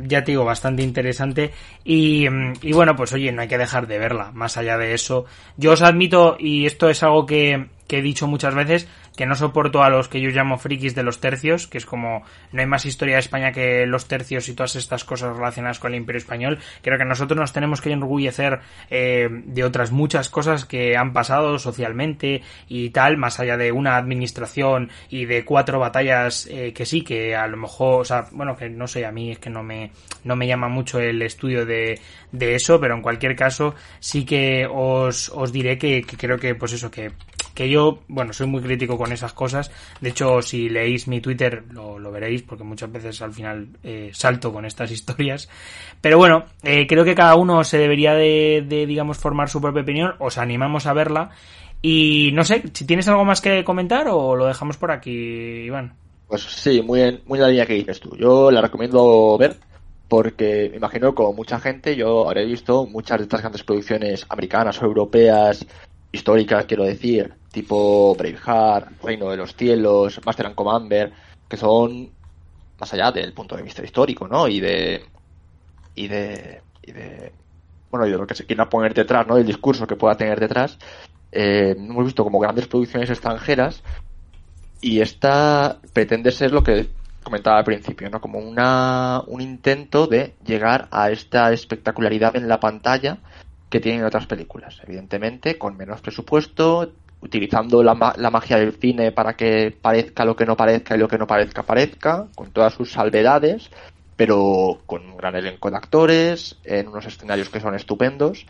ya 0.06 0.24
te 0.24 0.32
digo, 0.32 0.46
bastante 0.46 0.84
interesante. 0.84 1.52
Y, 1.84 2.26
y, 2.62 2.74
bueno, 2.74 2.96
pues 2.96 3.14
oye, 3.14 3.32
no 3.32 3.42
hay 3.42 3.48
que 3.48 3.58
dejar 3.58 3.88
de 3.88 3.98
verla. 3.98 4.32
Más 4.32 4.58
allá 4.58 4.78
de 4.78 4.94
eso, 4.94 5.26
yo 5.58 5.72
os 5.72 5.82
admito, 5.82 6.38
y 6.40 6.66
esto 6.66 6.90
es 6.90 7.04
algo 7.04 7.26
que, 7.26 7.68
que 7.88 8.00
he 8.00 8.02
dicho 8.02 8.28
muchas 8.28 8.56
veces, 8.56 8.88
que 9.16 9.26
no 9.26 9.36
soporto 9.36 9.84
a 9.84 9.90
los 9.90 10.08
que 10.08 10.22
yo 10.22 10.30
llamo 10.30 10.58
frikis 10.58 10.96
de 10.96 11.04
los 11.04 11.20
tercios, 11.20 11.68
que 11.68 11.78
es 11.78 11.86
como 11.86 12.24
no 12.52 12.62
hay 12.62 12.68
más 12.68 12.86
historia 12.86 13.16
de 13.16 13.20
España 13.20 13.52
que 13.52 13.86
los 13.86 14.08
tercios 14.08 14.50
y 14.50 14.56
todas 14.56 14.76
estas 14.76 15.04
cosas 15.04 15.36
relacionadas 15.36 15.80
con 15.80 15.92
el 15.92 15.98
Imperio 15.98 16.18
Español. 16.18 16.60
Creo 16.82 16.98
que 16.98 17.06
nosotros 17.06 17.40
nos 17.40 17.54
tenemos 17.54 17.82
que 17.82 17.92
enorgullecer 17.92 18.60
eh, 18.90 19.30
de 19.30 19.64
otras 19.64 19.92
muchas 19.92 20.30
cosas 20.30 20.66
que 20.66 20.98
han 20.98 21.14
pasado 21.14 21.60
socialmente 21.60 22.42
y 22.68 22.90
tal, 22.90 23.18
más 23.18 23.40
allá 23.40 23.58
de 23.58 23.72
una 23.72 23.98
administración 23.98 24.90
y 25.10 25.26
de 25.26 25.46
cuatro 25.46 25.80
batallas 25.80 26.48
eh, 26.50 26.74
que 26.74 26.86
sí, 26.86 27.04
que 27.04 27.36
a 27.36 27.48
lo 27.48 27.58
mejor, 27.58 28.02
o 28.02 28.06
sea, 28.06 28.28
bueno, 28.32 28.56
que 28.56 28.70
no 28.70 28.88
sé, 28.88 29.06
a 29.06 29.12
mí 29.12 29.32
es 29.32 29.40
que 29.40 29.50
no 29.50 29.64
me, 29.64 29.92
no 30.24 30.36
me 30.36 30.48
llama 30.48 30.68
mucho 30.68 31.00
el 31.00 31.22
estudio 31.22 31.66
de, 31.66 32.00
de 32.32 32.56
eso, 32.56 32.80
pero 32.80 32.96
en 32.96 33.02
cualquier 33.02 33.36
caso 33.36 33.76
sí 34.00 34.26
que 34.26 34.68
os, 34.70 35.30
os 35.30 35.52
diré 35.52 35.78
que, 35.78 36.04
que 36.04 36.18
creo 36.18 36.38
que, 36.38 36.56
pues 36.56 36.74
eso, 36.74 36.90
que 36.90 37.12
que 37.54 37.70
yo, 37.70 38.00
bueno, 38.08 38.34
soy 38.34 38.48
muy 38.48 38.62
crítico 38.62 38.98
con 38.98 39.12
esas 39.12 39.34
cosas. 39.34 39.72
De 40.02 40.10
hecho, 40.10 40.42
si 40.42 40.70
leéis 40.70 41.08
mi 41.08 41.22
Twitter 41.22 41.64
lo, 41.72 42.00
lo 42.00 42.12
veréis, 42.12 42.42
porque 42.42 42.64
muchas 42.64 42.92
veces 42.92 43.22
al 43.22 43.34
final 43.34 43.68
eh, 43.84 44.12
salto 44.14 44.52
con 44.52 44.66
estas 44.66 44.92
historias. 44.92 45.50
Pero 46.02 46.18
bueno, 46.18 46.46
eh, 46.64 46.88
creo 46.88 47.04
que 47.04 47.16
cada 47.16 47.36
uno 47.36 47.64
se 47.64 47.78
debería 47.78 48.14
de, 48.14 48.66
de, 48.68 48.86
digamos, 48.86 49.18
formar 49.18 49.50
su 49.50 49.62
propia 49.62 49.84
opinión. 49.84 50.16
Os 50.20 50.38
animamos 50.38 50.86
a 50.86 50.94
verla. 50.94 51.32
Y 51.82 52.32
no 52.34 52.44
sé, 52.44 52.64
si 52.74 52.86
tienes 52.86 53.08
algo 53.10 53.26
más 53.26 53.42
que 53.42 53.64
comentar 53.64 54.08
o 54.08 54.36
lo 54.36 54.46
dejamos 54.46 54.78
por 54.78 54.92
aquí, 54.92 55.12
Iván. 55.66 55.94
Pues 56.28 56.42
sí, 56.44 56.82
muy 56.82 57.02
en, 57.02 57.22
muy 57.26 57.38
en 57.38 57.44
la 57.44 57.50
línea 57.50 57.66
que 57.66 57.74
dices 57.74 58.00
tú. 58.00 58.16
Yo 58.18 58.50
la 58.50 58.62
recomiendo 58.62 59.38
ver 59.38 59.58
porque 60.08 60.70
me 60.70 60.78
imagino 60.78 61.16
como 61.16 61.34
mucha 61.34 61.60
gente 61.60 61.96
yo 61.96 62.28
habré 62.28 62.46
visto 62.46 62.86
muchas 62.86 63.18
de 63.18 63.24
estas 63.24 63.42
grandes 63.42 63.64
producciones 63.64 64.26
americanas 64.30 64.82
o 64.82 64.86
europeas 64.86 65.66
históricas, 66.12 66.66
quiero 66.66 66.84
decir, 66.84 67.34
tipo 67.54 68.16
Braveheart, 68.16 69.02
Reino 69.04 69.30
de 69.30 69.38
los 69.38 69.56
Cielos, 69.56 70.20
Master 70.26 70.48
and 70.48 70.56
Commander, 70.56 71.14
que 71.48 71.56
son 71.56 72.10
más 72.80 72.94
allá 72.94 73.12
del 73.12 73.32
punto 73.32 73.56
de 73.56 73.62
vista 73.62 73.84
histórico, 73.84 74.28
¿no? 74.28 74.48
Y 74.48 74.60
de 74.60 75.06
y 75.96 76.08
de 76.08 76.62
y 76.82 76.92
de 76.92 77.32
bueno, 77.92 78.08
y 78.08 78.12
de 78.12 78.18
lo 78.18 78.26
que 78.26 78.34
se 78.34 78.48
quiera 78.48 78.68
poner 78.68 78.96
detrás, 78.96 79.28
¿no? 79.28 79.36
Del 79.36 79.46
discurso 79.46 79.86
que 79.86 79.96
pueda 79.96 80.18
tener 80.18 80.40
detrás. 80.40 80.80
Eh, 81.32 81.76
hemos 81.78 82.06
visto 82.06 82.24
como 82.24 82.40
grandes 82.40 82.68
producciones 82.68 83.12
extranjeras 83.12 83.84
y 84.82 85.02
esta 85.02 85.78
pretende 85.94 86.32
ser 86.32 86.52
lo 86.52 86.64
que 86.64 86.88
comentaba 87.22 87.60
al 87.60 87.66
principio, 87.66 88.10
¿no? 88.10 88.20
Como 88.20 88.40
una, 88.40 89.22
un 89.28 89.42
intento 89.42 90.08
de 90.08 90.34
llegar 90.44 90.88
a 90.90 91.12
esta 91.12 91.54
espectacularidad 91.54 92.36
en 92.36 92.48
la 92.48 92.60
pantalla 92.60 93.20
que 93.70 93.80
tienen 93.80 94.06
otras 94.06 94.26
películas. 94.26 94.82
Evidentemente, 94.84 95.60
con 95.60 95.78
menos 95.78 96.02
presupuesto, 96.02 96.92
utilizando 97.24 97.82
la, 97.82 98.14
la, 98.18 98.30
magia 98.30 98.58
del 98.58 98.74
cine 98.74 99.12
para 99.12 99.34
que 99.34 99.76
parezca 99.82 100.26
lo 100.26 100.36
que 100.36 100.46
no 100.46 100.58
parezca 100.58 100.96
y 100.96 101.00
lo 101.00 101.08
que 101.08 101.18
no 101.18 101.26
parezca 101.26 101.64
parezca, 101.64 102.28
con 102.36 102.52
todas 102.52 102.74
sus 102.74 102.92
salvedades, 102.92 103.70
pero 104.18 104.82
con 104.86 105.10
un 105.10 105.18
gran 105.18 105.36
elenco 105.36 105.72
de 105.72 105.78
actores, 105.78 106.58
en 106.66 106.90
unos 106.90 107.06
escenarios 107.06 107.50
que 107.50 107.62
son 107.62 107.76
estupendos. 107.76 108.46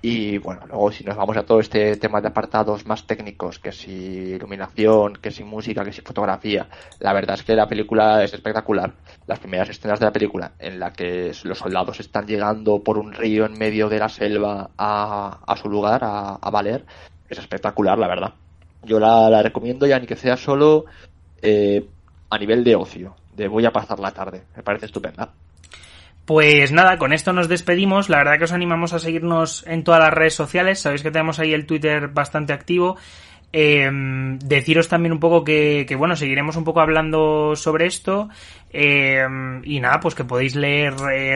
Y 0.00 0.36
bueno, 0.36 0.66
luego 0.66 0.92
si 0.92 1.02
nos 1.02 1.16
vamos 1.16 1.36
a 1.38 1.44
todo 1.44 1.60
este 1.60 1.96
tema 1.96 2.20
de 2.20 2.28
apartados 2.28 2.84
más 2.84 3.06
técnicos, 3.06 3.58
que 3.58 3.72
si 3.72 3.90
iluminación, 3.90 5.14
que 5.14 5.30
si 5.30 5.44
música, 5.44 5.82
que 5.82 5.94
si 5.94 6.02
fotografía, 6.02 6.68
la 7.00 7.14
verdad 7.14 7.36
es 7.36 7.42
que 7.42 7.54
la 7.54 7.66
película 7.66 8.22
es 8.22 8.34
espectacular. 8.34 8.92
Las 9.26 9.38
primeras 9.38 9.70
escenas 9.70 10.00
de 10.00 10.06
la 10.06 10.12
película 10.12 10.52
en 10.58 10.78
la 10.78 10.92
que 10.92 11.32
los 11.44 11.58
soldados 11.58 12.00
están 12.00 12.26
llegando 12.26 12.82
por 12.82 12.98
un 12.98 13.14
río 13.14 13.46
en 13.46 13.58
medio 13.58 13.88
de 13.88 13.98
la 13.98 14.10
selva 14.10 14.70
a, 14.76 15.40
a 15.46 15.56
su 15.56 15.70
lugar, 15.70 16.04
a, 16.04 16.34
a 16.34 16.50
Valer, 16.50 16.84
es 17.34 17.40
espectacular, 17.40 17.98
la 17.98 18.08
verdad. 18.08 18.34
Yo 18.82 18.98
la, 18.98 19.28
la 19.30 19.42
recomiendo 19.42 19.86
ya 19.86 19.98
ni 19.98 20.06
que 20.06 20.16
sea 20.16 20.36
solo 20.36 20.84
eh, 21.42 21.86
a 22.30 22.38
nivel 22.38 22.64
de 22.64 22.74
ocio, 22.74 23.16
de 23.34 23.48
voy 23.48 23.66
a 23.66 23.72
pasar 23.72 23.98
la 23.98 24.12
tarde. 24.12 24.44
Me 24.56 24.62
parece 24.62 24.86
estupenda. 24.86 25.32
Pues 26.24 26.72
nada, 26.72 26.96
con 26.96 27.12
esto 27.12 27.32
nos 27.32 27.48
despedimos. 27.48 28.08
La 28.08 28.18
verdad 28.18 28.38
que 28.38 28.44
os 28.44 28.52
animamos 28.52 28.94
a 28.94 28.98
seguirnos 28.98 29.66
en 29.66 29.84
todas 29.84 30.00
las 30.00 30.12
redes 30.12 30.34
sociales. 30.34 30.80
Sabéis 30.80 31.02
que 31.02 31.10
tenemos 31.10 31.38
ahí 31.38 31.52
el 31.52 31.66
Twitter 31.66 32.08
bastante 32.08 32.54
activo. 32.54 32.96
Eh, 33.52 33.88
deciros 34.42 34.88
también 34.88 35.12
un 35.12 35.20
poco 35.20 35.44
que, 35.44 35.84
que, 35.86 35.94
bueno, 35.96 36.16
seguiremos 36.16 36.56
un 36.56 36.64
poco 36.64 36.80
hablando 36.80 37.54
sobre 37.56 37.86
esto. 37.86 38.30
Eh, 38.70 39.24
y 39.64 39.80
nada, 39.80 40.00
pues 40.00 40.14
que 40.14 40.24
podéis 40.24 40.56
leer 40.56 40.94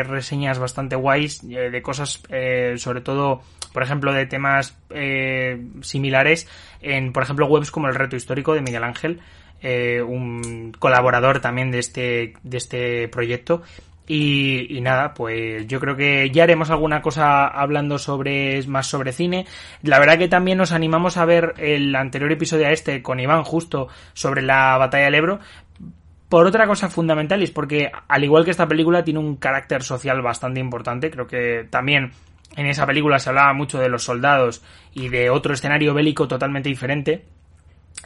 reseñas 0.08 0.58
bastante 0.58 0.96
guays 0.96 1.46
de 1.46 1.82
cosas, 1.82 2.22
sobre 2.76 3.02
todo, 3.02 3.42
por 3.72 3.82
ejemplo, 3.82 4.12
de 4.12 4.26
temas 4.26 4.76
similares 5.82 6.48
en, 6.80 7.12
por 7.12 7.22
ejemplo, 7.22 7.46
webs 7.46 7.70
como 7.70 7.88
el 7.88 7.94
Reto 7.94 8.16
Histórico 8.16 8.54
de 8.54 8.62
Miguel 8.62 8.84
Ángel, 8.84 9.20
un 9.62 10.72
colaborador 10.78 11.40
también 11.40 11.70
de 11.70 11.78
este, 11.78 12.34
de 12.42 12.56
este 12.56 13.08
proyecto. 13.08 13.62
Y, 14.10 14.74
y, 14.74 14.80
nada, 14.80 15.12
pues 15.12 15.66
yo 15.66 15.80
creo 15.80 15.94
que 15.94 16.30
ya 16.30 16.44
haremos 16.44 16.70
alguna 16.70 17.02
cosa 17.02 17.46
hablando 17.46 17.98
sobre 17.98 18.66
más 18.66 18.86
sobre 18.86 19.12
cine. 19.12 19.44
La 19.82 19.98
verdad 19.98 20.16
que 20.16 20.28
también 20.28 20.56
nos 20.56 20.72
animamos 20.72 21.18
a 21.18 21.26
ver 21.26 21.52
el 21.58 21.94
anterior 21.94 22.32
episodio 22.32 22.66
a 22.66 22.72
este 22.72 23.02
con 23.02 23.20
Iván 23.20 23.44
justo 23.44 23.88
sobre 24.14 24.40
la 24.40 24.78
batalla 24.78 25.04
del 25.04 25.14
Ebro. 25.14 25.40
Por 26.30 26.46
otra 26.46 26.66
cosa 26.66 26.88
fundamental, 26.88 27.40
y 27.40 27.44
es 27.44 27.50
porque 27.50 27.90
al 28.08 28.24
igual 28.24 28.46
que 28.46 28.50
esta 28.50 28.66
película 28.66 29.04
tiene 29.04 29.20
un 29.20 29.36
carácter 29.36 29.82
social 29.82 30.22
bastante 30.22 30.58
importante, 30.58 31.10
creo 31.10 31.26
que 31.26 31.66
también 31.68 32.12
en 32.56 32.66
esa 32.66 32.86
película 32.86 33.18
se 33.18 33.28
hablaba 33.28 33.52
mucho 33.52 33.78
de 33.78 33.88
los 33.88 34.04
soldados 34.04 34.62
y 34.92 35.08
de 35.08 35.30
otro 35.30 35.54
escenario 35.54 35.94
bélico 35.94 36.26
totalmente 36.26 36.68
diferente 36.68 37.24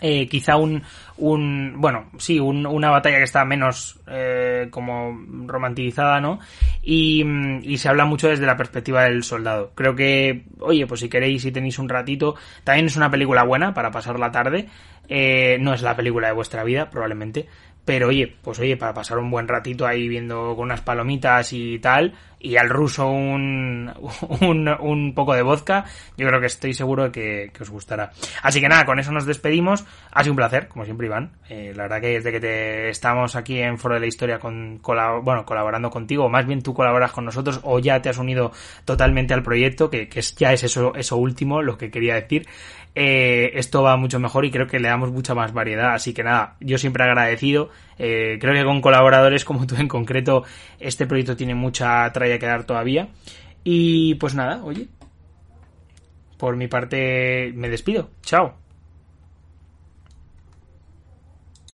eh, 0.00 0.26
quizá 0.26 0.56
un, 0.56 0.82
un, 1.18 1.74
bueno, 1.76 2.06
sí, 2.18 2.40
un, 2.40 2.66
una 2.66 2.90
batalla 2.90 3.18
que 3.18 3.24
está 3.24 3.44
menos 3.44 4.00
eh, 4.08 4.66
como 4.70 5.16
romantizada, 5.46 6.20
¿no? 6.20 6.40
Y, 6.82 7.24
y, 7.62 7.76
se 7.76 7.88
habla 7.88 8.04
mucho 8.04 8.28
desde 8.28 8.46
la 8.46 8.56
perspectiva 8.56 9.04
del 9.04 9.22
soldado. 9.22 9.70
Creo 9.74 9.94
que, 9.94 10.44
oye, 10.58 10.86
pues 10.86 11.00
si 11.00 11.08
queréis, 11.08 11.42
si 11.42 11.52
tenéis 11.52 11.78
un 11.78 11.88
ratito, 11.88 12.34
también 12.64 12.86
es 12.86 12.96
una 12.96 13.10
película 13.10 13.44
buena 13.44 13.74
para 13.74 13.90
pasar 13.90 14.18
la 14.18 14.32
tarde. 14.32 14.68
Eh, 15.08 15.58
no 15.60 15.74
es 15.74 15.82
la 15.82 15.94
película 15.94 16.28
de 16.28 16.34
vuestra 16.34 16.64
vida, 16.64 16.90
probablemente, 16.90 17.46
pero 17.84 18.08
oye, 18.08 18.36
pues 18.42 18.58
oye, 18.60 18.76
para 18.76 18.94
pasar 18.94 19.18
un 19.18 19.30
buen 19.30 19.48
ratito 19.48 19.86
ahí 19.86 20.08
viendo 20.08 20.54
con 20.54 20.66
unas 20.66 20.82
palomitas 20.82 21.52
y 21.52 21.78
tal, 21.80 22.14
y 22.38 22.56
al 22.56 22.68
ruso 22.68 23.06
un, 23.08 23.90
un, 24.40 24.68
un 24.68 25.14
poco 25.14 25.34
de 25.34 25.42
vodka, 25.42 25.84
yo 26.16 26.26
creo 26.26 26.40
que 26.40 26.46
estoy 26.46 26.74
seguro 26.74 27.10
que, 27.10 27.50
que, 27.52 27.62
os 27.62 27.70
gustará. 27.70 28.10
Así 28.42 28.60
que 28.60 28.68
nada, 28.68 28.84
con 28.84 28.98
eso 28.98 29.12
nos 29.12 29.26
despedimos. 29.26 29.84
Ha 30.12 30.22
sido 30.22 30.32
un 30.32 30.36
placer, 30.36 30.68
como 30.68 30.84
siempre, 30.84 31.06
Iván. 31.06 31.32
Eh, 31.48 31.72
la 31.74 31.84
verdad 31.84 32.00
que 32.00 32.08
desde 32.08 32.32
que 32.32 32.40
te 32.40 32.88
estamos 32.88 33.36
aquí 33.36 33.58
en 33.58 33.78
Foro 33.78 33.94
de 33.94 34.00
la 34.00 34.06
Historia 34.06 34.38
con, 34.38 34.78
colab 34.78 35.22
bueno, 35.22 35.44
colaborando 35.44 35.90
contigo, 35.90 36.24
o 36.24 36.28
más 36.28 36.46
bien 36.46 36.62
tú 36.62 36.74
colaboras 36.74 37.12
con 37.12 37.24
nosotros, 37.24 37.60
o 37.62 37.78
ya 37.78 38.02
te 38.02 38.08
has 38.08 38.18
unido 38.18 38.52
totalmente 38.84 39.34
al 39.34 39.42
proyecto, 39.42 39.88
que, 39.90 40.08
que 40.08 40.20
ya 40.20 40.52
es 40.52 40.64
eso, 40.64 40.94
eso 40.94 41.16
último, 41.16 41.62
lo 41.62 41.78
que 41.78 41.90
quería 41.90 42.14
decir 42.14 42.46
eh, 42.94 43.52
esto 43.54 43.82
va 43.82 43.96
mucho 43.96 44.20
mejor 44.20 44.44
y 44.44 44.50
creo 44.50 44.66
que 44.66 44.78
le 44.78 44.88
damos 44.88 45.12
mucha 45.12 45.34
más 45.34 45.52
variedad. 45.52 45.94
Así 45.94 46.12
que 46.12 46.22
nada, 46.22 46.56
yo 46.60 46.78
siempre 46.78 47.04
agradecido. 47.04 47.70
Eh, 47.98 48.38
creo 48.40 48.54
que 48.54 48.64
con 48.64 48.80
colaboradores 48.80 49.44
como 49.44 49.66
tú 49.66 49.76
en 49.76 49.88
concreto, 49.88 50.44
este 50.78 51.06
proyecto 51.06 51.36
tiene 51.36 51.54
mucha 51.54 52.10
tralla 52.12 52.38
que 52.38 52.46
dar 52.46 52.64
todavía. 52.64 53.08
Y 53.64 54.16
pues 54.16 54.34
nada, 54.34 54.62
oye, 54.64 54.88
por 56.38 56.56
mi 56.56 56.68
parte 56.68 57.52
me 57.54 57.68
despido. 57.68 58.10
Chao. 58.22 58.61